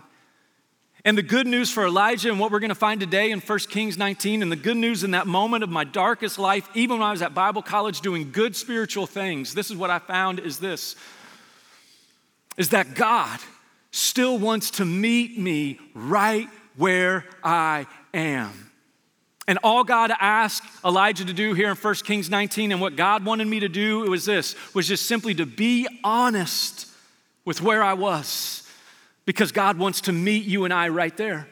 and 1.05 1.17
the 1.17 1.23
good 1.23 1.47
news 1.47 1.71
for 1.71 1.87
elijah 1.87 2.29
and 2.29 2.41
what 2.41 2.51
we're 2.51 2.59
going 2.59 2.71
to 2.71 2.75
find 2.75 3.01
today 3.01 3.31
in 3.31 3.41
1 3.41 3.59
kings 3.71 3.97
19 3.97 4.43
and 4.43 4.51
the 4.51 4.57
good 4.57 4.77
news 4.77 5.05
in 5.05 5.13
that 5.13 5.27
moment 5.27 5.63
of 5.63 5.71
my 5.71 5.85
darkest 5.85 6.39
life 6.39 6.69
even 6.75 6.99
when 6.99 7.07
i 7.07 7.13
was 7.13 7.23
at 7.23 7.35
bible 7.35 7.63
college 7.63 8.01
doing 8.01 8.33
good 8.33 8.57
spiritual 8.57 9.07
things 9.07 9.55
this 9.55 9.71
is 9.71 9.77
what 9.77 9.91
i 9.91 9.99
found 9.99 10.41
is 10.41 10.59
this 10.59 10.97
is 12.57 12.71
that 12.71 12.95
god 12.95 13.39
still 13.91 14.39
wants 14.39 14.73
to 14.73 14.85
meet 14.85 15.39
me 15.39 15.79
right 15.95 16.49
where 16.77 17.25
i 17.43 17.87
am 18.15 18.69
and 19.49 19.59
all 19.65 19.83
God 19.83 20.13
asked 20.21 20.63
Elijah 20.85 21.25
to 21.25 21.33
do 21.33 21.55
here 21.55 21.71
in 21.71 21.77
1 21.77 21.95
Kings 22.05 22.29
19, 22.29 22.71
and 22.71 22.83
what 22.83 22.97
God 22.97 23.25
wanted 23.25 23.49
me 23.49 23.61
to 23.61 23.69
do, 23.69 24.05
it 24.05 24.11
was 24.11 24.27
this, 24.27 24.55
was 24.75 24.87
just 24.87 25.07
simply 25.07 25.35
to 25.35 25.47
be 25.47 25.89
honest 26.05 26.87
with 27.47 27.63
where 27.63 27.83
I 27.83 27.95
was. 27.95 28.63
Because 29.25 29.51
God 29.51 29.79
wants 29.79 30.03
to 30.03 30.13
meet 30.13 30.45
you 30.45 30.65
and 30.65 30.73
I 30.73 30.89
right 30.89 31.17
there. 31.17 31.49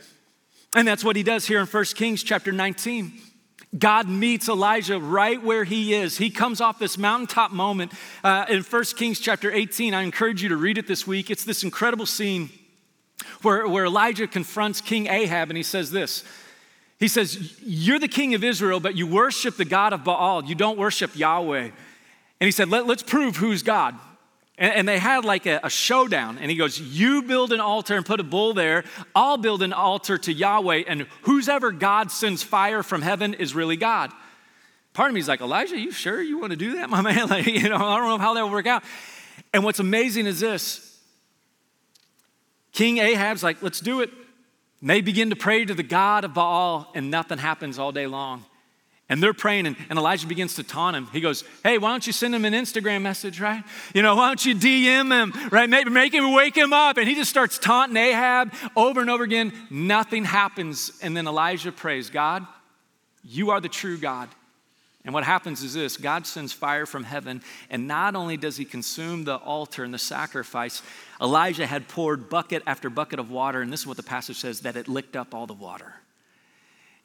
And 0.75 0.87
that's 0.87 1.03
what 1.03 1.17
he 1.17 1.23
does 1.23 1.47
here 1.47 1.59
in 1.59 1.67
1 1.67 1.85
Kings 1.95 2.23
chapter 2.23 2.53
19. 2.53 3.13
God 3.79 4.09
meets 4.09 4.49
Elijah 4.49 4.99
right 4.99 5.43
where 5.43 5.65
he 5.65 5.95
is. 5.95 6.19
He 6.19 6.31
comes 6.31 6.61
off 6.61 6.79
this 6.79 6.97
mountaintop 6.97 7.51
moment 7.53 7.93
uh, 8.23 8.47
in 8.49 8.63
1 8.63 8.85
Kings 8.97 9.21
chapter 9.21 9.51
18. 9.51 9.95
I 9.95 10.03
encourage 10.03 10.43
you 10.43 10.49
to 10.51 10.57
read 10.57 10.79
it 10.79 10.87
this 10.87 11.07
week. 11.07 11.31
It's 11.31 11.45
this 11.45 11.63
incredible 11.63 12.07
scene 12.07 12.51
where, 13.43 13.67
where 13.67 13.87
Elijah 13.87 14.27
confronts 14.27 14.81
King 14.81 15.07
Ahab 15.09 15.51
and 15.51 15.57
he 15.57 15.63
says 15.63 15.91
this 15.91 16.25
he 16.99 17.09
says, 17.09 17.59
You're 17.63 17.99
the 17.99 18.09
king 18.09 18.35
of 18.35 18.43
Israel, 18.43 18.81
but 18.81 18.97
you 18.97 19.07
worship 19.07 19.57
the 19.57 19.65
God 19.65 19.93
of 19.93 20.05
Baal. 20.05 20.45
You 20.45 20.55
don't 20.55 20.79
worship 20.79 21.17
Yahweh. 21.17 21.71
And 22.41 22.47
he 22.47 22.51
said, 22.51 22.69
Let, 22.69 22.89
us 22.89 23.03
prove 23.03 23.37
who's 23.37 23.63
God. 23.63 23.95
And, 24.59 24.73
and 24.73 24.89
they 24.89 24.99
had 24.99 25.25
like 25.25 25.47
a, 25.47 25.61
a, 25.63 25.71
showdown. 25.71 26.39
And 26.39 26.51
he 26.51 26.57
goes, 26.57 26.81
You 26.81 27.23
build 27.23 27.53
an 27.53 27.61
altar 27.61 27.97
and 27.97 28.05
put 28.05 28.21
a 28.21 28.25
bull 28.25 28.55
there. 28.55 28.85
I'll 29.15 29.37
build 29.37 29.63
an 29.63 29.73
altar 29.73 30.19
to 30.19 30.33
Yahweh. 30.33 30.85
And 30.87 31.07
whosoever 31.23 31.73
God 31.73 32.11
sends 32.11 32.43
fire 32.43 32.83
from 32.83 33.03
heaven 33.03 33.35
is 33.35 33.55
really 33.55 33.77
God. 33.77 34.13
Part 34.93 35.11
of 35.11 35.15
me 35.15 35.21
is 35.21 35.29
like, 35.29 35.43
Elijah, 35.43 35.79
you 35.79 35.91
sure 35.91 36.23
you 36.23 36.39
want 36.39 36.53
to 36.53 36.57
do 36.57 36.75
that, 36.77 36.89
my 36.89 37.01
man? 37.03 37.29
Like, 37.29 37.47
you 37.47 37.69
know, 37.69 37.77
I 37.77 37.99
don't 37.99 38.09
know 38.09 38.19
how 38.19 38.35
that 38.35 38.43
will 38.43 38.51
work 38.51 38.67
out. 38.67 38.83
And 39.53 39.63
what's 39.63 39.79
amazing 39.79 40.27
is 40.27 40.41
this 40.41 40.99
King 42.73 42.99
Ahab's 42.99 43.43
like, 43.43 43.63
Let's 43.63 43.81
do 43.81 44.01
it. 44.01 44.11
And 44.81 44.91
they 44.91 45.01
begin 45.01 45.31
to 45.31 45.37
pray 45.37 45.65
to 45.65 45.75
the 45.75 45.83
God 45.83 46.25
of 46.25 46.35
Baal, 46.35 46.91
and 46.95 47.11
nothing 47.11 47.39
happens 47.39 47.79
all 47.79 47.93
day 47.93 48.07
long. 48.07 48.45
And 49.09 49.23
they're 49.23 49.35
praying, 49.35 49.67
and, 49.67 49.77
and, 49.89 50.01
Elijah 50.01 50.27
begins 50.27 50.57
to 50.57 50.65
taunt 50.65 50.97
him. 50.97 51.07
He 51.13 51.21
goes, 51.21 51.45
Hey, 51.63 51.79
why 51.79 51.91
don't 51.91 52.05
you 52.05 52.13
send 52.13 52.35
him 52.35 52.45
an 52.45 52.53
Instagram 52.53 53.03
message, 53.03 53.41
right? 53.41 53.63
You 53.95 54.03
know, 54.03 54.17
why 54.17 54.29
don't 54.29 54.45
you 54.45 54.55
DM 54.55 55.13
him, 55.13 55.51
right? 55.51 55.71
Maybe 55.71 55.91
make 55.91 56.13
him 56.13 56.33
wake 56.33 56.57
him 56.57 56.73
up. 56.73 56.97
And 56.97 57.09
he 57.09 57.15
just 57.15 57.31
starts 57.31 57.57
taunting 57.57 57.97
Ahab 57.97 58.53
over 58.75 59.01
and 59.01 59.09
over 59.09 59.23
again. 59.23 59.53
Nothing 59.71 60.25
happens. 60.25 60.91
And 61.03 61.17
then 61.17 61.29
Elijah 61.29 61.71
prays, 61.71 62.11
God, 62.11 62.45
you 63.23 63.51
are 63.51 63.61
the 63.61 63.69
true 63.69 63.97
God. 63.97 64.29
And 65.05 65.15
what 65.15 65.23
happens 65.23 65.63
is 65.63 65.75
this 65.75 65.97
God 65.97 66.27
sends 66.27 66.53
fire 66.53 66.85
from 66.85 67.05
heaven, 67.05 67.41
and 67.71 67.87
not 67.87 68.17
only 68.17 68.37
does 68.37 68.57
he 68.57 68.65
consume 68.65 69.23
the 69.23 69.37
altar 69.37 69.85
and 69.85 69.95
the 69.95 69.99
sacrifice, 69.99 70.83
Elijah 71.23 71.65
had 71.65 71.87
poured 71.87 72.29
bucket 72.29 72.65
after 72.67 72.91
bucket 72.91 73.21
of 73.21 73.31
water, 73.31 73.63
and 73.63 73.73
this 73.73 73.81
is 73.81 73.87
what 73.87 73.97
the 73.97 74.03
passage 74.03 74.39
says 74.39 74.63
that 74.63 74.77
it 74.77 74.89
licked 74.89 75.15
up 75.15 75.33
all 75.33 75.47
the 75.47 75.55
water. 75.55 75.95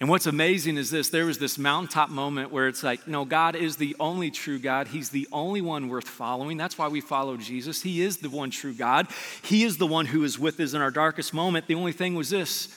And 0.01 0.10
what's 0.10 0.25
amazing 0.25 0.77
is 0.77 0.89
this 0.89 1.10
there 1.10 1.27
was 1.27 1.38
this 1.38 1.60
mountaintop 1.60 2.10
moment 2.10 2.51
where 2.51 2.67
it's 2.67 2.81
like, 2.81 3.08
no, 3.08 3.24
God 3.24 3.55
is 3.55 3.75
the 3.75 3.96
only 4.00 4.31
true 4.31 4.58
God. 4.58 4.88
He's 4.88 5.12
the 5.12 5.27
only 5.31 5.62
one 5.62 5.89
worth 5.89 6.10
following. 6.10 6.58
That's 6.58 6.75
why 6.75 6.88
we 6.88 7.01
follow 7.01 7.38
Jesus. 7.38 7.84
He 7.84 8.01
is 8.01 8.17
the 8.17 8.29
one 8.31 8.50
true 8.50 8.74
God. 8.74 9.08
He 9.43 9.63
is 9.63 9.77
the 9.77 9.86
one 9.86 10.08
who 10.08 10.24
is 10.24 10.39
with 10.39 10.60
us 10.60 10.74
in 10.74 10.81
our 10.81 10.89
darkest 10.89 11.36
moment. 11.36 11.67
The 11.67 11.75
only 11.75 11.91
thing 11.91 12.15
was 12.15 12.31
this 12.31 12.75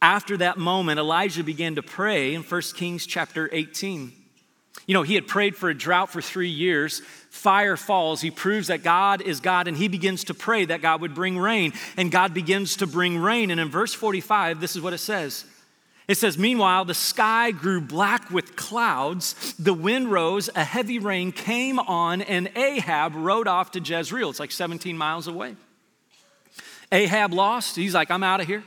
after 0.00 0.36
that 0.36 0.56
moment, 0.56 1.00
Elijah 1.00 1.42
began 1.42 1.74
to 1.74 1.82
pray 1.82 2.32
in 2.32 2.44
1 2.44 2.62
Kings 2.76 3.06
chapter 3.06 3.50
18. 3.50 4.12
You 4.86 4.94
know, 4.94 5.02
he 5.02 5.16
had 5.16 5.26
prayed 5.26 5.56
for 5.56 5.68
a 5.68 5.74
drought 5.74 6.10
for 6.10 6.22
three 6.22 6.48
years. 6.48 7.00
Fire 7.30 7.76
falls. 7.76 8.20
He 8.20 8.30
proves 8.30 8.68
that 8.68 8.84
God 8.84 9.20
is 9.20 9.40
God, 9.40 9.66
and 9.66 9.76
he 9.76 9.88
begins 9.88 10.24
to 10.24 10.34
pray 10.34 10.64
that 10.66 10.80
God 10.80 11.00
would 11.00 11.14
bring 11.14 11.38
rain. 11.38 11.72
And 11.96 12.12
God 12.12 12.32
begins 12.34 12.76
to 12.76 12.86
bring 12.86 13.18
rain. 13.18 13.50
And 13.50 13.60
in 13.60 13.68
verse 13.68 13.92
45, 13.92 14.60
this 14.60 14.76
is 14.76 14.82
what 14.82 14.92
it 14.92 14.98
says 14.98 15.44
it 16.08 16.16
says, 16.16 16.36
Meanwhile, 16.36 16.86
the 16.86 16.94
sky 16.94 17.52
grew 17.52 17.80
black 17.80 18.30
with 18.30 18.56
clouds, 18.56 19.54
the 19.58 19.74
wind 19.74 20.10
rose, 20.10 20.50
a 20.54 20.64
heavy 20.64 20.98
rain 20.98 21.32
came 21.32 21.78
on, 21.78 22.22
and 22.22 22.50
Ahab 22.56 23.14
rode 23.14 23.46
off 23.46 23.72
to 23.72 23.80
Jezreel. 23.80 24.30
It's 24.30 24.40
like 24.40 24.50
17 24.50 24.96
miles 24.96 25.28
away. 25.28 25.56
Ahab 26.90 27.32
lost. 27.32 27.76
He's 27.76 27.94
like, 27.94 28.10
I'm 28.10 28.22
out 28.22 28.40
of 28.40 28.46
here. 28.46 28.64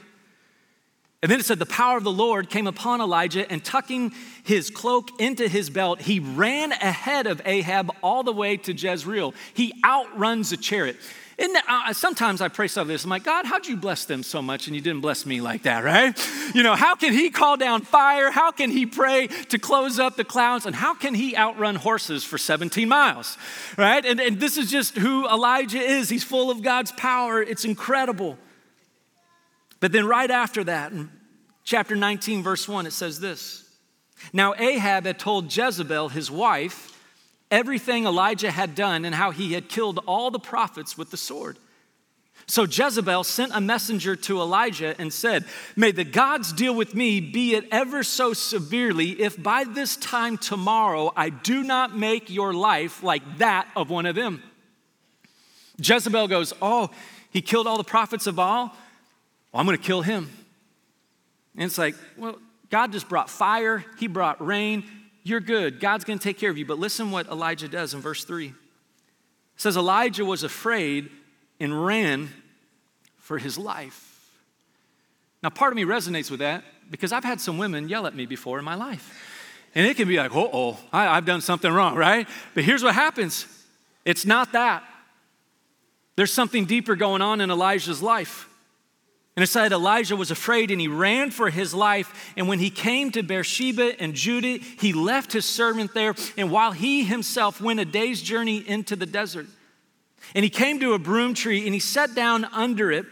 And 1.21 1.31
then 1.31 1.39
it 1.39 1.45
said, 1.45 1.59
The 1.59 1.65
power 1.65 1.97
of 1.97 2.03
the 2.03 2.11
Lord 2.11 2.49
came 2.49 2.67
upon 2.67 3.01
Elijah, 3.01 3.49
and 3.51 3.63
tucking 3.63 4.13
his 4.43 4.69
cloak 4.69 5.09
into 5.19 5.47
his 5.47 5.69
belt, 5.69 6.01
he 6.01 6.19
ran 6.19 6.71
ahead 6.71 7.27
of 7.27 7.41
Ahab 7.45 7.91
all 8.03 8.23
the 8.23 8.31
way 8.31 8.57
to 8.57 8.73
Jezreel. 8.73 9.33
He 9.53 9.73
outruns 9.83 10.51
a 10.51 10.57
chariot. 10.57 10.97
And 11.37 11.57
sometimes 11.95 12.39
I 12.39 12.47
pray 12.47 12.69
stuff 12.69 12.87
like 12.87 12.93
this. 12.93 13.03
I'm 13.03 13.09
like, 13.09 13.25
God, 13.25 13.45
how'd 13.45 13.67
you 13.67 13.75
bless 13.75 14.05
them 14.05 14.23
so 14.23 14.41
much 14.41 14.67
and 14.67 14.75
you 14.75 14.81
didn't 14.81 15.01
bless 15.01 15.25
me 15.25 15.41
like 15.41 15.63
that, 15.63 15.83
right? 15.83 16.17
You 16.53 16.63
know, 16.63 16.75
how 16.75 16.95
can 16.95 17.11
he 17.11 17.29
call 17.29 17.57
down 17.57 17.81
fire? 17.81 18.31
How 18.31 18.51
can 18.51 18.71
he 18.71 18.85
pray 18.85 19.27
to 19.49 19.59
close 19.59 19.99
up 19.99 20.15
the 20.15 20.23
clouds? 20.23 20.65
And 20.65 20.73
how 20.73 20.93
can 20.93 21.13
he 21.13 21.35
outrun 21.35 21.75
horses 21.75 22.23
for 22.23 22.37
17 22.37 22.87
miles, 22.87 23.37
right? 23.77 24.05
And, 24.05 24.21
and 24.21 24.39
this 24.39 24.57
is 24.57 24.71
just 24.71 24.97
who 24.97 25.27
Elijah 25.27 25.79
is. 25.79 26.07
He's 26.07 26.23
full 26.23 26.49
of 26.49 26.61
God's 26.61 26.93
power. 26.93 27.41
It's 27.41 27.65
incredible. 27.65 28.37
But 29.81 29.91
then 29.91 30.07
right 30.07 30.31
after 30.31 30.63
that, 30.63 30.93
in 30.93 31.11
chapter 31.65 31.97
19, 31.97 32.43
verse 32.43 32.65
1, 32.65 32.85
it 32.85 32.93
says 32.93 33.19
this 33.19 33.69
Now 34.31 34.53
Ahab 34.57 35.05
had 35.05 35.19
told 35.19 35.55
Jezebel, 35.55 36.09
his 36.09 36.31
wife, 36.31 36.94
everything 37.55 38.05
Elijah 38.05 38.51
had 38.51 38.75
done 38.75 39.05
and 39.05 39.15
how 39.15 39.31
he 39.31 39.53
had 39.53 39.69
killed 39.69 40.01
all 40.05 40.29
the 40.29 40.39
prophets 40.39 40.97
with 40.97 41.09
the 41.09 41.17
sword. 41.17 41.57
So 42.47 42.63
Jezebel 42.63 43.23
sent 43.23 43.53
a 43.55 43.61
messenger 43.61 44.17
to 44.17 44.41
Elijah 44.41 44.93
and 44.99 45.11
said, 45.11 45.45
May 45.75 45.91
the 45.91 46.03
gods 46.03 46.51
deal 46.51 46.75
with 46.75 46.93
me, 46.93 47.21
be 47.21 47.55
it 47.55 47.65
ever 47.71 48.03
so 48.03 48.33
severely, 48.33 49.21
if 49.21 49.41
by 49.41 49.63
this 49.63 49.95
time 49.95 50.37
tomorrow 50.37 51.13
I 51.15 51.29
do 51.29 51.63
not 51.63 51.97
make 51.97 52.29
your 52.29 52.53
life 52.53 53.01
like 53.01 53.37
that 53.37 53.67
of 53.73 53.89
one 53.89 54.05
of 54.05 54.15
them. 54.15 54.43
Jezebel 55.79 56.27
goes, 56.27 56.53
Oh, 56.61 56.89
he 57.31 57.41
killed 57.41 57.67
all 57.67 57.77
the 57.77 57.85
prophets 57.85 58.27
of 58.27 58.35
Baal? 58.35 58.65
Well, 59.51 59.59
I'm 59.61 59.65
going 59.65 59.77
to 59.77 59.83
kill 59.83 60.01
him. 60.01 60.29
And 61.55 61.63
it's 61.63 61.77
like, 61.77 61.95
well, 62.17 62.37
God 62.69 62.91
just 62.91 63.07
brought 63.07 63.29
fire, 63.29 63.85
he 63.97 64.07
brought 64.07 64.45
rain, 64.45 64.83
you're 65.25 65.39
good. 65.39 65.79
God's 65.79 66.05
going 66.05 66.19
to 66.19 66.23
take 66.23 66.37
care 66.37 66.51
of 66.51 66.57
you. 66.57 66.65
But 66.65 66.77
listen 66.77 67.09
what 67.09 67.27
Elijah 67.27 67.67
does 67.67 67.95
in 67.95 67.99
verse 67.99 68.23
3. 68.23 68.45
It 68.47 68.53
says, 69.57 69.75
Elijah 69.75 70.23
was 70.23 70.43
afraid 70.43 71.09
and 71.59 71.85
ran 71.85 72.29
for 73.17 73.39
his 73.39 73.57
life. 73.57 74.29
Now, 75.41 75.49
part 75.49 75.73
of 75.73 75.77
me 75.77 75.83
resonates 75.83 76.29
with 76.29 76.41
that 76.41 76.63
because 76.91 77.11
I've 77.11 77.23
had 77.23 77.41
some 77.41 77.57
women 77.57 77.89
yell 77.89 78.05
at 78.05 78.15
me 78.15 78.27
before 78.27 78.59
in 78.59 78.65
my 78.65 78.75
life. 78.75 79.31
And 79.73 79.87
it 79.87 79.97
can 79.97 80.07
be 80.07 80.17
like, 80.17 80.33
oh, 80.35 80.49
oh, 80.53 80.79
I've 80.93 81.25
done 81.25 81.41
something 81.41 81.71
wrong, 81.71 81.95
right? 81.95 82.27
But 82.53 82.63
here's 82.63 82.83
what 82.83 82.93
happens 82.93 83.47
it's 84.05 84.25
not 84.25 84.51
that. 84.51 84.83
There's 86.15 86.31
something 86.31 86.65
deeper 86.65 86.95
going 86.95 87.23
on 87.23 87.41
in 87.41 87.49
Elijah's 87.49 88.01
life. 88.01 88.47
And 89.35 89.43
it 89.43 89.47
said 89.47 89.73
Elijah 89.73 90.15
was 90.15 90.31
afraid 90.31 90.71
and 90.71 90.79
he 90.79 90.87
ran 90.87 91.29
for 91.29 91.49
his 91.49 91.73
life. 91.73 92.33
And 92.37 92.47
when 92.47 92.59
he 92.59 92.69
came 92.69 93.11
to 93.11 93.21
Beersheba 93.21 94.01
and 94.01 94.13
Judah, 94.13 94.63
he 94.79 94.93
left 94.93 95.33
his 95.33 95.45
servant 95.45 95.93
there. 95.93 96.15
And 96.37 96.49
while 96.49 96.71
he 96.71 97.03
himself 97.03 97.59
went 97.59 97.81
a 97.81 97.85
day's 97.85 98.21
journey 98.21 98.57
into 98.57 98.95
the 98.95 99.05
desert, 99.05 99.47
and 100.33 100.43
he 100.43 100.49
came 100.49 100.79
to 100.79 100.93
a 100.93 100.99
broom 100.99 101.33
tree 101.33 101.65
and 101.65 101.73
he 101.73 101.79
sat 101.79 102.15
down 102.15 102.45
under 102.45 102.91
it 102.91 103.05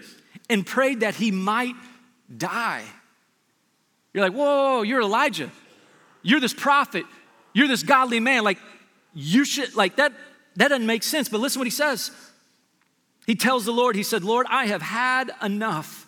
and 0.49 0.65
prayed 0.65 1.01
that 1.01 1.15
he 1.15 1.29
might 1.29 1.75
die. 2.35 2.83
You're 4.13 4.23
like, 4.23 4.33
whoa, 4.33 4.81
you're 4.83 5.01
Elijah. 5.01 5.51
You're 6.21 6.39
this 6.39 6.53
prophet. 6.53 7.05
You're 7.53 7.67
this 7.67 7.83
godly 7.83 8.19
man. 8.19 8.43
Like, 8.43 8.59
you 9.13 9.45
should, 9.45 9.75
like, 9.75 9.97
that, 9.97 10.13
that 10.55 10.69
doesn't 10.69 10.85
make 10.85 11.03
sense. 11.03 11.29
But 11.29 11.39
listen 11.41 11.59
what 11.59 11.67
he 11.67 11.71
says. 11.71 12.11
He 13.25 13.35
tells 13.35 13.65
the 13.65 13.71
Lord, 13.71 13.95
He 13.95 14.03
said, 14.03 14.23
Lord, 14.23 14.47
I 14.49 14.65
have 14.67 14.81
had 14.81 15.31
enough. 15.41 16.02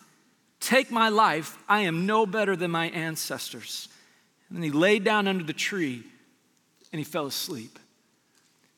Take 0.66 0.90
my 0.90 1.10
life. 1.10 1.56
I 1.68 1.82
am 1.82 2.06
no 2.06 2.26
better 2.26 2.56
than 2.56 2.72
my 2.72 2.86
ancestors. 2.88 3.88
And 4.52 4.64
he 4.64 4.72
laid 4.72 5.04
down 5.04 5.28
under 5.28 5.44
the 5.44 5.52
tree 5.52 6.02
and 6.90 6.98
he 6.98 7.04
fell 7.04 7.26
asleep. 7.26 7.78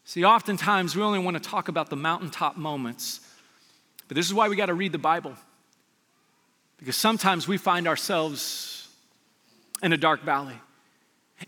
See, 0.05 0.23
oftentimes 0.23 0.95
we 0.95 1.03
only 1.03 1.19
want 1.19 1.43
to 1.43 1.49
talk 1.49 1.69
about 1.69 1.89
the 1.89 1.97
mountaintop 1.97 2.59
moments, 2.59 3.21
but 4.07 4.17
this 4.17 4.27
is 4.27 4.35
why 4.35 4.51
we 4.51 4.57
got 4.57 4.67
to 4.67 4.75
read 4.75 4.93
the 4.93 4.99
Bible. 4.99 5.33
Because 6.77 6.95
sometimes 6.95 7.49
we 7.49 7.57
find 7.57 7.89
ourselves 7.89 8.89
in 9.83 9.95
a 9.95 9.97
dark 9.97 10.21
valley. 10.21 10.61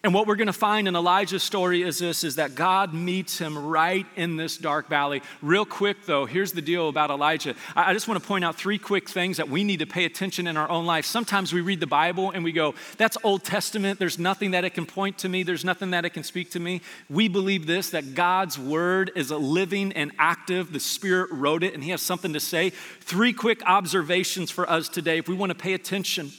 And 0.04 0.14
what 0.14 0.28
we're 0.28 0.36
going 0.36 0.46
to 0.46 0.52
find 0.52 0.86
in 0.86 0.94
Elijah's 0.94 1.42
story 1.42 1.82
is 1.82 1.98
this 1.98 2.22
is 2.22 2.36
that 2.36 2.54
God 2.54 2.94
meets 2.94 3.38
him 3.38 3.58
right 3.58 4.06
in 4.14 4.36
this 4.36 4.56
dark 4.56 4.88
valley. 4.88 5.20
Real 5.42 5.64
quick 5.64 6.06
though, 6.06 6.26
here's 6.26 6.52
the 6.52 6.62
deal 6.62 6.88
about 6.88 7.10
Elijah. 7.10 7.56
I 7.74 7.92
just 7.92 8.06
want 8.06 8.22
to 8.22 8.26
point 8.26 8.44
out 8.44 8.54
three 8.54 8.78
quick 8.78 9.08
things 9.08 9.38
that 9.38 9.48
we 9.48 9.64
need 9.64 9.80
to 9.80 9.86
pay 9.86 10.04
attention 10.04 10.46
in 10.46 10.56
our 10.56 10.70
own 10.70 10.86
life. 10.86 11.04
Sometimes 11.06 11.52
we 11.52 11.60
read 11.60 11.80
the 11.80 11.88
Bible 11.88 12.30
and 12.30 12.44
we 12.44 12.52
go, 12.52 12.76
that's 12.98 13.16
Old 13.24 13.42
Testament. 13.42 13.98
There's 13.98 14.18
nothing 14.18 14.52
that 14.52 14.64
it 14.64 14.70
can 14.74 14.86
point 14.86 15.18
to 15.18 15.28
me. 15.28 15.42
There's 15.42 15.64
nothing 15.64 15.90
that 15.90 16.04
it 16.04 16.10
can 16.10 16.22
speak 16.22 16.52
to 16.52 16.60
me. 16.60 16.82
We 17.08 17.26
believe 17.26 17.66
this 17.66 17.90
that 17.90 18.14
God's 18.14 18.60
word 18.60 19.10
is 19.16 19.32
a 19.32 19.38
living 19.38 19.92
and 19.94 20.12
active. 20.20 20.72
The 20.72 20.80
Spirit 20.80 21.30
wrote 21.32 21.64
it 21.64 21.74
and 21.74 21.82
he 21.82 21.90
has 21.90 22.00
something 22.00 22.32
to 22.34 22.40
say. 22.40 22.70
Three 22.70 23.32
quick 23.32 23.60
observations 23.66 24.52
for 24.52 24.70
us 24.70 24.88
today 24.88 25.18
if 25.18 25.28
we 25.28 25.34
want 25.34 25.50
to 25.50 25.58
pay 25.58 25.74
attention 25.74 26.30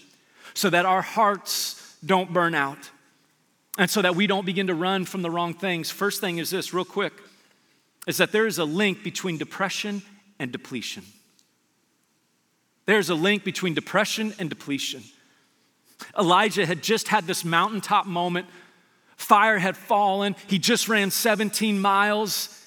so 0.53 0.69
that 0.69 0.85
our 0.85 1.01
hearts 1.01 1.97
don't 2.05 2.31
burn 2.31 2.55
out 2.55 2.90
and 3.81 3.89
so 3.89 3.99
that 4.03 4.15
we 4.15 4.27
don't 4.27 4.45
begin 4.45 4.67
to 4.67 4.75
run 4.75 5.05
from 5.05 5.23
the 5.23 5.31
wrong 5.31 5.55
things. 5.55 5.89
First 5.89 6.21
thing 6.21 6.37
is 6.37 6.51
this, 6.51 6.71
real 6.71 6.85
quick, 6.85 7.13
is 8.05 8.17
that 8.17 8.31
there 8.31 8.45
is 8.45 8.59
a 8.59 8.63
link 8.63 9.03
between 9.03 9.39
depression 9.39 10.03
and 10.37 10.51
depletion. 10.51 11.03
There's 12.85 13.09
a 13.09 13.15
link 13.15 13.43
between 13.43 13.73
depression 13.73 14.35
and 14.37 14.51
depletion. 14.51 15.01
Elijah 16.15 16.63
had 16.63 16.83
just 16.83 17.07
had 17.07 17.25
this 17.25 17.43
mountaintop 17.43 18.05
moment. 18.05 18.45
Fire 19.17 19.57
had 19.57 19.75
fallen. 19.75 20.35
He 20.45 20.59
just 20.59 20.87
ran 20.87 21.09
17 21.09 21.81
miles. 21.81 22.63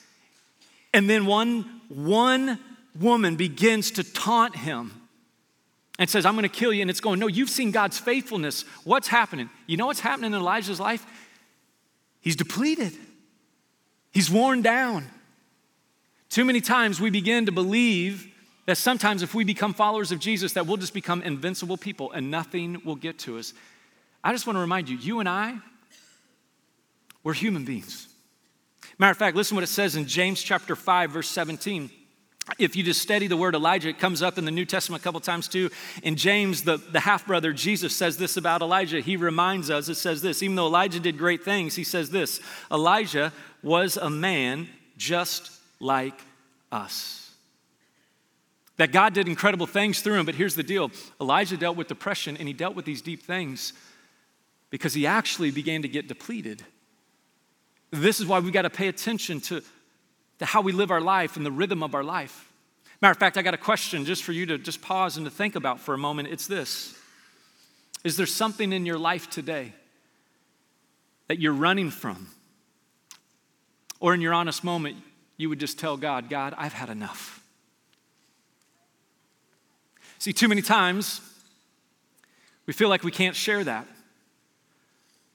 And 0.93 1.09
then 1.09 1.27
one, 1.27 1.81
one 1.89 2.59
woman 2.99 3.37
begins 3.37 3.93
to 3.93 4.03
taunt 4.03 4.57
him 4.57 5.04
and 5.99 6.11
says, 6.11 6.27
I'm 6.27 6.35
going 6.35 6.43
to 6.43 6.49
kill 6.49 6.73
you. 6.73 6.83
And 6.83 6.91
it's 6.91 7.01
going, 7.01 7.19
No, 7.19 7.27
you've 7.27 7.51
seen 7.51 7.71
God's 7.71 7.99
faithfulness. 7.99 8.65
What's 8.85 9.09
happening? 9.09 9.51
You 9.67 9.77
know 9.77 9.87
what's 9.87 10.01
happening 10.01 10.33
in 10.33 10.39
Elijah's 10.39 10.81
life? 10.81 11.05
He's 12.21 12.37
depleted, 12.37 12.93
he's 14.13 14.31
worn 14.31 14.63
down. 14.63 15.07
Too 16.31 16.45
many 16.45 16.61
times 16.61 17.01
we 17.01 17.11
begin 17.11 17.47
to 17.47 17.53
believe 17.53 18.27
that 18.67 18.77
sometimes 18.77 19.23
if 19.23 19.35
we 19.35 19.45
become 19.45 19.73
followers 19.73 20.11
of 20.11 20.19
Jesus, 20.19 20.55
that 20.55 20.67
we'll 20.67 20.79
just 20.79 20.95
become 20.95 21.23
invincible 21.23 21.77
people 21.77 22.11
and 22.11 22.31
nothing 22.31 22.81
will 22.85 22.97
get 22.97 23.19
to 23.21 23.39
us. 23.39 23.53
I 24.25 24.33
just 24.33 24.47
want 24.47 24.57
to 24.57 24.61
remind 24.61 24.89
you, 24.89 24.97
you 24.97 25.21
and 25.21 25.29
I, 25.29 25.57
we're 27.23 27.35
human 27.35 27.65
beings. 27.65 28.09
Matter 28.99 29.13
of 29.13 29.19
fact, 29.19 29.37
listen 29.37 29.55
what 29.55 29.65
it 29.65 29.69
says 29.69 29.97
in 29.97 30.07
James 30.07 30.43
chapter 30.43 30.75
5, 30.75 31.11
verse 31.11 31.29
17 31.29 31.91
if 32.59 32.77
you 32.77 32.83
just 32.83 33.01
study 33.01 33.27
the 33.27 33.37
word 33.37 33.55
Elijah, 33.55 33.89
it 33.89 33.99
comes 33.99 34.23
up 34.23 34.37
in 34.37 34.45
the 34.45 34.51
New 34.51 34.67
Testament 34.67 35.03
a 35.03 35.05
couple 35.05 35.21
times 35.21 35.49
too. 35.49 35.71
In 36.03 36.17
James, 36.17 36.63
the, 36.63 36.77
the 36.77 37.01
half 37.01 37.27
brother, 37.27 37.53
Jesus 37.53 37.97
says 37.97 38.19
this 38.19 38.37
about 38.37 38.61
Elijah. 38.61 39.01
He 39.01 39.17
reminds 39.17 39.71
us, 39.71 39.89
it 39.89 39.95
says 39.95 40.21
this, 40.21 40.43
even 40.43 40.57
though 40.57 40.67
Elijah 40.67 41.01
did 41.01 41.17
great 41.17 41.43
things, 41.43 41.75
he 41.75 41.85
says 41.85 42.11
this 42.11 42.41
Elijah 42.71 43.33
was 43.63 43.97
a 43.97 44.11
man 44.11 44.69
just 44.99 45.53
like 45.81 46.21
us. 46.71 47.33
That 48.77 48.93
God 48.93 49.15
did 49.15 49.29
incredible 49.29 49.67
things 49.67 50.01
through 50.01 50.19
him, 50.19 50.27
but 50.27 50.35
here's 50.35 50.55
the 50.55 50.63
deal 50.63 50.91
Elijah 51.21 51.57
dealt 51.57 51.77
with 51.77 51.89
depression 51.89 52.37
and 52.37 52.47
he 52.47 52.53
dealt 52.53 52.75
with 52.75 52.85
these 52.85 53.01
deep 53.01 53.23
things 53.23 53.73
because 54.69 54.93
he 54.93 55.07
actually 55.07 55.51
began 55.51 55.83
to 55.83 55.89
get 55.89 56.09
depleted. 56.09 56.63
This 57.91 58.19
is 58.19 58.27
why 58.27 58.41
we've 58.41 58.53
got 58.53 58.63
to 58.63 58.71
pay 58.71 58.89
attention 58.89 59.41
to 59.43 59.63
to 60.45 60.51
how 60.51 60.61
we 60.61 60.73
live 60.73 60.91
our 60.91 61.01
life 61.01 61.39
and 61.39 61.47
the 61.47 61.51
rhythm 61.51 61.83
of 61.83 61.95
our 61.95 62.05
life. 62.05 62.53
Matter 63.01 63.13
of 63.13 63.17
fact, 63.19 63.39
I 63.39 63.43
got 63.43 63.55
a 63.55 63.59
question 63.59 64.05
just 64.05 64.23
for 64.23 64.33
you 64.33 64.45
to 64.47 64.59
just 64.59 64.83
pause 64.83 65.17
and 65.17 65.25
to 65.25 65.31
think 65.31 65.57
about 65.57 65.81
for 65.81 65.95
a 65.95 65.99
moment. 65.99 66.29
It's 66.29 66.47
this 66.47 66.95
Is 68.05 68.19
there 68.19 68.27
something 68.27 68.71
in 68.73 68.85
your 68.85 68.99
life 68.99 69.31
today 69.31 69.73
that 71.29 71.41
you're 71.41 71.55
running 71.55 71.91
from? 71.91 72.29
Or 74.01 74.13
in 74.13 74.21
your 74.21 74.35
honest 74.35 74.65
moment, 74.65 74.99
you 75.39 75.49
would 75.49 75.59
just 75.59 75.79
tell 75.79 75.97
God, 75.97 76.29
God, 76.29 76.53
I've 76.59 76.75
had 76.75 76.91
enough. 76.91 77.43
See, 80.19 80.35
too 80.35 80.49
many 80.49 80.61
times 80.61 81.23
we 82.67 82.75
feel 82.75 82.91
like 82.91 83.03
we 83.03 83.11
can't 83.11 83.35
share 83.35 83.65
that. 83.65 83.87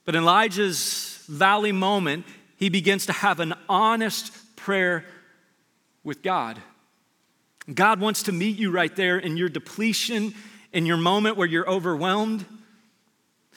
But 0.04 0.14
in 0.14 0.22
Elijah's 0.22 1.24
valley 1.28 1.72
moment, 1.72 2.26
he 2.56 2.68
begins 2.68 3.06
to 3.06 3.12
have 3.12 3.40
an 3.40 3.54
honest 3.68 4.32
prayer 4.60 5.04
with 6.04 6.22
God. 6.22 6.60
God 7.72 8.00
wants 8.00 8.24
to 8.24 8.32
meet 8.32 8.56
you 8.56 8.70
right 8.70 8.94
there 8.94 9.18
in 9.18 9.36
your 9.36 9.48
depletion, 9.48 10.34
in 10.72 10.86
your 10.86 10.96
moment 10.96 11.36
where 11.36 11.46
you're 11.46 11.68
overwhelmed. 11.68 12.44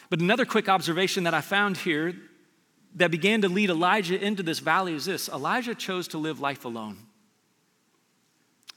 But 0.10 0.20
another 0.20 0.46
quick 0.46 0.70
observation 0.70 1.24
that 1.24 1.34
I 1.34 1.42
found 1.42 1.78
here 1.78 2.13
that 2.96 3.12
began 3.12 3.42
to 3.42 3.50
lead 3.50 3.70
Elijah 3.70 4.20
into 4.20 4.44
this 4.44 4.60
valley 4.60 4.94
is 4.94 5.06
this 5.06 5.30
Elijah 5.30 5.74
chose 5.74 6.08
to 6.10 6.18
live 6.18 6.39
life 6.39 6.66
alone. 6.66 6.98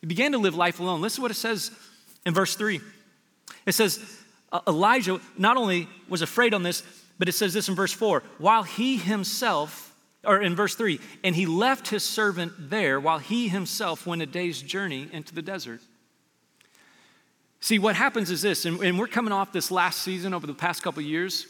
He 0.01 0.07
began 0.07 0.33
to 0.33 0.39
live 0.39 0.55
life 0.55 0.81
alone. 0.81 1.03
Listen 1.03 1.17
to 1.17 1.23
what 1.23 1.31
it 1.31 1.35
says 1.35 1.71
in 2.25 2.33
verse 2.33 2.57
3. 2.57 2.81
It 3.67 3.73
says, 3.73 4.01
Elijah 4.67 5.21
not 5.37 5.57
only 5.57 5.89
was 6.09 6.23
afraid 6.23 6.55
on 6.55 6.63
this, 6.63 6.83
but 7.19 7.29
it 7.29 7.33
says 7.33 7.53
this 7.53 7.69
in 7.69 7.75
verse 7.75 7.93
4 7.93 8.23
while 8.39 8.63
he 8.63 8.97
himself, 8.97 9.86
or 10.27 10.41
in 10.41 10.57
verse 10.57 10.75
3, 10.75 11.01
and 11.25 11.35
he 11.37 11.47
left 11.47 11.89
his 11.89 12.03
servant 12.03 12.53
there 12.71 12.99
while 12.99 13.19
he 13.19 13.49
himself 13.49 14.07
went 14.07 14.23
a 14.23 14.27
day's 14.27 14.61
journey 14.61 15.09
into 15.13 15.35
the 15.35 15.43
desert. 15.43 15.81
See, 17.61 17.79
what 17.79 17.97
happens 17.97 18.31
is 18.31 18.43
this, 18.43 18.65
and, 18.65 18.81
and 18.81 18.99
we're 18.99 19.07
coming 19.07 19.33
off 19.33 19.53
this 19.53 19.71
last 19.71 20.03
season 20.03 20.35
over 20.35 20.47
the 20.47 20.55
past 20.55 20.83
couple 20.83 21.03
years. 21.03 21.47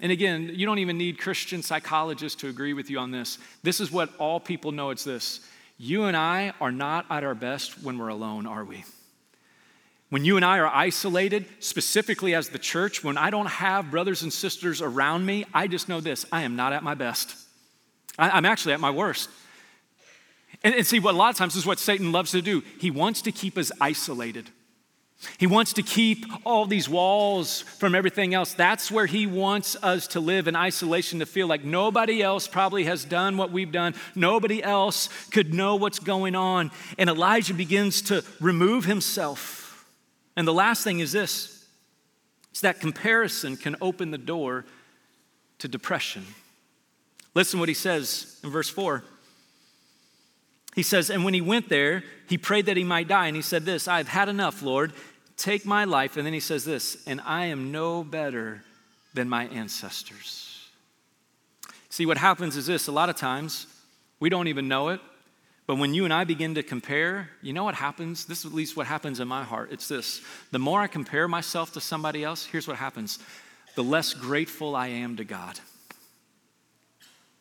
And 0.00 0.12
again, 0.12 0.50
you 0.54 0.66
don't 0.66 0.78
even 0.78 0.98
need 0.98 1.18
Christian 1.18 1.62
psychologists 1.62 2.40
to 2.42 2.48
agree 2.48 2.74
with 2.74 2.90
you 2.90 2.98
on 2.98 3.10
this. 3.10 3.38
This 3.62 3.80
is 3.80 3.90
what 3.90 4.10
all 4.18 4.38
people 4.38 4.72
know 4.72 4.90
it's 4.90 5.04
this. 5.04 5.40
You 5.78 6.04
and 6.04 6.16
I 6.16 6.52
are 6.60 6.72
not 6.72 7.06
at 7.10 7.24
our 7.24 7.34
best 7.34 7.82
when 7.82 7.98
we're 7.98 8.08
alone, 8.08 8.46
are 8.46 8.64
we? 8.64 8.84
When 10.08 10.24
you 10.24 10.36
and 10.36 10.44
I 10.44 10.58
are 10.58 10.68
isolated, 10.68 11.46
specifically 11.58 12.34
as 12.34 12.48
the 12.48 12.58
church, 12.58 13.02
when 13.02 13.18
I 13.18 13.30
don't 13.30 13.46
have 13.46 13.90
brothers 13.90 14.22
and 14.22 14.32
sisters 14.32 14.80
around 14.80 15.26
me, 15.26 15.44
I 15.52 15.66
just 15.66 15.88
know 15.88 16.00
this 16.00 16.24
I 16.30 16.42
am 16.42 16.56
not 16.56 16.72
at 16.72 16.84
my 16.84 16.94
best. 16.94 17.45
I, 18.18 18.38
am 18.38 18.44
actually 18.44 18.74
at 18.74 18.80
my 18.80 18.90
worst. 18.90 19.28
And, 20.62 20.74
and 20.74 20.86
see, 20.86 21.00
what 21.00 21.14
a 21.14 21.18
lot 21.18 21.30
of 21.30 21.36
times 21.36 21.56
is 21.56 21.66
what 21.66 21.78
Satan 21.78 22.12
loves 22.12 22.30
to 22.32 22.42
do. 22.42 22.62
He 22.80 22.90
wants 22.90 23.22
to 23.22 23.32
keep 23.32 23.58
us 23.58 23.70
isolated. 23.80 24.50
He 25.38 25.46
wants 25.46 25.72
to 25.74 25.82
keep 25.82 26.26
all 26.44 26.66
these 26.66 26.88
walls 26.88 27.62
from 27.62 27.94
everything 27.94 28.34
else. 28.34 28.52
That's 28.52 28.90
where 28.90 29.06
he 29.06 29.26
wants 29.26 29.74
us 29.82 30.08
to 30.08 30.20
live 30.20 30.46
in 30.46 30.54
isolation, 30.54 31.20
to 31.20 31.26
feel 31.26 31.46
like 31.46 31.64
nobody 31.64 32.22
else 32.22 32.46
probably 32.46 32.84
has 32.84 33.04
done 33.04 33.38
what 33.38 33.50
we've 33.50 33.72
done. 33.72 33.94
Nobody 34.14 34.62
else 34.62 35.08
could 35.30 35.54
know 35.54 35.76
what's 35.76 35.98
going 35.98 36.34
on. 36.34 36.70
And 36.98 37.08
Elijah 37.08 37.54
begins 37.54 38.02
to 38.02 38.22
remove 38.40 38.84
himself 38.84 39.66
and 40.36 40.46
the 40.46 40.54
last 40.54 40.84
thing 40.84 41.00
is 41.00 41.12
this 41.12 41.66
it's 42.50 42.60
that 42.60 42.80
comparison 42.80 43.56
can 43.56 43.76
open 43.80 44.10
the 44.10 44.18
door 44.18 44.64
to 45.58 45.68
depression. 45.68 46.26
Listen 47.36 47.60
what 47.60 47.68
he 47.68 47.74
says 47.74 48.40
in 48.42 48.48
verse 48.48 48.70
4. 48.70 49.04
He 50.74 50.82
says, 50.82 51.10
And 51.10 51.22
when 51.22 51.34
he 51.34 51.42
went 51.42 51.68
there, 51.68 52.02
he 52.30 52.38
prayed 52.38 52.64
that 52.64 52.78
he 52.78 52.82
might 52.82 53.08
die. 53.08 53.26
And 53.26 53.36
he 53.36 53.42
said, 53.42 53.66
This, 53.66 53.86
I've 53.86 54.08
had 54.08 54.30
enough, 54.30 54.62
Lord. 54.62 54.94
Take 55.36 55.66
my 55.66 55.84
life. 55.84 56.16
And 56.16 56.24
then 56.24 56.32
he 56.32 56.40
says 56.40 56.64
this, 56.64 56.96
and 57.06 57.20
I 57.26 57.44
am 57.46 57.70
no 57.70 58.02
better 58.02 58.62
than 59.12 59.28
my 59.28 59.48
ancestors. 59.48 60.66
See, 61.90 62.06
what 62.06 62.16
happens 62.16 62.56
is 62.56 62.66
this 62.66 62.88
a 62.88 62.92
lot 62.92 63.10
of 63.10 63.16
times, 63.16 63.66
we 64.18 64.30
don't 64.30 64.48
even 64.48 64.66
know 64.66 64.88
it, 64.88 65.00
but 65.66 65.76
when 65.76 65.92
you 65.92 66.04
and 66.04 66.14
I 66.14 66.24
begin 66.24 66.54
to 66.54 66.62
compare, 66.62 67.28
you 67.42 67.52
know 67.52 67.64
what 67.64 67.74
happens? 67.74 68.24
This 68.24 68.40
is 68.40 68.46
at 68.46 68.54
least 68.54 68.78
what 68.78 68.86
happens 68.86 69.20
in 69.20 69.28
my 69.28 69.44
heart. 69.44 69.72
It's 69.72 69.88
this 69.88 70.22
the 70.52 70.58
more 70.58 70.80
I 70.80 70.86
compare 70.86 71.28
myself 71.28 71.74
to 71.74 71.82
somebody 71.82 72.24
else, 72.24 72.46
here's 72.46 72.66
what 72.66 72.78
happens 72.78 73.18
the 73.74 73.84
less 73.84 74.14
grateful 74.14 74.74
I 74.74 74.86
am 74.86 75.18
to 75.18 75.24
God. 75.24 75.60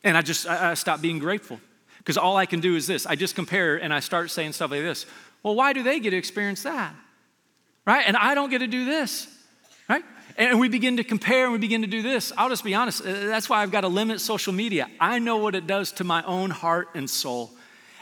And 0.06 0.15
I 0.15 0.22
just, 0.22 0.48
I, 0.48 0.72
I 0.72 0.74
stop 0.76 1.02
being 1.02 1.20
grateful 1.20 1.60
because 1.98 2.18
all 2.18 2.38
I 2.38 2.46
can 2.46 2.62
do 2.62 2.76
is 2.76 2.88
this 2.88 3.06
I 3.06 3.15
just 3.15 3.36
compare 3.36 3.76
and 3.76 3.94
I 3.94 4.00
start 4.00 4.32
saying 4.32 4.54
stuff 4.54 4.72
like 4.72 4.82
this. 4.82 5.06
Well, 5.44 5.56
why 5.56 5.74
do 5.74 5.84
they 5.84 6.00
get 6.00 6.12
to 6.12 6.18
experience 6.18 6.63
that? 6.63 6.96
Right? 7.86 8.04
And 8.08 8.15
I 8.15 8.36
don't 8.36 8.50
get 8.50 8.60
to 8.60 8.68
do 8.68 8.86
this. 8.86 9.28
Right? 9.89 10.04
And 10.38 10.60
we 10.60 10.70
begin 10.70 10.98
to 10.98 11.04
compare 11.04 11.46
and 11.46 11.54
we 11.54 11.60
begin 11.60 11.82
to 11.82 11.88
do 11.88 12.02
this. 12.02 12.32
I'll 12.38 12.50
just 12.50 12.63
be 12.63 12.76
honest. 12.76 13.02
Uh, 13.02 13.26
that's 13.26 13.50
why 13.50 13.62
I've 13.62 13.72
got 13.72 13.82
to 13.82 13.88
limit 13.88 14.22
social 14.22 14.54
media. 14.54 14.88
I 15.00 15.20
know 15.20 15.38
what 15.38 15.56
it 15.56 15.65
does 15.65 15.91
to 15.94 16.04
my 16.04 16.24
own 16.24 16.52
heart 16.52 16.89
and 16.94 17.10
soul. 17.10 17.52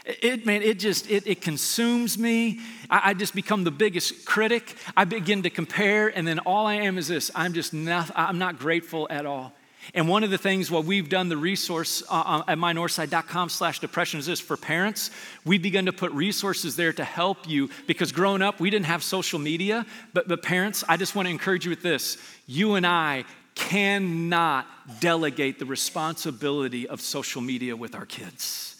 It, 0.04 0.44
man, 0.44 0.60
it 0.60 0.78
just, 0.78 1.10
it, 1.10 1.26
it 1.26 1.40
consumes 1.40 2.18
me. 2.18 2.60
I, 2.90 3.10
I, 3.10 3.14
just 3.14 3.34
become 3.34 3.64
the 3.64 3.70
biggest 3.70 4.26
critic. 4.26 4.76
I 4.94 5.04
begin 5.04 5.44
to 5.44 5.50
compare, 5.50 6.08
and 6.08 6.28
then 6.28 6.40
all 6.40 6.66
I 6.66 6.74
am 6.74 6.98
is 6.98 7.08
this 7.08 7.30
I'm 7.34 7.54
just 7.54 7.72
not, 7.72 8.10
I'm 8.14 8.38
not 8.38 8.58
grateful 8.58 9.06
at 9.08 9.24
all. 9.24 9.54
And 9.92 10.08
one 10.08 10.24
of 10.24 10.30
the 10.30 10.38
things, 10.38 10.70
what 10.70 10.84
we've 10.84 11.08
done, 11.08 11.28
the 11.28 11.36
resource 11.36 12.02
uh, 12.08 12.14
uh 12.14 12.42
at 12.48 12.58
mynorthside.com 12.58 13.48
slash 13.48 13.80
depression 13.80 14.20
is 14.20 14.26
this 14.26 14.40
for 14.40 14.56
parents. 14.56 15.10
We've 15.44 15.62
begun 15.62 15.86
to 15.86 15.92
put 15.92 16.12
resources 16.12 16.76
there 16.76 16.92
to 16.92 17.04
help 17.04 17.48
you 17.48 17.68
because 17.86 18.12
growing 18.12 18.40
up, 18.40 18.60
we 18.60 18.70
didn't 18.70 18.86
have 18.86 19.02
social 19.02 19.38
media. 19.38 19.84
But, 20.12 20.28
but 20.28 20.42
parents, 20.42 20.84
I 20.88 20.96
just 20.96 21.14
want 21.14 21.26
to 21.26 21.30
encourage 21.30 21.66
you 21.66 21.70
with 21.70 21.82
this. 21.82 22.16
You 22.46 22.74
and 22.76 22.86
I 22.86 23.24
cannot 23.54 24.66
delegate 25.00 25.58
the 25.58 25.66
responsibility 25.66 26.88
of 26.88 27.00
social 27.00 27.42
media 27.42 27.76
with 27.76 27.94
our 27.94 28.06
kids. 28.06 28.76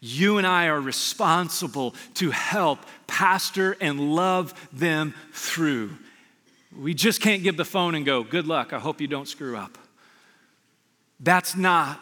You 0.00 0.38
and 0.38 0.46
I 0.46 0.66
are 0.66 0.80
responsible 0.80 1.94
to 2.14 2.30
help 2.30 2.80
pastor 3.06 3.76
and 3.80 4.14
love 4.14 4.54
them 4.72 5.14
through. 5.32 5.92
We 6.78 6.92
just 6.94 7.20
can't 7.20 7.42
give 7.42 7.56
the 7.56 7.64
phone 7.64 7.94
and 7.94 8.04
go, 8.04 8.22
good 8.22 8.46
luck, 8.46 8.72
I 8.72 8.78
hope 8.78 9.00
you 9.00 9.06
don't 9.06 9.28
screw 9.28 9.56
up. 9.56 9.78
That's 11.24 11.56
not, 11.56 11.98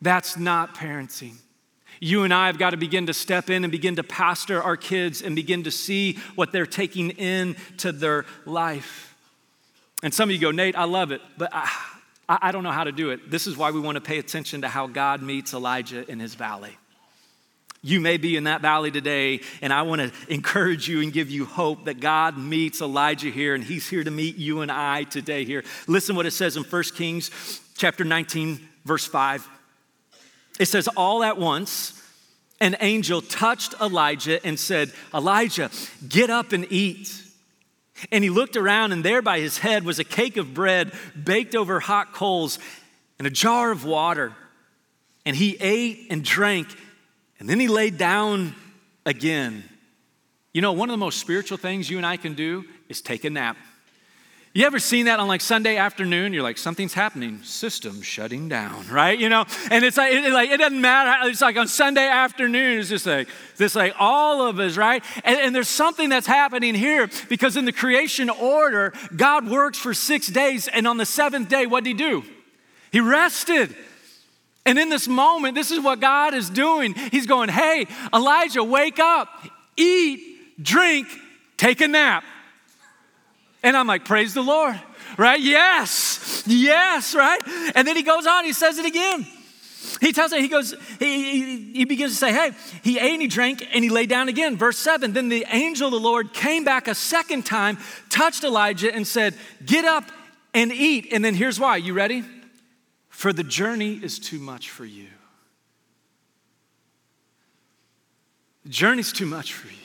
that's 0.00 0.38
not 0.38 0.74
parenting. 0.74 1.34
You 2.00 2.24
and 2.24 2.32
I 2.32 2.46
have 2.46 2.58
got 2.58 2.70
to 2.70 2.78
begin 2.78 3.06
to 3.06 3.14
step 3.14 3.50
in 3.50 3.62
and 3.62 3.70
begin 3.70 3.96
to 3.96 4.02
pastor 4.02 4.60
our 4.60 4.76
kids 4.76 5.20
and 5.20 5.36
begin 5.36 5.64
to 5.64 5.70
see 5.70 6.18
what 6.34 6.50
they're 6.50 6.66
taking 6.66 7.10
into 7.10 7.92
their 7.92 8.24
life. 8.46 9.14
And 10.02 10.12
some 10.12 10.30
of 10.30 10.34
you 10.34 10.40
go, 10.40 10.50
Nate, 10.50 10.76
I 10.76 10.84
love 10.84 11.12
it, 11.12 11.20
but 11.36 11.50
I, 11.52 11.68
I 12.28 12.52
don't 12.52 12.64
know 12.64 12.72
how 12.72 12.84
to 12.84 12.90
do 12.90 13.10
it. 13.10 13.30
This 13.30 13.46
is 13.46 13.56
why 13.56 13.70
we 13.70 13.80
want 13.80 13.96
to 13.96 14.00
pay 14.00 14.18
attention 14.18 14.62
to 14.62 14.68
how 14.68 14.86
God 14.86 15.22
meets 15.22 15.52
Elijah 15.52 16.10
in 16.10 16.18
his 16.18 16.34
valley. 16.34 16.76
You 17.84 18.00
may 18.00 18.16
be 18.16 18.36
in 18.36 18.44
that 18.44 18.62
valley 18.62 18.90
today, 18.90 19.40
and 19.60 19.72
I 19.72 19.82
want 19.82 20.00
to 20.00 20.32
encourage 20.32 20.88
you 20.88 21.02
and 21.02 21.12
give 21.12 21.30
you 21.30 21.44
hope 21.44 21.84
that 21.84 22.00
God 22.00 22.38
meets 22.38 22.80
Elijah 22.80 23.28
here, 23.28 23.54
and 23.54 23.62
he's 23.62 23.88
here 23.88 24.02
to 24.02 24.10
meet 24.10 24.36
you 24.36 24.62
and 24.62 24.72
I 24.72 25.04
today 25.04 25.44
here. 25.44 25.64
Listen 25.86 26.16
what 26.16 26.24
it 26.24 26.30
says 26.30 26.56
in 26.56 26.62
1 26.64 26.82
Kings 26.94 27.60
chapter 27.82 28.04
19, 28.04 28.60
verse 28.84 29.04
5. 29.04 29.48
It 30.60 30.66
says, 30.66 30.86
All 30.96 31.24
at 31.24 31.36
once, 31.36 32.00
an 32.60 32.76
angel 32.78 33.20
touched 33.20 33.74
Elijah 33.80 34.38
and 34.46 34.56
said, 34.56 34.92
Elijah, 35.12 35.68
get 36.08 36.30
up 36.30 36.52
and 36.52 36.64
eat. 36.70 37.12
And 38.12 38.22
he 38.22 38.30
looked 38.30 38.56
around, 38.56 38.92
and 38.92 39.04
there 39.04 39.20
by 39.20 39.40
his 39.40 39.58
head 39.58 39.82
was 39.84 39.98
a 39.98 40.04
cake 40.04 40.36
of 40.36 40.54
bread 40.54 40.92
baked 41.20 41.56
over 41.56 41.80
hot 41.80 42.12
coals 42.12 42.60
and 43.18 43.26
a 43.26 43.30
jar 43.30 43.72
of 43.72 43.84
water. 43.84 44.32
And 45.26 45.34
he 45.34 45.56
ate 45.58 46.06
and 46.08 46.22
drank 46.24 46.68
and 47.40 47.50
then 47.50 47.58
he 47.58 47.66
laid 47.66 47.98
down 47.98 48.54
again. 49.04 49.64
You 50.54 50.62
know, 50.62 50.74
one 50.74 50.88
of 50.88 50.92
the 50.92 51.04
most 51.04 51.18
spiritual 51.18 51.58
things 51.58 51.90
you 51.90 51.96
and 51.96 52.06
I 52.06 52.16
can 52.16 52.34
do 52.34 52.64
is 52.88 53.02
take 53.02 53.24
a 53.24 53.30
nap. 53.30 53.56
You 54.54 54.66
ever 54.66 54.78
seen 54.78 55.06
that 55.06 55.18
on 55.18 55.28
like 55.28 55.40
Sunday 55.40 55.78
afternoon? 55.78 56.34
You're 56.34 56.42
like, 56.42 56.58
something's 56.58 56.92
happening, 56.92 57.42
system 57.42 58.02
shutting 58.02 58.50
down, 58.50 58.86
right? 58.88 59.18
You 59.18 59.30
know, 59.30 59.46
and 59.70 59.82
it's 59.82 59.96
like, 59.96 60.12
it, 60.12 60.30
like, 60.30 60.50
it 60.50 60.58
doesn't 60.58 60.80
matter. 60.80 61.30
It's 61.30 61.40
like 61.40 61.56
on 61.56 61.68
Sunday 61.68 62.06
afternoon, 62.06 62.78
it's 62.78 62.90
just 62.90 63.06
like, 63.06 63.28
this 63.56 63.74
like 63.74 63.94
all 63.98 64.46
of 64.46 64.60
us, 64.60 64.76
right? 64.76 65.02
And, 65.24 65.40
and 65.40 65.54
there's 65.54 65.68
something 65.68 66.10
that's 66.10 66.26
happening 66.26 66.74
here 66.74 67.08
because 67.30 67.56
in 67.56 67.64
the 67.64 67.72
creation 67.72 68.28
order, 68.28 68.92
God 69.16 69.48
works 69.48 69.78
for 69.78 69.94
six 69.94 70.26
days, 70.26 70.68
and 70.68 70.86
on 70.86 70.98
the 70.98 71.06
seventh 71.06 71.48
day, 71.48 71.64
what 71.64 71.84
did 71.84 71.90
he 71.90 71.94
do? 71.94 72.22
He 72.90 73.00
rested. 73.00 73.74
And 74.66 74.78
in 74.78 74.90
this 74.90 75.08
moment, 75.08 75.54
this 75.54 75.70
is 75.70 75.80
what 75.80 75.98
God 75.98 76.34
is 76.34 76.50
doing. 76.50 76.92
He's 77.10 77.26
going, 77.26 77.48
Hey, 77.48 77.86
Elijah, 78.12 78.62
wake 78.62 78.98
up, 78.98 79.28
eat, 79.78 80.62
drink, 80.62 81.08
take 81.56 81.80
a 81.80 81.88
nap. 81.88 82.22
And 83.62 83.76
I'm 83.76 83.86
like, 83.86 84.04
Praise 84.04 84.34
the 84.34 84.42
Lord, 84.42 84.80
right? 85.16 85.40
Yes, 85.40 86.42
yes, 86.46 87.14
right? 87.14 87.40
And 87.74 87.86
then 87.86 87.96
he 87.96 88.02
goes 88.02 88.26
on, 88.26 88.44
he 88.44 88.52
says 88.52 88.78
it 88.78 88.86
again. 88.86 89.26
He 90.00 90.12
tells 90.12 90.32
it, 90.32 90.40
he 90.40 90.48
goes, 90.48 90.74
he, 90.98 91.32
he, 91.32 91.72
he, 91.72 91.84
begins 91.84 92.12
to 92.12 92.16
say, 92.16 92.32
hey, 92.32 92.52
he 92.82 92.98
ate 92.98 93.12
and 93.12 93.22
he 93.22 93.28
drank 93.28 93.66
and 93.72 93.82
he 93.82 93.90
lay 93.90 94.06
down 94.06 94.28
again. 94.28 94.56
Verse 94.56 94.78
7 94.78 95.12
Then 95.12 95.28
the 95.28 95.44
angel 95.48 95.88
of 95.88 95.92
the 95.92 96.00
Lord 96.00 96.32
came 96.32 96.64
back 96.64 96.88
a 96.88 96.94
second 96.94 97.44
time, 97.44 97.78
touched 98.08 98.44
Elijah, 98.44 98.92
and 98.94 99.06
said, 99.06 99.34
Get 99.64 99.84
up, 99.84 100.04
and 100.54 100.72
eat. 100.72 101.08
And 101.12 101.24
then 101.24 101.34
here's 101.34 101.58
why. 101.58 101.76
You 101.76 101.94
ready? 101.94 102.24
For 103.08 103.32
the 103.32 103.44
journey 103.44 103.94
is 103.94 104.18
too 104.18 104.38
much 104.38 104.70
for 104.70 104.84
you. 104.84 105.08
The 108.64 108.70
journey's 108.70 109.12
too 109.12 109.26
much 109.26 109.52
for 109.52 109.68
you. 109.68 109.81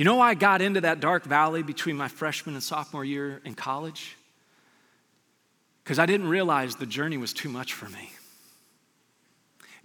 You 0.00 0.04
know 0.04 0.14
why 0.14 0.30
I 0.30 0.34
got 0.34 0.62
into 0.62 0.80
that 0.80 1.00
dark 1.00 1.24
valley 1.24 1.62
between 1.62 1.94
my 1.94 2.08
freshman 2.08 2.54
and 2.54 2.64
sophomore 2.64 3.04
year 3.04 3.42
in 3.44 3.52
college? 3.52 4.16
Because 5.84 5.98
I 5.98 6.06
didn't 6.06 6.28
realize 6.28 6.74
the 6.76 6.86
journey 6.86 7.18
was 7.18 7.34
too 7.34 7.50
much 7.50 7.74
for 7.74 7.86
me. 7.90 8.10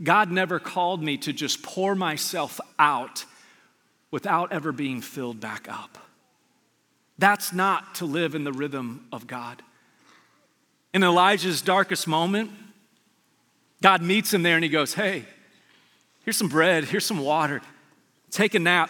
God 0.02 0.32
never 0.32 0.58
called 0.58 1.04
me 1.04 1.18
to 1.18 1.34
just 1.34 1.64
pour 1.64 1.96
myself 1.96 2.62
out 2.80 3.26
without 4.10 4.54
ever 4.54 4.72
being 4.72 5.02
filled 5.02 5.42
back 5.42 5.68
up. 5.70 5.98
That's 7.18 7.52
not 7.52 7.96
to 7.96 8.06
live 8.06 8.36
in 8.36 8.46
the 8.46 8.54
rhythm 8.54 9.08
of 9.12 9.28
God. 9.28 9.62
In 10.94 11.04
Elijah's 11.04 11.62
darkest 11.62 12.08
moment, 12.08 12.52
God 13.82 14.02
meets 14.02 14.34
him 14.34 14.44
there 14.44 14.56
and 14.56 14.64
he 14.64 14.70
goes, 14.70 14.94
Hey, 14.94 15.26
here's 16.24 16.38
some 16.38 16.48
bread, 16.48 16.86
here's 16.86 17.06
some 17.06 17.20
water, 17.20 17.62
take 18.32 18.56
a 18.56 18.60
nap. 18.60 18.90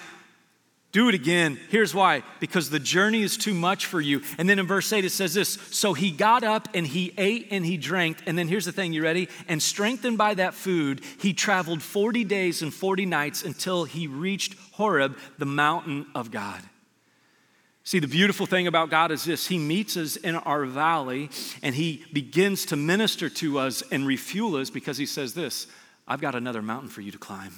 Do 0.96 1.10
it 1.10 1.16
again. 1.16 1.60
Here's 1.68 1.94
why 1.94 2.24
because 2.40 2.70
the 2.70 2.80
journey 2.80 3.22
is 3.22 3.36
too 3.36 3.54
much 3.54 3.86
for 3.86 4.00
you. 4.00 4.22
And 4.38 4.48
then 4.48 4.60
in 4.60 4.66
verse 4.66 4.94
8, 4.94 5.04
it 5.04 5.10
says 5.10 5.34
this 5.34 5.60
So 5.70 5.94
he 5.94 6.10
got 6.10 6.46
up 6.46 6.70
and 6.74 6.88
he 6.88 7.14
ate 7.18 7.50
and 7.52 7.66
he 7.66 7.76
drank. 7.76 8.20
And 8.26 8.38
then 8.38 8.48
here's 8.48 8.64
the 8.64 8.72
thing, 8.72 8.94
you 8.94 9.04
ready? 9.04 9.28
And 9.50 9.62
strengthened 9.62 10.18
by 10.18 10.36
that 10.36 10.54
food, 10.54 11.02
he 11.20 11.34
traveled 11.34 11.82
40 11.82 12.24
days 12.24 12.62
and 12.62 12.74
40 12.74 13.08
nights 13.08 13.44
until 13.44 13.84
he 13.84 14.08
reached 14.08 14.56
Horeb, 14.72 15.18
the 15.38 15.46
mountain 15.46 16.06
of 16.16 16.32
God. 16.32 16.62
See, 17.84 18.00
the 18.00 18.08
beautiful 18.08 18.46
thing 18.46 18.66
about 18.66 18.90
God 18.90 19.12
is 19.12 19.26
this 19.26 19.48
He 19.48 19.58
meets 19.58 19.98
us 19.98 20.16
in 20.16 20.36
our 20.36 20.64
valley 20.64 21.30
and 21.62 21.76
He 21.76 22.06
begins 22.14 22.68
to 22.68 22.78
minister 22.78 23.28
to 23.32 23.60
us 23.60 23.84
and 23.92 24.08
refuel 24.08 24.56
us 24.56 24.70
because 24.70 24.98
He 24.98 25.06
says 25.06 25.34
this 25.34 25.68
I've 26.08 26.22
got 26.22 26.36
another 26.36 26.62
mountain 26.62 26.90
for 26.90 27.02
you 27.02 27.12
to 27.12 27.18
climb. 27.18 27.52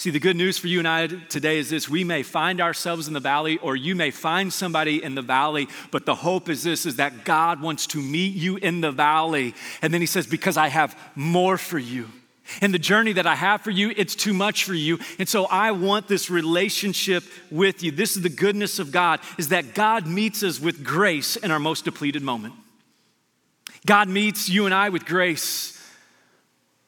See, 0.00 0.08
the 0.08 0.18
good 0.18 0.36
news 0.36 0.56
for 0.56 0.66
you 0.66 0.78
and 0.78 0.88
I 0.88 1.08
today 1.08 1.58
is 1.58 1.68
this 1.68 1.86
we 1.86 2.04
may 2.04 2.22
find 2.22 2.58
ourselves 2.58 3.06
in 3.06 3.12
the 3.12 3.20
valley, 3.20 3.58
or 3.58 3.76
you 3.76 3.94
may 3.94 4.10
find 4.10 4.50
somebody 4.50 5.04
in 5.04 5.14
the 5.14 5.20
valley, 5.20 5.68
but 5.90 6.06
the 6.06 6.14
hope 6.14 6.48
is 6.48 6.62
this 6.62 6.86
is 6.86 6.96
that 6.96 7.26
God 7.26 7.60
wants 7.60 7.86
to 7.88 7.98
meet 8.00 8.34
you 8.34 8.56
in 8.56 8.80
the 8.80 8.92
valley. 8.92 9.54
And 9.82 9.92
then 9.92 10.00
he 10.00 10.06
says, 10.06 10.26
Because 10.26 10.56
I 10.56 10.68
have 10.68 10.98
more 11.14 11.58
for 11.58 11.78
you. 11.78 12.08
And 12.62 12.72
the 12.72 12.78
journey 12.78 13.12
that 13.12 13.26
I 13.26 13.34
have 13.34 13.60
for 13.60 13.70
you, 13.70 13.92
it's 13.94 14.14
too 14.14 14.32
much 14.32 14.64
for 14.64 14.72
you. 14.72 14.98
And 15.18 15.28
so 15.28 15.44
I 15.44 15.72
want 15.72 16.08
this 16.08 16.30
relationship 16.30 17.22
with 17.50 17.82
you. 17.82 17.90
This 17.90 18.16
is 18.16 18.22
the 18.22 18.30
goodness 18.30 18.78
of 18.78 18.92
God, 18.92 19.20
is 19.36 19.48
that 19.48 19.74
God 19.74 20.06
meets 20.06 20.42
us 20.42 20.58
with 20.58 20.82
grace 20.82 21.36
in 21.36 21.50
our 21.50 21.60
most 21.60 21.84
depleted 21.84 22.22
moment. 22.22 22.54
God 23.84 24.08
meets 24.08 24.48
you 24.48 24.64
and 24.64 24.74
I 24.74 24.88
with 24.88 25.04
grace 25.04 25.76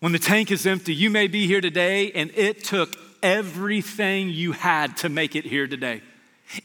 when 0.03 0.11
the 0.11 0.19
tank 0.19 0.51
is 0.51 0.67
empty, 0.67 0.93
you 0.93 1.11
may 1.11 1.29
be 1.29 1.47
here 1.47 1.61
today 1.61 2.11
and 2.11 2.33
it 2.35 2.65
took 2.65 2.97
everything 3.23 4.29
you 4.29 4.53
had 4.53 4.97
to 4.99 5.09
make 5.09 5.37
it 5.37 5.45
here 5.45 5.67
today. 5.67 6.03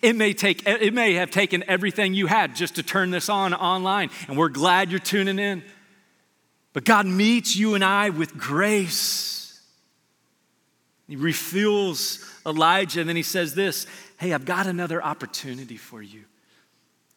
It 0.01 0.15
may, 0.15 0.33
take, 0.33 0.67
it 0.67 0.93
may 0.93 1.13
have 1.13 1.31
taken 1.31 1.63
everything 1.67 2.13
you 2.13 2.27
had 2.27 2.55
just 2.55 2.75
to 2.75 2.83
turn 2.83 3.09
this 3.11 3.29
on 3.29 3.53
online, 3.53 4.09
and 4.27 4.37
we're 4.37 4.49
glad 4.49 4.89
you're 4.91 4.99
tuning 4.99 5.39
in. 5.39 5.63
But 6.73 6.83
God 6.83 7.05
meets 7.05 7.55
you 7.55 7.73
and 7.73 7.83
I 7.83 8.09
with 8.09 8.37
grace. 8.37 9.61
He 11.07 11.15
refuels 11.15 12.23
Elijah, 12.45 12.99
and 12.99 13.07
then 13.07 13.15
he 13.15 13.23
says 13.23 13.55
this 13.55 13.87
Hey, 14.17 14.33
I've 14.33 14.45
got 14.45 14.67
another 14.67 15.01
opportunity 15.01 15.77
for 15.77 16.01
you. 16.01 16.25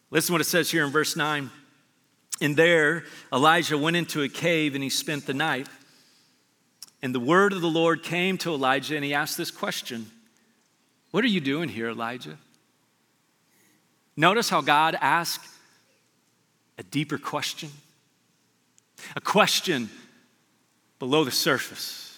Listen 0.09 0.33
what 0.33 0.41
it 0.41 0.45
says 0.45 0.69
here 0.69 0.85
in 0.85 0.91
verse 0.91 1.15
9. 1.15 1.49
And 2.41 2.57
there, 2.57 3.03
Elijah 3.31 3.77
went 3.77 3.95
into 3.95 4.23
a 4.23 4.29
cave 4.29 4.73
and 4.73 4.83
he 4.83 4.89
spent 4.89 5.25
the 5.25 5.33
night. 5.33 5.67
And 7.01 7.15
the 7.15 7.19
word 7.19 7.53
of 7.53 7.61
the 7.61 7.69
Lord 7.69 8.03
came 8.03 8.37
to 8.39 8.53
Elijah, 8.53 8.95
and 8.95 9.03
he 9.03 9.13
asked 9.13 9.37
this 9.37 9.51
question 9.51 10.09
What 11.11 11.23
are 11.23 11.27
you 11.27 11.41
doing 11.41 11.69
here, 11.69 11.89
Elijah? 11.89 12.37
Notice 14.15 14.49
how 14.49 14.61
God 14.61 14.95
asked 14.99 15.47
a 16.77 16.83
deeper 16.83 17.17
question, 17.17 17.69
a 19.15 19.21
question 19.21 19.89
below 20.99 21.23
the 21.23 21.31
surface. 21.31 22.17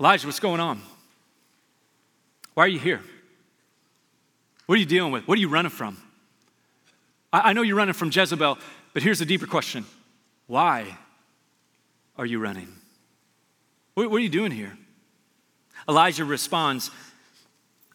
Elijah, 0.00 0.26
what's 0.26 0.40
going 0.40 0.60
on? 0.60 0.82
Why 2.54 2.64
are 2.64 2.68
you 2.68 2.78
here? 2.78 3.00
What 4.66 4.76
are 4.76 4.78
you 4.78 4.86
dealing 4.86 5.12
with? 5.12 5.28
What 5.28 5.36
are 5.38 5.40
you 5.40 5.48
running 5.48 5.70
from? 5.70 5.98
I, 7.32 7.52
know 7.52 7.62
you're 7.62 7.76
running 7.76 7.94
from 7.94 8.10
Jezebel, 8.12 8.58
but 8.92 9.02
here's 9.02 9.18
the 9.18 9.26
deeper 9.26 9.46
question 9.46 9.84
Why 10.46 10.96
are 12.16 12.26
you 12.26 12.38
running? 12.38 12.68
What, 13.94 14.12
are 14.12 14.18
you 14.18 14.28
doing 14.28 14.52
here? 14.52 14.76
Elijah 15.88 16.24
responds, 16.24 16.90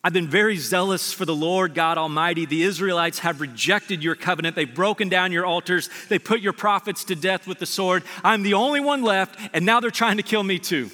I've 0.01 0.13
been 0.13 0.29
very 0.29 0.55
zealous 0.55 1.11
for 1.11 1.25
the 1.25 1.35
Lord 1.35 1.73
God 1.73 1.97
Almighty. 1.97 2.45
The 2.45 2.63
Israelites 2.63 3.19
have 3.19 3.41
rejected 3.41 4.01
your 4.01 4.15
covenant. 4.15 4.55
They've 4.55 4.73
broken 4.73 5.09
down 5.09 5.33
your 5.33 5.45
altars. 5.45 5.89
They 6.07 6.19
put 6.19 6.39
your 6.39 6.53
prophets 6.53 7.03
to 7.05 7.15
death 7.15 7.47
with 7.47 7.59
the 7.59 7.65
sword. 7.65 8.03
I'm 8.23 8.43
the 8.43 8.53
only 8.53 8.79
one 8.79 9.01
left, 9.03 9.37
and 9.53 9.65
now 9.65 9.81
they're 9.81 9.91
trying 9.91 10.17
to 10.17 10.23
kill 10.23 10.43
me 10.43 10.57
too. 10.57 10.89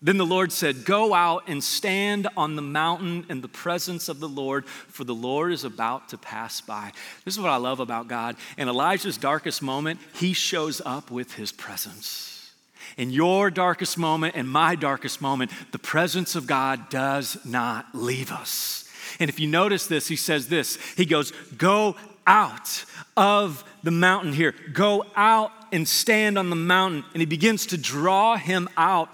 Then 0.00 0.16
the 0.16 0.26
Lord 0.26 0.52
said, 0.52 0.84
Go 0.84 1.12
out 1.12 1.44
and 1.48 1.62
stand 1.62 2.28
on 2.36 2.54
the 2.54 2.62
mountain 2.62 3.26
in 3.28 3.40
the 3.40 3.48
presence 3.48 4.08
of 4.08 4.20
the 4.20 4.28
Lord, 4.28 4.64
for 4.66 5.02
the 5.02 5.14
Lord 5.14 5.52
is 5.52 5.64
about 5.64 6.10
to 6.10 6.18
pass 6.18 6.60
by. 6.60 6.92
This 7.24 7.34
is 7.34 7.40
what 7.40 7.50
I 7.50 7.56
love 7.56 7.80
about 7.80 8.06
God. 8.06 8.36
In 8.56 8.68
Elijah's 8.68 9.16
darkest 9.16 9.60
moment, 9.60 9.98
he 10.14 10.32
shows 10.32 10.80
up 10.84 11.10
with 11.10 11.34
his 11.34 11.50
presence. 11.50 12.52
In 12.96 13.10
your 13.10 13.50
darkest 13.50 13.98
moment 13.98 14.34
and 14.36 14.48
my 14.48 14.76
darkest 14.76 15.20
moment, 15.20 15.50
the 15.72 15.78
presence 15.78 16.36
of 16.36 16.46
God 16.46 16.88
does 16.90 17.36
not 17.44 17.86
leave 17.92 18.30
us. 18.30 18.88
And 19.18 19.28
if 19.28 19.40
you 19.40 19.48
notice 19.48 19.86
this, 19.86 20.06
he 20.06 20.16
says 20.16 20.48
this 20.48 20.76
He 20.96 21.06
goes, 21.06 21.32
Go 21.56 21.96
out 22.24 22.84
of 23.16 23.64
the 23.82 23.90
mountain 23.90 24.32
here, 24.32 24.54
go 24.72 25.04
out 25.16 25.50
and 25.72 25.88
stand 25.88 26.38
on 26.38 26.50
the 26.50 26.56
mountain. 26.56 27.04
And 27.14 27.20
he 27.20 27.26
begins 27.26 27.66
to 27.66 27.76
draw 27.76 28.36
him 28.36 28.68
out 28.76 29.10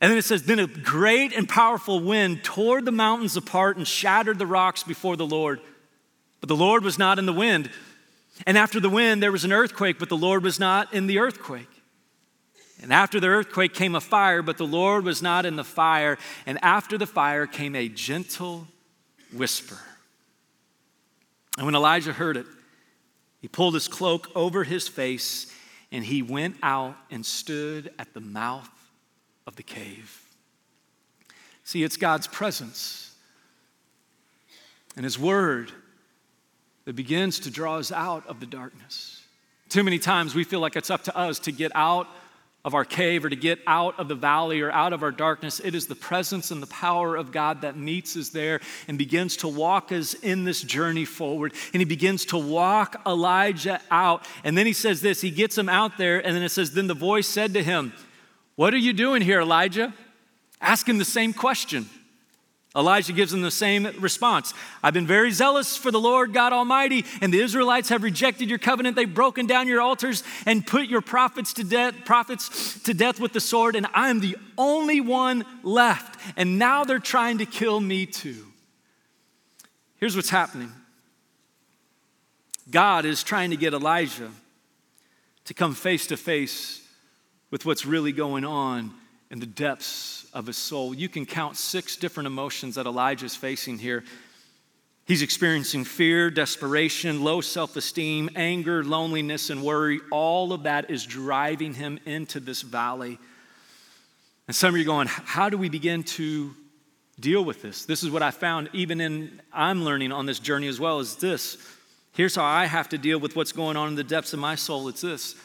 and 0.00 0.10
then 0.10 0.18
it 0.18 0.22
says, 0.22 0.42
Then 0.42 0.58
a 0.58 0.66
great 0.66 1.32
and 1.32 1.48
powerful 1.48 2.00
wind 2.00 2.44
tore 2.44 2.82
the 2.82 2.92
mountains 2.92 3.36
apart 3.36 3.76
and 3.76 3.86
shattered 3.86 4.38
the 4.38 4.46
rocks 4.46 4.82
before 4.82 5.16
the 5.16 5.26
Lord. 5.26 5.60
But 6.40 6.48
the 6.48 6.56
Lord 6.56 6.84
was 6.84 6.98
not 6.98 7.18
in 7.18 7.26
the 7.26 7.32
wind. 7.32 7.70
And 8.46 8.58
after 8.58 8.78
the 8.78 8.90
wind, 8.90 9.22
there 9.22 9.32
was 9.32 9.44
an 9.44 9.52
earthquake, 9.52 9.98
but 9.98 10.10
the 10.10 10.16
Lord 10.16 10.42
was 10.42 10.60
not 10.60 10.92
in 10.92 11.06
the 11.06 11.18
earthquake. 11.18 11.70
And 12.82 12.92
after 12.92 13.18
the 13.18 13.28
earthquake 13.28 13.72
came 13.72 13.94
a 13.94 14.00
fire, 14.02 14.42
but 14.42 14.58
the 14.58 14.66
Lord 14.66 15.04
was 15.04 15.22
not 15.22 15.46
in 15.46 15.56
the 15.56 15.64
fire. 15.64 16.18
And 16.44 16.62
after 16.62 16.98
the 16.98 17.06
fire 17.06 17.46
came 17.46 17.74
a 17.74 17.88
gentle 17.88 18.66
whisper. 19.32 19.78
And 21.56 21.64
when 21.64 21.74
Elijah 21.74 22.12
heard 22.12 22.36
it, 22.36 22.44
he 23.40 23.48
pulled 23.48 23.72
his 23.72 23.88
cloak 23.88 24.28
over 24.34 24.62
his 24.62 24.88
face 24.88 25.50
and 25.90 26.04
he 26.04 26.20
went 26.20 26.56
out 26.62 26.96
and 27.10 27.24
stood 27.24 27.90
at 27.98 28.12
the 28.12 28.20
mouth 28.20 28.68
of 29.46 29.56
the 29.56 29.62
cave. 29.62 30.22
See, 31.64 31.82
it's 31.82 31.96
God's 31.96 32.26
presence 32.26 33.14
and 34.96 35.04
His 35.04 35.18
Word 35.18 35.72
that 36.84 36.96
begins 36.96 37.40
to 37.40 37.50
draw 37.50 37.76
us 37.76 37.92
out 37.92 38.26
of 38.26 38.40
the 38.40 38.46
darkness. 38.46 39.22
Too 39.68 39.82
many 39.82 39.98
times 39.98 40.34
we 40.34 40.44
feel 40.44 40.60
like 40.60 40.76
it's 40.76 40.90
up 40.90 41.04
to 41.04 41.16
us 41.16 41.40
to 41.40 41.52
get 41.52 41.72
out 41.74 42.06
of 42.66 42.74
our 42.74 42.84
cave 42.84 43.24
or 43.24 43.28
to 43.28 43.36
get 43.36 43.60
out 43.68 43.98
of 43.98 44.08
the 44.08 44.14
valley 44.14 44.60
or 44.60 44.72
out 44.72 44.92
of 44.92 45.04
our 45.04 45.12
darkness. 45.12 45.60
It 45.60 45.76
is 45.76 45.86
the 45.86 45.94
presence 45.94 46.50
and 46.50 46.60
the 46.60 46.66
power 46.66 47.14
of 47.14 47.30
God 47.30 47.60
that 47.60 47.76
meets 47.76 48.16
us 48.16 48.30
there 48.30 48.60
and 48.88 48.98
begins 48.98 49.36
to 49.38 49.48
walk 49.48 49.92
us 49.92 50.14
in 50.14 50.42
this 50.42 50.62
journey 50.62 51.04
forward. 51.04 51.54
And 51.72 51.80
he 51.80 51.84
begins 51.84 52.24
to 52.26 52.38
walk 52.38 53.00
Elijah 53.06 53.80
out. 53.88 54.26
And 54.42 54.58
then 54.58 54.66
he 54.66 54.72
says 54.72 55.00
this 55.00 55.20
he 55.20 55.30
gets 55.30 55.56
him 55.56 55.68
out 55.68 55.96
there, 55.96 56.24
and 56.24 56.34
then 56.34 56.42
it 56.42 56.48
says, 56.48 56.72
Then 56.72 56.88
the 56.88 56.94
voice 56.94 57.28
said 57.28 57.54
to 57.54 57.62
him, 57.62 57.92
what 58.56 58.74
are 58.74 58.78
you 58.78 58.92
doing 58.92 59.22
here, 59.22 59.40
Elijah? 59.40 59.94
Ask 60.60 60.88
him 60.88 60.98
the 60.98 61.04
same 61.04 61.32
question. 61.32 61.88
Elijah 62.74 63.14
gives 63.14 63.32
him 63.32 63.40
the 63.40 63.50
same 63.50 63.88
response. 64.00 64.52
I've 64.82 64.92
been 64.92 65.06
very 65.06 65.30
zealous 65.30 65.78
for 65.78 65.90
the 65.90 66.00
Lord 66.00 66.34
God 66.34 66.52
Almighty, 66.52 67.06
and 67.22 67.32
the 67.32 67.40
Israelites 67.40 67.88
have 67.88 68.02
rejected 68.02 68.50
your 68.50 68.58
covenant. 68.58 68.96
They've 68.96 69.12
broken 69.12 69.46
down 69.46 69.66
your 69.66 69.80
altars 69.80 70.22
and 70.44 70.66
put 70.66 70.86
your 70.86 71.00
prophets 71.00 71.54
to 71.54 71.64
death, 71.64 71.94
prophets 72.04 72.78
to 72.82 72.92
death 72.92 73.18
with 73.18 73.32
the 73.32 73.40
sword, 73.40 73.76
and 73.76 73.86
I'm 73.94 74.20
the 74.20 74.36
only 74.58 75.00
one 75.00 75.46
left. 75.62 76.20
And 76.36 76.58
now 76.58 76.84
they're 76.84 76.98
trying 76.98 77.38
to 77.38 77.46
kill 77.46 77.80
me 77.80 78.04
too. 78.04 78.44
Here's 79.96 80.14
what's 80.14 80.28
happening. 80.28 80.72
God 82.70 83.06
is 83.06 83.22
trying 83.22 83.50
to 83.50 83.56
get 83.56 83.72
Elijah 83.72 84.30
to 85.46 85.54
come 85.54 85.74
face 85.74 86.06
to 86.08 86.16
face 86.18 86.85
with 87.56 87.64
what's 87.64 87.86
really 87.86 88.12
going 88.12 88.44
on 88.44 88.92
in 89.30 89.40
the 89.40 89.46
depths 89.46 90.26
of 90.34 90.46
his 90.46 90.58
soul. 90.58 90.92
You 90.92 91.08
can 91.08 91.24
count 91.24 91.56
six 91.56 91.96
different 91.96 92.26
emotions 92.26 92.74
that 92.74 92.84
Elijah's 92.84 93.34
facing 93.34 93.78
here. 93.78 94.04
He's 95.06 95.22
experiencing 95.22 95.84
fear, 95.84 96.30
desperation, 96.30 97.24
low 97.24 97.40
self 97.40 97.74
esteem, 97.76 98.28
anger, 98.36 98.84
loneliness, 98.84 99.48
and 99.48 99.62
worry. 99.62 100.00
All 100.10 100.52
of 100.52 100.64
that 100.64 100.90
is 100.90 101.06
driving 101.06 101.72
him 101.72 101.98
into 102.04 102.40
this 102.40 102.60
valley. 102.60 103.16
And 104.46 104.54
some 104.54 104.74
of 104.74 104.76
you 104.76 104.82
are 104.82 104.84
going, 104.84 105.06
How 105.08 105.48
do 105.48 105.56
we 105.56 105.70
begin 105.70 106.02
to 106.02 106.52
deal 107.18 107.42
with 107.42 107.62
this? 107.62 107.86
This 107.86 108.02
is 108.02 108.10
what 108.10 108.20
I 108.20 108.32
found, 108.32 108.68
even 108.74 109.00
in 109.00 109.40
I'm 109.50 109.82
learning 109.82 110.12
on 110.12 110.26
this 110.26 110.40
journey 110.40 110.68
as 110.68 110.78
well, 110.78 111.00
is 111.00 111.16
this. 111.16 111.56
Here's 112.12 112.36
how 112.36 112.44
I 112.44 112.66
have 112.66 112.90
to 112.90 112.98
deal 112.98 113.18
with 113.18 113.34
what's 113.34 113.52
going 113.52 113.78
on 113.78 113.88
in 113.88 113.94
the 113.94 114.04
depths 114.04 114.34
of 114.34 114.40
my 114.40 114.56
soul. 114.56 114.88
It's 114.88 115.00
this. 115.00 115.36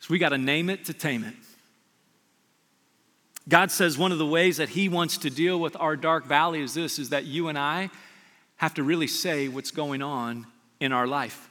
So 0.00 0.06
we 0.10 0.18
got 0.18 0.30
to 0.30 0.38
name 0.38 0.70
it 0.70 0.86
to 0.86 0.94
tame 0.94 1.24
it. 1.24 1.34
God 3.48 3.70
says 3.70 3.96
one 3.96 4.12
of 4.12 4.18
the 4.18 4.26
ways 4.26 4.58
that 4.58 4.68
He 4.68 4.88
wants 4.88 5.18
to 5.18 5.30
deal 5.30 5.58
with 5.58 5.76
our 5.80 5.96
dark 5.96 6.26
valley 6.26 6.60
is 6.60 6.74
this 6.74 6.98
is 6.98 7.10
that 7.10 7.24
you 7.24 7.48
and 7.48 7.58
I 7.58 7.88
have 8.56 8.74
to 8.74 8.82
really 8.82 9.06
say 9.06 9.48
what's 9.48 9.70
going 9.70 10.02
on 10.02 10.46
in 10.80 10.92
our 10.92 11.06
life. 11.06 11.48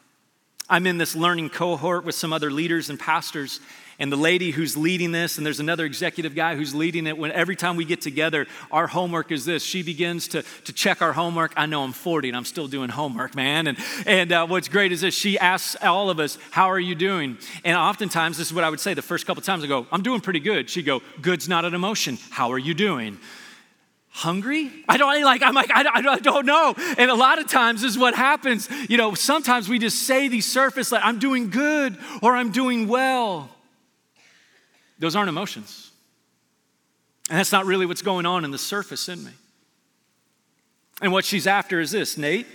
I'm 0.70 0.86
in 0.86 0.98
this 0.98 1.16
learning 1.16 1.50
cohort 1.50 2.04
with 2.04 2.16
some 2.16 2.34
other 2.34 2.52
leaders 2.52 2.90
and 2.90 3.00
pastors, 3.00 3.62
and 4.00 4.12
the 4.12 4.18
lady 4.18 4.52
who's 4.52 4.78
leading 4.78 5.12
this, 5.12 5.38
and 5.38 5.46
there's 5.46 5.60
another 5.60 5.84
executive 5.84 6.36
guy 6.36 6.56
who's 6.56 6.76
leading 6.76 7.08
it. 7.08 7.18
When 7.18 7.32
every 7.32 7.56
time 7.56 7.76
we 7.76 7.84
get 7.84 8.00
together, 8.00 8.46
our 8.72 8.86
homework 8.86 9.32
is 9.32 9.46
this. 9.46 9.64
She 9.64 9.82
begins 9.82 10.28
to, 10.30 10.44
to 10.66 10.74
check 10.74 11.02
our 11.02 11.14
homework. 11.14 11.54
I 11.58 11.66
know 11.66 11.84
I'm 11.84 11.94
40 11.94 12.30
and 12.30 12.38
I'm 12.38 12.46
still 12.46 12.68
doing 12.68 12.90
homework, 12.90 13.36
man. 13.36 13.66
And, 13.68 13.78
and 14.06 14.32
uh, 14.32 14.46
what's 14.46 14.68
great 14.68 14.92
is 14.92 15.02
this 15.02 15.16
she 15.16 15.40
asks 15.40 15.76
all 15.82 16.12
of 16.12 16.20
us, 16.20 16.38
How 16.52 16.70
are 16.70 16.80
you 16.80 16.94
doing? 16.94 17.38
And 17.64 17.76
oftentimes, 17.76 18.38
this 18.38 18.48
is 18.48 18.54
what 18.54 18.64
I 18.64 18.70
would 18.70 18.80
say 18.80 18.94
the 18.94 19.02
first 19.02 19.26
couple 19.26 19.42
times 19.42 19.64
I 19.64 19.68
go, 19.68 19.88
I'm 19.92 20.04
doing 20.04 20.22
pretty 20.22 20.42
good. 20.42 20.70
She'd 20.70 20.84
go, 20.84 21.02
Good's 21.22 21.50
not 21.50 21.66
an 21.66 21.74
emotion. 21.74 22.18
How 22.30 22.52
are 22.52 22.60
you 22.60 22.74
doing? 22.74 23.20
hungry? 24.10 24.72
I 24.90 24.98
don't 24.98 25.22
like, 25.24 25.44
I'm 25.44 25.54
like, 25.54 25.70
I, 25.72 25.86
I 25.94 26.18
don't 26.18 26.46
know. 26.48 26.74
And 26.98 27.12
a 27.12 27.16
lot 27.16 27.38
of 27.38 27.48
times 27.48 27.84
this 27.84 27.92
is 27.92 28.00
what 28.00 28.16
happens. 28.16 28.68
You 28.90 28.98
know, 28.98 29.14
sometimes 29.14 29.70
we 29.70 29.78
just 29.78 30.08
say 30.08 30.28
these 30.28 30.48
surface 30.48 30.92
like, 30.92 31.06
I'm 31.06 31.20
doing 31.20 31.52
good 31.52 31.96
or 32.24 32.36
I'm 32.36 32.52
doing 32.52 32.88
well. 32.88 33.52
Those 35.00 35.16
aren't 35.16 35.30
emotions. 35.30 35.92
And 37.30 37.38
that's 37.38 37.52
not 37.52 37.66
really 37.66 37.86
what's 37.86 38.02
going 38.02 38.26
on 38.26 38.46
in 38.46 38.52
the 38.52 38.58
surface 38.58 39.10
in 39.10 39.24
me. 39.24 39.32
And 41.02 41.12
what 41.12 41.26
she's 41.26 41.46
after 41.46 41.80
is 41.80 41.92
this 41.92 42.18
Nate, 42.18 42.48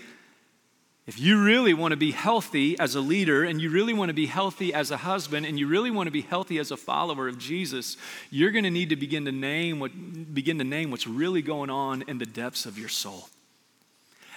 if 1.07 1.19
you 1.19 1.43
really 1.43 1.75
want 1.75 1.93
to 1.93 1.97
be 1.97 2.13
healthy 2.13 2.79
as 2.79 2.95
a 2.95 3.01
leader, 3.01 3.45
and 3.45 3.61
you 3.61 3.71
really 3.71 3.93
want 3.93 4.09
to 4.09 4.15
be 4.15 4.27
healthy 4.27 4.73
as 4.73 4.91
a 4.91 4.97
husband, 4.97 5.47
and 5.47 5.59
you 5.59 5.67
really 5.67 5.91
want 5.91 6.07
to 6.07 6.13
be 6.13 6.21
healthy 6.23 6.59
as 6.59 6.71
a 6.71 6.77
follower 6.77 7.29
of 7.29 7.39
Jesus, 7.39 7.97
you're 8.31 8.53
going 8.53 8.65
to 8.65 8.71
need 8.71 8.89
to 8.91 8.97
begin 8.97 9.25
to 9.25 9.33
name 9.33 9.81
what 9.81 9.91
begin 10.33 10.59
to 10.59 10.65
name 10.65 10.91
what's 10.91 11.07
really 11.07 11.43
going 11.43 11.71
on 11.71 12.03
in 12.03 12.19
the 12.19 12.27
depths 12.27 12.67
of 12.67 12.79
your 12.79 12.89
soul. 12.89 13.29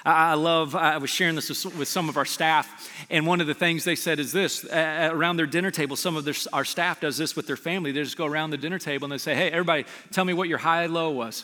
I 0.06 0.36
love, 0.36 0.76
I 0.76 0.98
was 0.98 1.10
sharing 1.10 1.34
this 1.34 1.66
with 1.66 1.88
some 1.88 2.10
of 2.10 2.18
our 2.18 2.26
staff, 2.26 2.92
and 3.10 3.26
one 3.26 3.42
of 3.42 3.48
the 3.48 3.56
things 3.56 3.84
they 3.84 3.96
said 3.96 4.20
is 4.20 4.32
this 4.32 4.64
around 4.66 5.38
their 5.38 5.48
dinner 5.48 5.72
table, 5.72 5.96
some 5.96 6.16
of 6.16 6.26
their, 6.26 6.36
our 6.54 6.64
staff 6.64 7.02
does 7.02 7.18
this 7.18 7.36
with 7.36 7.48
their 7.48 7.58
family. 7.58 7.92
They 7.92 8.04
just 8.04 8.18
go 8.18 8.28
around 8.28 8.52
the 8.52 8.58
dinner 8.58 8.78
table 8.78 9.06
and 9.06 9.12
they 9.12 9.18
say, 9.18 9.34
Hey, 9.34 9.50
everybody, 9.50 9.86
tell 10.12 10.24
me 10.24 10.34
what 10.34 10.48
your 10.48 10.60
high 10.60 10.86
low 10.86 11.10
was. 11.10 11.44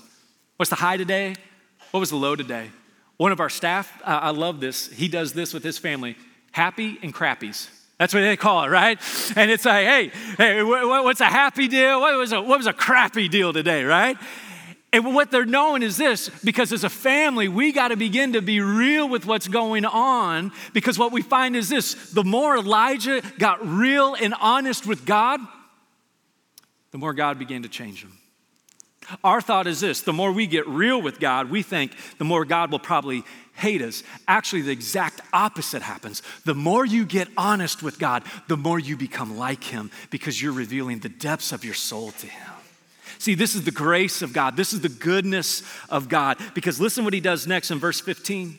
What's 0.57 0.69
the 0.69 0.75
high 0.75 0.97
today? 0.97 1.35
What 1.89 2.01
was 2.01 2.11
the 2.11 2.17
low 2.17 2.35
today? 2.35 2.69
One 3.17 3.31
of 3.31 3.39
our 3.39 3.49
staff, 3.49 3.99
uh, 4.03 4.19
I 4.21 4.29
love 4.29 4.59
this, 4.59 4.89
he 4.89 5.07
does 5.07 5.33
this 5.33 5.53
with 5.53 5.63
his 5.63 5.77
family 5.77 6.15
happy 6.51 6.99
and 7.01 7.13
crappies. 7.13 7.69
That's 7.97 8.13
what 8.13 8.21
they 8.21 8.35
call 8.35 8.63
it, 8.63 8.69
right? 8.69 8.99
And 9.35 9.49
it's 9.49 9.65
like, 9.65 9.85
hey, 9.85 10.11
hey, 10.37 10.63
what's 10.63 11.21
a 11.21 11.25
happy 11.25 11.67
deal? 11.67 11.99
What 12.01 12.17
was 12.17 12.31
a, 12.31 12.41
what 12.41 12.57
was 12.57 12.67
a 12.67 12.73
crappy 12.73 13.27
deal 13.27 13.53
today, 13.53 13.83
right? 13.83 14.17
And 14.93 15.15
what 15.15 15.31
they're 15.31 15.45
knowing 15.45 15.83
is 15.83 15.95
this 15.95 16.29
because 16.43 16.73
as 16.73 16.83
a 16.83 16.89
family, 16.89 17.47
we 17.47 17.71
got 17.71 17.89
to 17.89 17.95
begin 17.95 18.33
to 18.33 18.41
be 18.41 18.59
real 18.59 19.07
with 19.07 19.25
what's 19.25 19.47
going 19.47 19.85
on. 19.85 20.51
Because 20.73 20.99
what 20.99 21.13
we 21.13 21.21
find 21.21 21.55
is 21.55 21.69
this 21.69 22.11
the 22.11 22.25
more 22.25 22.57
Elijah 22.57 23.21
got 23.39 23.65
real 23.65 24.15
and 24.15 24.33
honest 24.39 24.85
with 24.85 25.05
God, 25.05 25.39
the 26.91 26.97
more 26.97 27.13
God 27.13 27.39
began 27.39 27.63
to 27.63 27.69
change 27.69 28.03
him. 28.03 28.17
Our 29.23 29.41
thought 29.41 29.65
is 29.65 29.79
this 29.79 30.01
the 30.01 30.13
more 30.13 30.31
we 30.31 30.45
get 30.45 30.67
real 30.67 31.01
with 31.01 31.19
God, 31.19 31.49
we 31.49 31.63
think 31.63 31.93
the 32.17 32.25
more 32.25 32.43
God 32.43 32.69
will 32.69 32.79
probably 32.79 33.23
hate 33.53 33.81
us. 33.81 34.03
Actually, 34.27 34.61
the 34.61 34.71
exact 34.71 35.21
opposite 35.31 35.81
happens. 35.81 36.21
The 36.45 36.55
more 36.55 36.85
you 36.85 37.05
get 37.05 37.29
honest 37.37 37.81
with 37.81 37.97
God, 37.97 38.23
the 38.47 38.57
more 38.57 38.79
you 38.79 38.97
become 38.97 39.37
like 39.37 39.63
Him 39.63 39.89
because 40.09 40.41
you're 40.41 40.53
revealing 40.53 40.99
the 40.99 41.09
depths 41.09 41.51
of 41.51 41.63
your 41.63 41.73
soul 41.73 42.11
to 42.11 42.27
Him. 42.27 42.50
See, 43.21 43.35
this 43.35 43.53
is 43.53 43.65
the 43.65 43.69
grace 43.69 44.23
of 44.23 44.33
God. 44.33 44.57
This 44.57 44.73
is 44.73 44.81
the 44.81 44.89
goodness 44.89 45.61
of 45.89 46.09
God. 46.09 46.39
Because 46.55 46.81
listen 46.81 47.03
what 47.03 47.13
he 47.13 47.19
does 47.19 47.45
next 47.45 47.69
in 47.69 47.77
verse 47.77 48.01
15. 48.01 48.57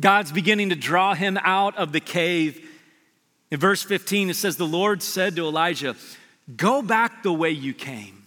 God's 0.00 0.32
beginning 0.32 0.70
to 0.70 0.74
draw 0.74 1.12
him 1.12 1.38
out 1.42 1.76
of 1.76 1.92
the 1.92 2.00
cave. 2.00 2.66
In 3.50 3.60
verse 3.60 3.82
15, 3.82 4.30
it 4.30 4.36
says, 4.36 4.56
The 4.56 4.66
Lord 4.66 5.02
said 5.02 5.36
to 5.36 5.46
Elijah, 5.46 5.94
Go 6.56 6.80
back 6.80 7.22
the 7.22 7.34
way 7.34 7.50
you 7.50 7.74
came. 7.74 8.24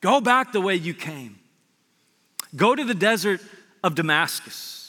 Go 0.00 0.22
back 0.22 0.52
the 0.52 0.62
way 0.62 0.74
you 0.74 0.94
came. 0.94 1.38
Go 2.56 2.74
to 2.74 2.82
the 2.82 2.94
desert 2.94 3.42
of 3.82 3.94
Damascus. 3.94 4.83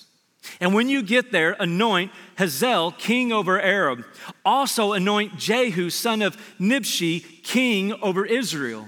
And 0.60 0.74
when 0.74 0.90
you 0.90 1.02
get 1.02 1.32
there, 1.32 1.56
anoint 1.60 2.12
Hazael 2.38 2.92
king 2.92 3.32
over 3.32 3.60
Aram. 3.60 4.06
Also 4.44 4.94
anoint 4.94 5.38
Jehu, 5.38 5.90
son 5.90 6.22
of 6.22 6.38
Nimshi, 6.60 7.20
king 7.20 7.94
over 8.02 8.26
Israel. 8.26 8.88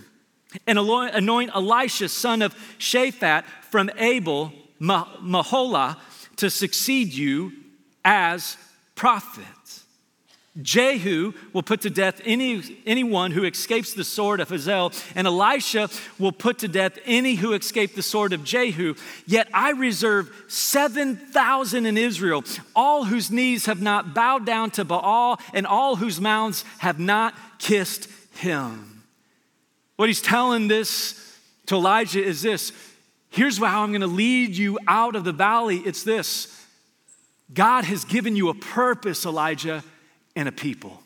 And 0.65 0.80
anoint 0.80 1.52
Elisha, 1.54 2.10
son 2.10 2.41
of 2.41 2.56
Shaphat, 2.80 3.43
from 3.70 3.89
Abel 3.98 4.54
Meholah, 4.80 5.98
to 6.38 6.50
succeed 6.50 7.13
you 7.13 7.52
as 8.06 8.58
prophet. 8.96 9.43
Jehu 10.62 11.34
will 11.54 11.62
put 11.62 11.82
to 11.82 11.89
death 11.89 12.22
any, 12.26 12.82
anyone 12.86 13.32
who 13.32 13.43
escapes 13.43 13.93
the 13.93 14.04
sword 14.04 14.39
of 14.39 14.50
Hazael, 14.50 14.91
and 15.15 15.28
Elisha 15.28 15.89
will 16.17 16.32
put 16.32 16.60
to 16.60 16.67
death 16.67 16.98
any 17.06 17.36
who 17.36 17.54
escape 17.54 17.96
the 17.96 18.02
sword 18.02 18.34
of 18.34 18.43
Jehu. 18.43 18.96
Yet 19.26 19.48
I 19.54 19.72
reserve 19.72 20.32
7,000 20.48 21.86
in 21.86 21.98
Israel, 21.98 22.43
all 22.76 23.06
whose 23.06 23.30
knees 23.30 23.67
have 23.67 23.82
not 23.82 24.15
bowed 24.15 24.46
down 24.46 24.72
to 24.72 24.86
Baal, 24.86 25.39
and 25.54 25.67
all 25.67 25.96
whose 25.96 26.20
mouths 26.20 26.63
have 26.80 27.00
not 27.00 27.36
kissed 27.60 28.10
him. 28.36 29.04
What 29.96 30.10
he's 30.10 30.22
telling 30.22 30.67
this 30.67 31.38
to 31.67 31.76
Elijah 31.76 32.24
is 32.24 32.41
this 32.41 32.72
here's 33.30 33.58
how 33.58 33.84
I'm 33.84 33.91
going 33.91 34.02
to 34.02 34.08
lead 34.08 34.56
you 34.56 34.80
out 34.88 35.15
of 35.15 35.24
the 35.24 35.32
valley. 35.32 35.78
It's 35.78 36.04
this 36.04 36.65
God 37.54 37.84
has 37.84 38.06
given 38.06 38.36
you 38.36 38.50
a 38.50 38.56
purpose, 38.56 39.26
Elijah 39.26 39.84
and 40.38 40.47
a 40.47 40.52
people. 40.52 41.02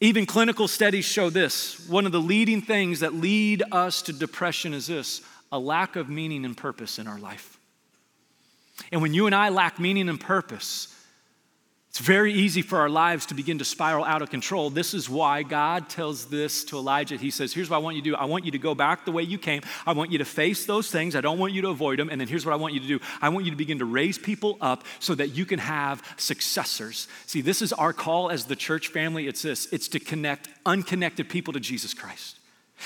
Even 0.00 0.24
clinical 0.24 0.66
studies 0.66 1.04
show 1.04 1.28
this. 1.28 1.86
One 1.88 2.06
of 2.06 2.12
the 2.12 2.20
leading 2.20 2.62
things 2.62 3.00
that 3.00 3.12
lead 3.12 3.62
us 3.70 4.00
to 4.02 4.14
depression 4.14 4.72
is 4.72 4.86
this 4.86 5.20
a 5.52 5.58
lack 5.58 5.94
of 5.96 6.08
meaning 6.08 6.46
and 6.46 6.56
purpose 6.56 6.98
in 6.98 7.06
our 7.06 7.18
life. 7.18 7.58
And 8.90 9.02
when 9.02 9.12
you 9.12 9.26
and 9.26 9.34
I 9.34 9.50
lack 9.50 9.78
meaning 9.78 10.08
and 10.08 10.18
purpose, 10.18 10.88
it's 11.92 12.00
very 12.00 12.32
easy 12.32 12.62
for 12.62 12.78
our 12.78 12.88
lives 12.88 13.26
to 13.26 13.34
begin 13.34 13.58
to 13.58 13.66
spiral 13.66 14.02
out 14.02 14.22
of 14.22 14.30
control. 14.30 14.70
This 14.70 14.94
is 14.94 15.10
why 15.10 15.42
God 15.42 15.90
tells 15.90 16.24
this 16.24 16.64
to 16.64 16.78
Elijah. 16.78 17.16
He 17.16 17.30
says, 17.30 17.52
Here's 17.52 17.68
what 17.68 17.76
I 17.76 17.80
want 17.80 17.96
you 17.96 18.02
to 18.02 18.10
do. 18.12 18.16
I 18.16 18.24
want 18.24 18.46
you 18.46 18.50
to 18.52 18.58
go 18.58 18.74
back 18.74 19.04
the 19.04 19.12
way 19.12 19.22
you 19.22 19.36
came. 19.36 19.60
I 19.84 19.92
want 19.92 20.10
you 20.10 20.16
to 20.16 20.24
face 20.24 20.64
those 20.64 20.90
things. 20.90 21.14
I 21.14 21.20
don't 21.20 21.38
want 21.38 21.52
you 21.52 21.60
to 21.60 21.68
avoid 21.68 21.98
them. 21.98 22.08
And 22.08 22.18
then 22.18 22.28
here's 22.28 22.46
what 22.46 22.54
I 22.54 22.56
want 22.56 22.72
you 22.72 22.80
to 22.80 22.86
do 22.86 22.98
I 23.20 23.28
want 23.28 23.44
you 23.44 23.50
to 23.50 23.58
begin 23.58 23.78
to 23.80 23.84
raise 23.84 24.16
people 24.16 24.56
up 24.62 24.84
so 25.00 25.14
that 25.16 25.36
you 25.36 25.44
can 25.44 25.58
have 25.58 26.02
successors. 26.16 27.08
See, 27.26 27.42
this 27.42 27.60
is 27.60 27.74
our 27.74 27.92
call 27.92 28.30
as 28.30 28.46
the 28.46 28.56
church 28.56 28.88
family. 28.88 29.26
It's 29.26 29.42
this 29.42 29.70
it's 29.70 29.88
to 29.88 30.00
connect 30.00 30.48
unconnected 30.64 31.28
people 31.28 31.52
to 31.52 31.60
Jesus 31.60 31.92
Christ. 31.92 32.38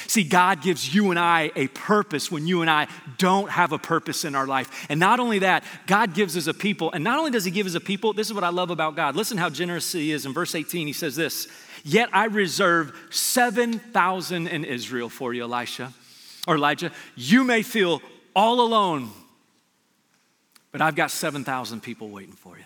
See, 0.07 0.25
God 0.25 0.63
gives 0.63 0.95
you 0.95 1.11
and 1.11 1.19
I 1.19 1.51
a 1.57 1.69
purpose 1.69 2.31
when 2.31 2.47
you 2.47 2.61
and 2.61 2.71
I 2.71 2.87
don't 3.19 3.51
have 3.51 3.73
a 3.73 3.79
purpose 3.79 4.25
in 4.25 4.35
our 4.35 4.47
life. 4.47 4.87
And 4.89 5.01
not 5.01 5.21
only 5.21 5.41
that, 5.41 5.65
God 5.87 6.15
gives 6.15 6.37
us 6.37 6.47
a 6.47 6.55
people. 6.55 6.93
And 6.93 7.03
not 7.03 7.19
only 7.19 7.31
does 7.31 7.45
He 7.45 7.51
give 7.51 7.67
us 7.67 7.75
a 7.75 7.81
people, 7.81 8.13
this 8.13 8.27
is 8.27 8.35
what 8.35 8.45
I 8.45 8.51
love 8.51 8.71
about 8.71 8.95
God. 8.95 9.17
Listen 9.17 9.39
how 9.39 9.51
generous 9.51 9.91
He 9.93 10.13
is. 10.13 10.27
In 10.27 10.33
verse 10.33 10.55
18, 10.55 10.87
He 10.87 10.93
says 10.93 11.17
this 11.17 11.49
Yet 11.85 12.09
I 12.13 12.27
reserve 12.27 12.95
7,000 13.11 14.47
in 14.47 14.65
Israel 14.65 15.09
for 15.09 15.33
you, 15.33 15.43
Elisha, 15.43 15.93
or 16.47 16.57
Elijah. 16.57 16.93
You 17.15 17.45
may 17.45 17.63
feel 17.63 18.03
all 18.35 18.61
alone, 18.61 19.11
but 20.73 20.83
I've 20.83 20.97
got 20.97 21.11
7,000 21.11 21.83
people 21.83 22.11
waiting 22.11 22.35
for 22.35 22.57
you. 22.59 22.65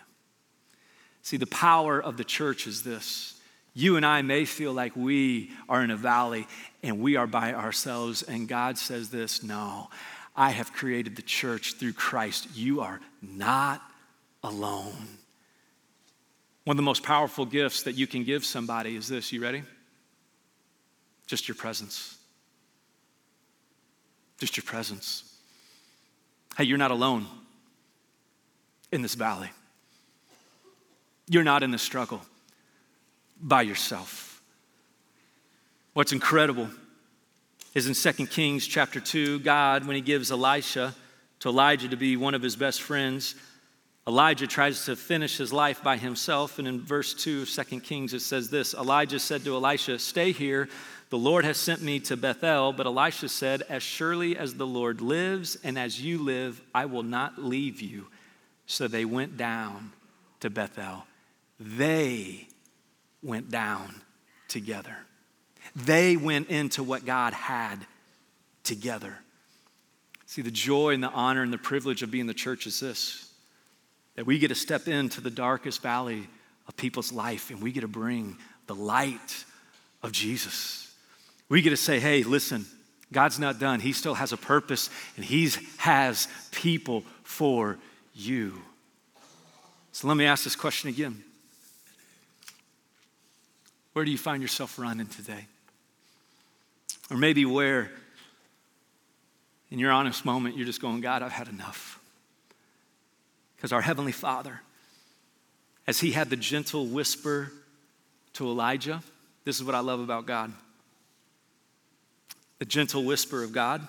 See, 1.23 1.37
the 1.37 1.47
power 1.47 2.03
of 2.03 2.17
the 2.17 2.25
church 2.25 2.67
is 2.67 2.83
this 2.83 3.40
you 3.75 3.97
and 3.97 4.05
I 4.05 4.23
may 4.23 4.45
feel 4.45 4.73
like 4.73 4.97
we 4.97 5.51
are 5.69 5.83
in 5.83 5.91
a 5.91 5.97
valley 5.97 6.47
and 6.83 7.01
we 7.01 7.17
are 7.17 7.27
by 7.27 7.55
ourselves, 7.55 8.23
and 8.23 8.49
God 8.49 8.79
says 8.79 9.11
this 9.11 9.43
no, 9.43 9.89
I 10.35 10.51
have 10.51 10.73
created 10.73 11.17
the 11.17 11.23
church 11.23 11.75
through 11.75 11.93
Christ. 11.93 12.49
You 12.55 12.81
are 12.81 13.01
not 13.23 13.83
alone. 14.43 15.09
One 16.65 16.75
of 16.75 16.77
the 16.77 16.83
most 16.83 17.03
powerful 17.03 17.47
gifts 17.47 17.85
that 17.85 17.95
you 17.95 18.07
can 18.07 18.25
give 18.25 18.45
somebody 18.45 18.97
is 18.97 19.09
this. 19.09 19.33
You 19.33 19.43
ready? 19.43 19.63
Just 21.27 21.49
your 21.49 21.55
presence. 21.55 22.17
Just 24.39 24.57
your 24.57 24.65
presence. 24.65 25.25
Hey, 26.57 26.65
you're 26.65 26.79
not 26.79 26.91
alone 26.91 27.27
in 28.91 29.03
this 29.03 29.15
valley. 29.15 29.51
You're 31.29 31.45
not 31.45 31.63
in 31.63 31.71
the 31.71 31.79
struggle 31.79 32.23
by 33.41 33.63
yourself. 33.63 34.43
What's 35.93 36.13
incredible 36.13 36.69
is 37.75 37.87
in 37.87 38.15
2 38.15 38.27
Kings 38.27 38.67
chapter 38.67 39.01
2, 39.01 39.41
God, 39.41 39.87
when 39.87 39.97
he 39.97 40.03
gives 40.03 40.31
Elisha 40.31 40.95
to 41.41 41.49
Elijah 41.49 41.89
to 41.89 41.97
be 41.97 42.17
one 42.17 42.35
of 42.35 42.43
his 42.43 42.57
best 42.57 42.83
friends, 42.83 43.35
Elijah 44.07 44.47
tries 44.47 44.87
to 44.87 44.97
finish 44.97 45.37
his 45.37 45.53
life 45.53 45.83
by 45.83 45.97
himself. 45.97 46.59
And 46.59 46.67
in 46.67 46.81
verse 46.81 47.15
2 47.15 47.43
of 47.43 47.51
2 47.51 47.81
Kings, 47.81 48.15
it 48.15 48.21
says 48.21 48.51
this 48.51 48.75
Elijah 48.75 49.19
said 49.19 49.45
to 49.45 49.55
Elisha, 49.55 49.99
Stay 49.99 50.33
here. 50.33 50.69
The 51.11 51.19
Lord 51.19 51.45
has 51.45 51.57
sent 51.57 51.83
me 51.83 52.01
to 52.01 52.17
Bethel. 52.17 52.73
But 52.73 52.87
Elisha 52.87 53.29
said, 53.29 53.63
As 53.69 53.83
surely 53.83 54.37
as 54.37 54.55
the 54.55 54.67
Lord 54.67 55.01
lives 55.01 55.59
and 55.63 55.79
as 55.79 56.01
you 56.01 56.23
live, 56.23 56.61
I 56.75 56.87
will 56.87 57.03
not 57.03 57.43
leave 57.43 57.81
you. 57.81 58.07
So 58.67 58.89
they 58.89 59.05
went 59.05 59.37
down 59.37 59.93
to 60.41 60.51
Bethel. 60.51 61.05
They 61.59 62.49
went 63.23 63.51
down 63.51 63.95
together. 64.49 64.97
They 65.77 66.17
went 66.17 66.49
into 66.49 66.83
what 66.83 67.05
God 67.05 67.33
had 67.33 67.77
together. 68.65 69.17
See, 70.27 70.43
the 70.43 70.51
joy 70.51 70.95
and 70.95 71.03
the 71.03 71.11
honor 71.11 71.43
and 71.43 71.53
the 71.53 71.59
privilege 71.59 72.03
of 72.03 72.11
being 72.11 72.27
the 72.27 72.35
church 72.35 72.67
is 72.67 72.81
this 72.81 73.27
that 74.17 74.27
we 74.27 74.39
get 74.39 74.49
to 74.49 74.55
step 74.55 74.87
into 74.89 75.21
the 75.21 75.31
darkest 75.31 75.83
valley 75.83 76.29
of 76.69 76.77
people's 76.77 77.13
life 77.13 77.51
and 77.51 77.63
we 77.63 77.73
get 77.73 77.81
to 77.81 77.89
bring 77.89 78.37
the 78.67 78.75
light 78.75 79.45
of 80.03 80.13
Jesus. 80.13 80.93
We 81.49 81.63
get 81.63 81.71
to 81.71 81.77
say, 81.77 82.01
hey, 82.01 82.23
listen, 82.23 82.67
God's 83.13 83.39
not 83.39 83.59
done. 83.59 83.81
He 83.81 83.93
still 83.93 84.15
has 84.15 84.33
a 84.33 84.37
purpose 84.37 84.91
and 85.17 85.25
He 85.25 85.51
has 85.79 86.29
people 86.51 87.05
for 87.23 87.79
you. 88.15 88.61
So 89.93 90.07
let 90.07 90.17
me 90.17 90.27
ask 90.27 90.45
this 90.45 90.57
question 90.57 90.91
again 90.91 91.25
Where 94.01 94.07
do 94.07 94.13
you 94.13 94.17
find 94.17 94.41
yourself 94.41 94.79
running 94.79 95.09
today? 95.09 95.45
Or 97.11 97.19
maybe 97.19 97.45
where, 97.45 97.91
in 99.71 99.79
your 99.79 99.93
honest 99.93 100.25
moment, 100.25 100.57
you're 100.57 100.65
just 100.65 100.81
going, 100.81 101.03
God, 101.03 101.21
I've 101.21 101.33
had 101.33 101.49
enough. 101.49 102.01
Because 103.55 103.73
our 103.73 103.83
Heavenly 103.83 104.13
Father, 104.13 104.63
as 105.87 106.01
He 106.01 106.13
had 106.13 106.31
the 106.31 106.37
gentle 106.37 106.87
whisper 106.87 107.53
to 108.33 108.47
Elijah, 108.47 109.03
this 109.45 109.57
is 109.57 109.65
what 109.65 109.75
I 109.75 109.81
love 109.81 110.01
about 110.01 110.25
God. 110.25 110.51
The 112.59 112.65
gentle 112.65 113.05
whisper 113.05 113.43
of 113.45 113.53
God 113.53 113.87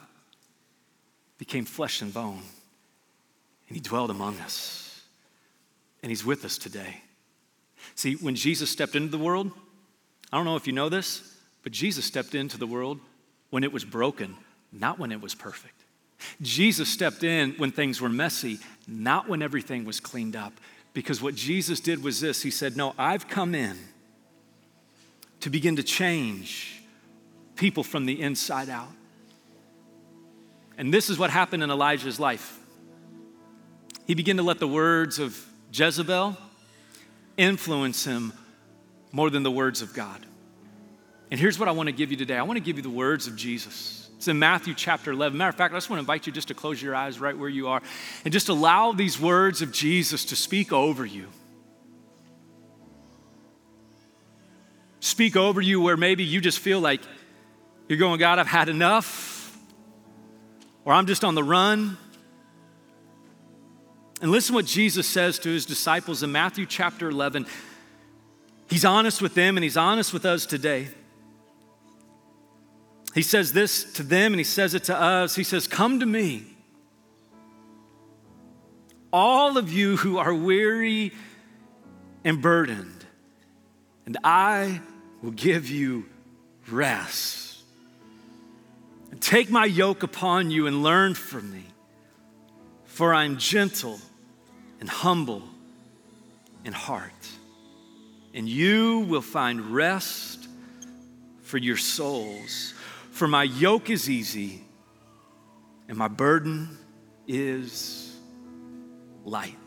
became 1.38 1.64
flesh 1.64 2.01
and 2.01 2.14
bone, 2.14 2.41
and 3.70 3.78
He 3.78 3.80
dwelled 3.80 4.09
among 4.09 4.39
us, 4.39 5.03
and 6.03 6.09
He's 6.09 6.26
with 6.26 6.43
us 6.43 6.57
today. 6.57 6.97
See, 7.95 8.16
when 8.16 8.36
Jesus 8.36 8.70
stepped 8.70 8.97
into 8.97 9.07
the 9.07 9.18
world, 9.18 9.53
I 10.32 10.38
don't 10.38 10.46
know 10.46 10.56
if 10.56 10.68
you 10.68 10.74
know 10.74 10.90
this, 10.90 11.36
but 11.64 11.72
Jesus 11.72 12.06
stepped 12.06 12.36
into 12.36 12.58
the 12.58 12.68
world 12.68 13.00
when 13.50 13.64
it 13.64 13.74
was 13.74 13.84
broken, 13.84 14.36
not 14.72 14.98
when 14.98 15.12
it 15.12 15.22
was 15.22 15.36
perfect. 15.36 15.76
Jesus 16.42 16.88
stepped 16.88 17.24
in 17.24 17.54
when 17.54 17.72
things 17.72 18.00
were 18.00 18.10
messy, 18.10 18.60
not 18.88 19.28
when 19.28 19.42
everything 19.42 19.86
was 19.86 20.00
cleaned 20.00 20.36
up. 20.36 20.54
Because 20.94 21.22
what 21.22 21.36
Jesus 21.36 21.80
did 21.80 22.04
was 22.04 22.20
this 22.20 22.42
He 22.42 22.52
said, 22.52 22.78
No, 22.78 22.94
I've 22.98 23.28
come 23.28 23.56
in 23.56 23.78
to 25.42 25.50
begin 25.50 25.76
to 25.78 25.84
change 25.84 26.82
people 27.56 27.84
from 27.84 28.06
the 28.06 28.22
inside 28.22 28.70
out. 28.70 28.90
And 30.78 30.94
this 30.94 31.10
is 31.10 31.18
what 31.18 31.30
happened 31.30 31.64
in 31.64 31.70
Elijah's 31.70 32.20
life. 32.20 32.60
He 34.08 34.16
began 34.16 34.38
to 34.38 34.44
let 34.44 34.60
the 34.60 34.68
words 34.68 35.20
of 35.20 35.46
Jezebel 35.72 36.38
influence 37.38 38.04
him 38.04 38.34
more 39.12 39.30
than 39.30 39.43
the 39.43 39.51
words 39.51 39.82
of 39.82 39.93
God. 39.93 40.26
And 41.30 41.39
here's 41.39 41.57
what 41.57 41.70
I 41.70 41.72
want 41.72 41.88
to 41.88 41.93
give 41.93 42.12
you 42.12 42.18
today 42.18 42.38
I 42.38 42.43
want 42.43 42.57
to 42.57 42.64
give 42.64 42.78
you 42.78 42.84
the 42.84 42.89
words 42.89 43.28
of 43.28 43.36
Jesus. 43.36 44.09
It's 44.18 44.28
in 44.28 44.38
Matthew 44.38 44.76
chapter 44.76 45.12
11. 45.12 45.36
Matter 45.36 45.49
of 45.49 45.55
fact, 45.55 45.74
I 45.74 45.78
just 45.78 45.89
want 45.89 45.97
to 45.97 46.01
invite 46.01 46.28
you 46.28 46.34
just 46.34 46.49
to 46.49 46.53
close 46.53 46.80
your 46.80 46.93
eyes 46.93 47.20
right 47.20 47.36
where 47.36 47.49
you 47.49 47.70
are 47.70 47.82
and 48.24 48.32
just 48.32 48.49
allow 48.49 48.91
these 48.91 49.20
words 49.20 49.64
of 49.64 49.72
Jesus 49.72 50.26
to 50.26 50.36
speak 50.36 50.72
over 50.72 51.03
you. 51.03 51.28
Speak 54.99 55.36
over 55.36 55.59
you 55.59 55.82
where 55.82 55.97
maybe 55.97 56.24
you 56.24 56.39
just 56.39 56.59
feel 56.59 56.80
like 56.80 57.01
you're 57.88 57.97
going, 57.97 58.20
God, 58.20 58.38
I've 58.38 58.45
had 58.45 58.70
enough, 58.70 59.57
or 60.86 60.93
I'm 60.93 61.07
just 61.07 61.24
on 61.24 61.34
the 61.34 61.43
run. 61.43 61.97
And 64.22 64.30
listen 64.30 64.53
what 64.53 64.66
Jesus 64.66 65.07
says 65.07 65.39
to 65.39 65.49
his 65.49 65.66
disciples 65.66 66.22
in 66.22 66.32
Matthew 66.32 66.68
chapter 66.68 67.09
11. 67.09 67.47
He's 68.72 68.86
honest 68.86 69.22
with 69.22 69.36
them 69.36 69.57
and 69.57 69.65
he's 69.65 69.76
honest 69.76 70.13
with 70.13 70.26
us 70.26 70.45
today. 70.45 70.88
He 73.13 73.22
says 73.22 73.51
this 73.51 73.84
to 73.95 74.03
them 74.03 74.32
and 74.32 74.39
he 74.39 74.45
says 74.45 74.74
it 74.74 74.86
to 74.86 74.97
us. 74.97 75.36
He 75.36 75.43
says, 75.43 75.67
Come 75.67 75.99
to 75.99 76.05
me, 76.05 76.45
all 79.11 79.57
of 79.57 79.74
you 79.74 79.97
who 79.97 80.17
are 80.17 80.34
weary 80.34 81.11
and 82.24 82.41
burdened, 82.41 83.05
and 84.05 84.17
I 84.24 84.80
will 85.22 85.32
give 85.32 85.69
you 85.69 86.05
rest. 86.69 87.59
And 89.11 89.22
take 89.22 89.49
my 89.49 89.65
yoke 89.65 90.01
upon 90.01 90.49
you 90.49 90.65
and 90.67 90.82
learn 90.82 91.13
from 91.13 91.51
me, 91.51 91.65
for 92.86 93.13
I'm 93.13 93.38
gentle 93.38 93.99
and 94.80 94.88
humble 94.88 95.43
in 96.63 96.72
heart, 96.72 97.20
and 98.34 98.48
you 98.48 99.00
will 99.02 99.22
find 99.22 99.74
rest 99.74 100.48
for 101.42 101.58
your 101.58 101.78
souls. 101.78 102.74
For 103.12 103.28
my 103.28 103.44
yoke 103.44 103.90
is 103.90 104.10
easy 104.10 104.64
and 105.88 105.98
my 105.98 106.08
burden 106.08 106.78
is 107.28 108.16
light. 109.26 109.58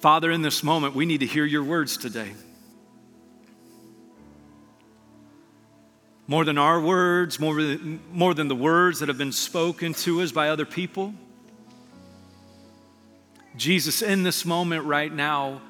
Father, 0.00 0.30
in 0.30 0.42
this 0.42 0.62
moment, 0.62 0.94
we 0.94 1.06
need 1.06 1.20
to 1.20 1.26
hear 1.26 1.44
your 1.44 1.64
words 1.64 1.96
today. 1.96 2.32
More 6.28 6.44
than 6.44 6.58
our 6.58 6.80
words, 6.80 7.38
more 7.38 7.54
than, 7.62 8.00
more 8.12 8.34
than 8.34 8.48
the 8.48 8.54
words 8.54 8.98
that 8.98 9.08
have 9.08 9.18
been 9.18 9.32
spoken 9.32 9.94
to 9.94 10.20
us 10.22 10.32
by 10.32 10.48
other 10.48 10.66
people. 10.66 11.14
Jesus, 13.56 14.02
in 14.02 14.22
this 14.22 14.44
moment 14.44 14.84
right 14.84 15.12
now, 15.12 15.62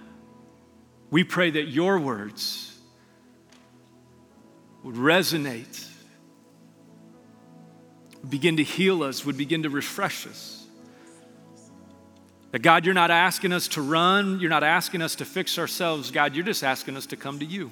we 1.11 1.23
pray 1.23 1.51
that 1.51 1.69
your 1.69 1.99
words 1.99 2.77
would 4.83 4.97
resonate, 4.97 5.89
begin 8.29 8.57
to 8.57 8.65
heal 8.65 9.03
us, 9.03 9.25
would 9.25 9.37
begin 9.37 9.63
to 9.63 9.71
refresh 9.71 10.27
us. 10.27 10.67
That 12.53 12.63
God, 12.63 12.85
you're 12.85 12.95
not 12.95 13.11
asking 13.11 13.53
us 13.53 13.69
to 13.69 13.83
run, 13.83 14.41
you're 14.41 14.51
not 14.51 14.65
asking 14.65 15.03
us 15.03 15.17
to 15.17 15.25
fix 15.25 15.59
ourselves. 15.59 16.11
God, 16.11 16.35
you're 16.35 16.45
just 16.45 16.65
asking 16.65 16.97
us 16.97 17.07
to 17.07 17.17
come 17.17 17.39
to 17.39 17.45
you. 17.45 17.71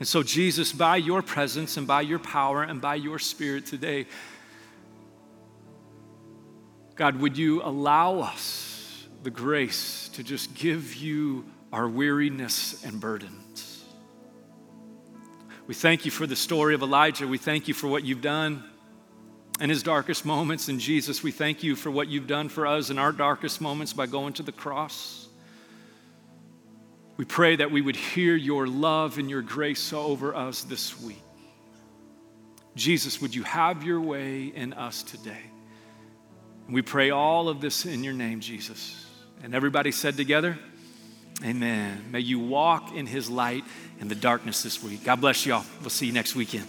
And 0.00 0.08
so, 0.08 0.22
Jesus, 0.22 0.72
by 0.72 0.96
your 0.96 1.20
presence 1.20 1.76
and 1.76 1.86
by 1.86 2.00
your 2.00 2.18
power 2.18 2.62
and 2.62 2.80
by 2.80 2.94
your 2.94 3.18
spirit 3.18 3.66
today, 3.66 4.06
God, 6.94 7.20
would 7.20 7.36
you 7.36 7.62
allow 7.62 8.20
us 8.20 9.06
the 9.22 9.30
grace 9.30 10.08
to 10.14 10.22
just 10.22 10.54
give 10.54 10.94
you 10.94 11.44
our 11.70 11.86
weariness 11.86 12.82
and 12.82 12.98
burdens? 12.98 13.84
We 15.66 15.74
thank 15.74 16.06
you 16.06 16.10
for 16.10 16.26
the 16.26 16.34
story 16.34 16.74
of 16.74 16.82
Elijah. 16.82 17.28
We 17.28 17.38
thank 17.38 17.68
you 17.68 17.74
for 17.74 17.86
what 17.86 18.02
you've 18.02 18.22
done 18.22 18.64
in 19.60 19.68
his 19.68 19.82
darkest 19.82 20.24
moments. 20.24 20.68
And 20.68 20.80
Jesus, 20.80 21.22
we 21.22 21.30
thank 21.30 21.62
you 21.62 21.76
for 21.76 21.90
what 21.90 22.08
you've 22.08 22.26
done 22.26 22.48
for 22.48 22.66
us 22.66 22.88
in 22.88 22.98
our 22.98 23.12
darkest 23.12 23.60
moments 23.60 23.92
by 23.92 24.06
going 24.06 24.32
to 24.34 24.42
the 24.42 24.50
cross. 24.50 25.19
We 27.20 27.26
pray 27.26 27.56
that 27.56 27.70
we 27.70 27.82
would 27.82 27.96
hear 27.96 28.34
your 28.34 28.66
love 28.66 29.18
and 29.18 29.28
your 29.28 29.42
grace 29.42 29.92
over 29.92 30.34
us 30.34 30.62
this 30.62 30.98
week. 31.02 31.20
Jesus, 32.74 33.20
would 33.20 33.34
you 33.34 33.42
have 33.42 33.84
your 33.84 34.00
way 34.00 34.44
in 34.44 34.72
us 34.72 35.02
today? 35.02 35.42
We 36.66 36.80
pray 36.80 37.10
all 37.10 37.50
of 37.50 37.60
this 37.60 37.84
in 37.84 38.02
your 38.04 38.14
name, 38.14 38.40
Jesus. 38.40 39.04
And 39.42 39.54
everybody 39.54 39.92
said 39.92 40.16
together, 40.16 40.58
Amen. 41.44 42.06
May 42.10 42.20
you 42.20 42.38
walk 42.38 42.96
in 42.96 43.04
his 43.04 43.28
light 43.28 43.64
in 44.00 44.08
the 44.08 44.14
darkness 44.14 44.62
this 44.62 44.82
week. 44.82 45.04
God 45.04 45.20
bless 45.20 45.44
y'all. 45.44 45.66
We'll 45.82 45.90
see 45.90 46.06
you 46.06 46.12
next 46.12 46.34
weekend. 46.34 46.68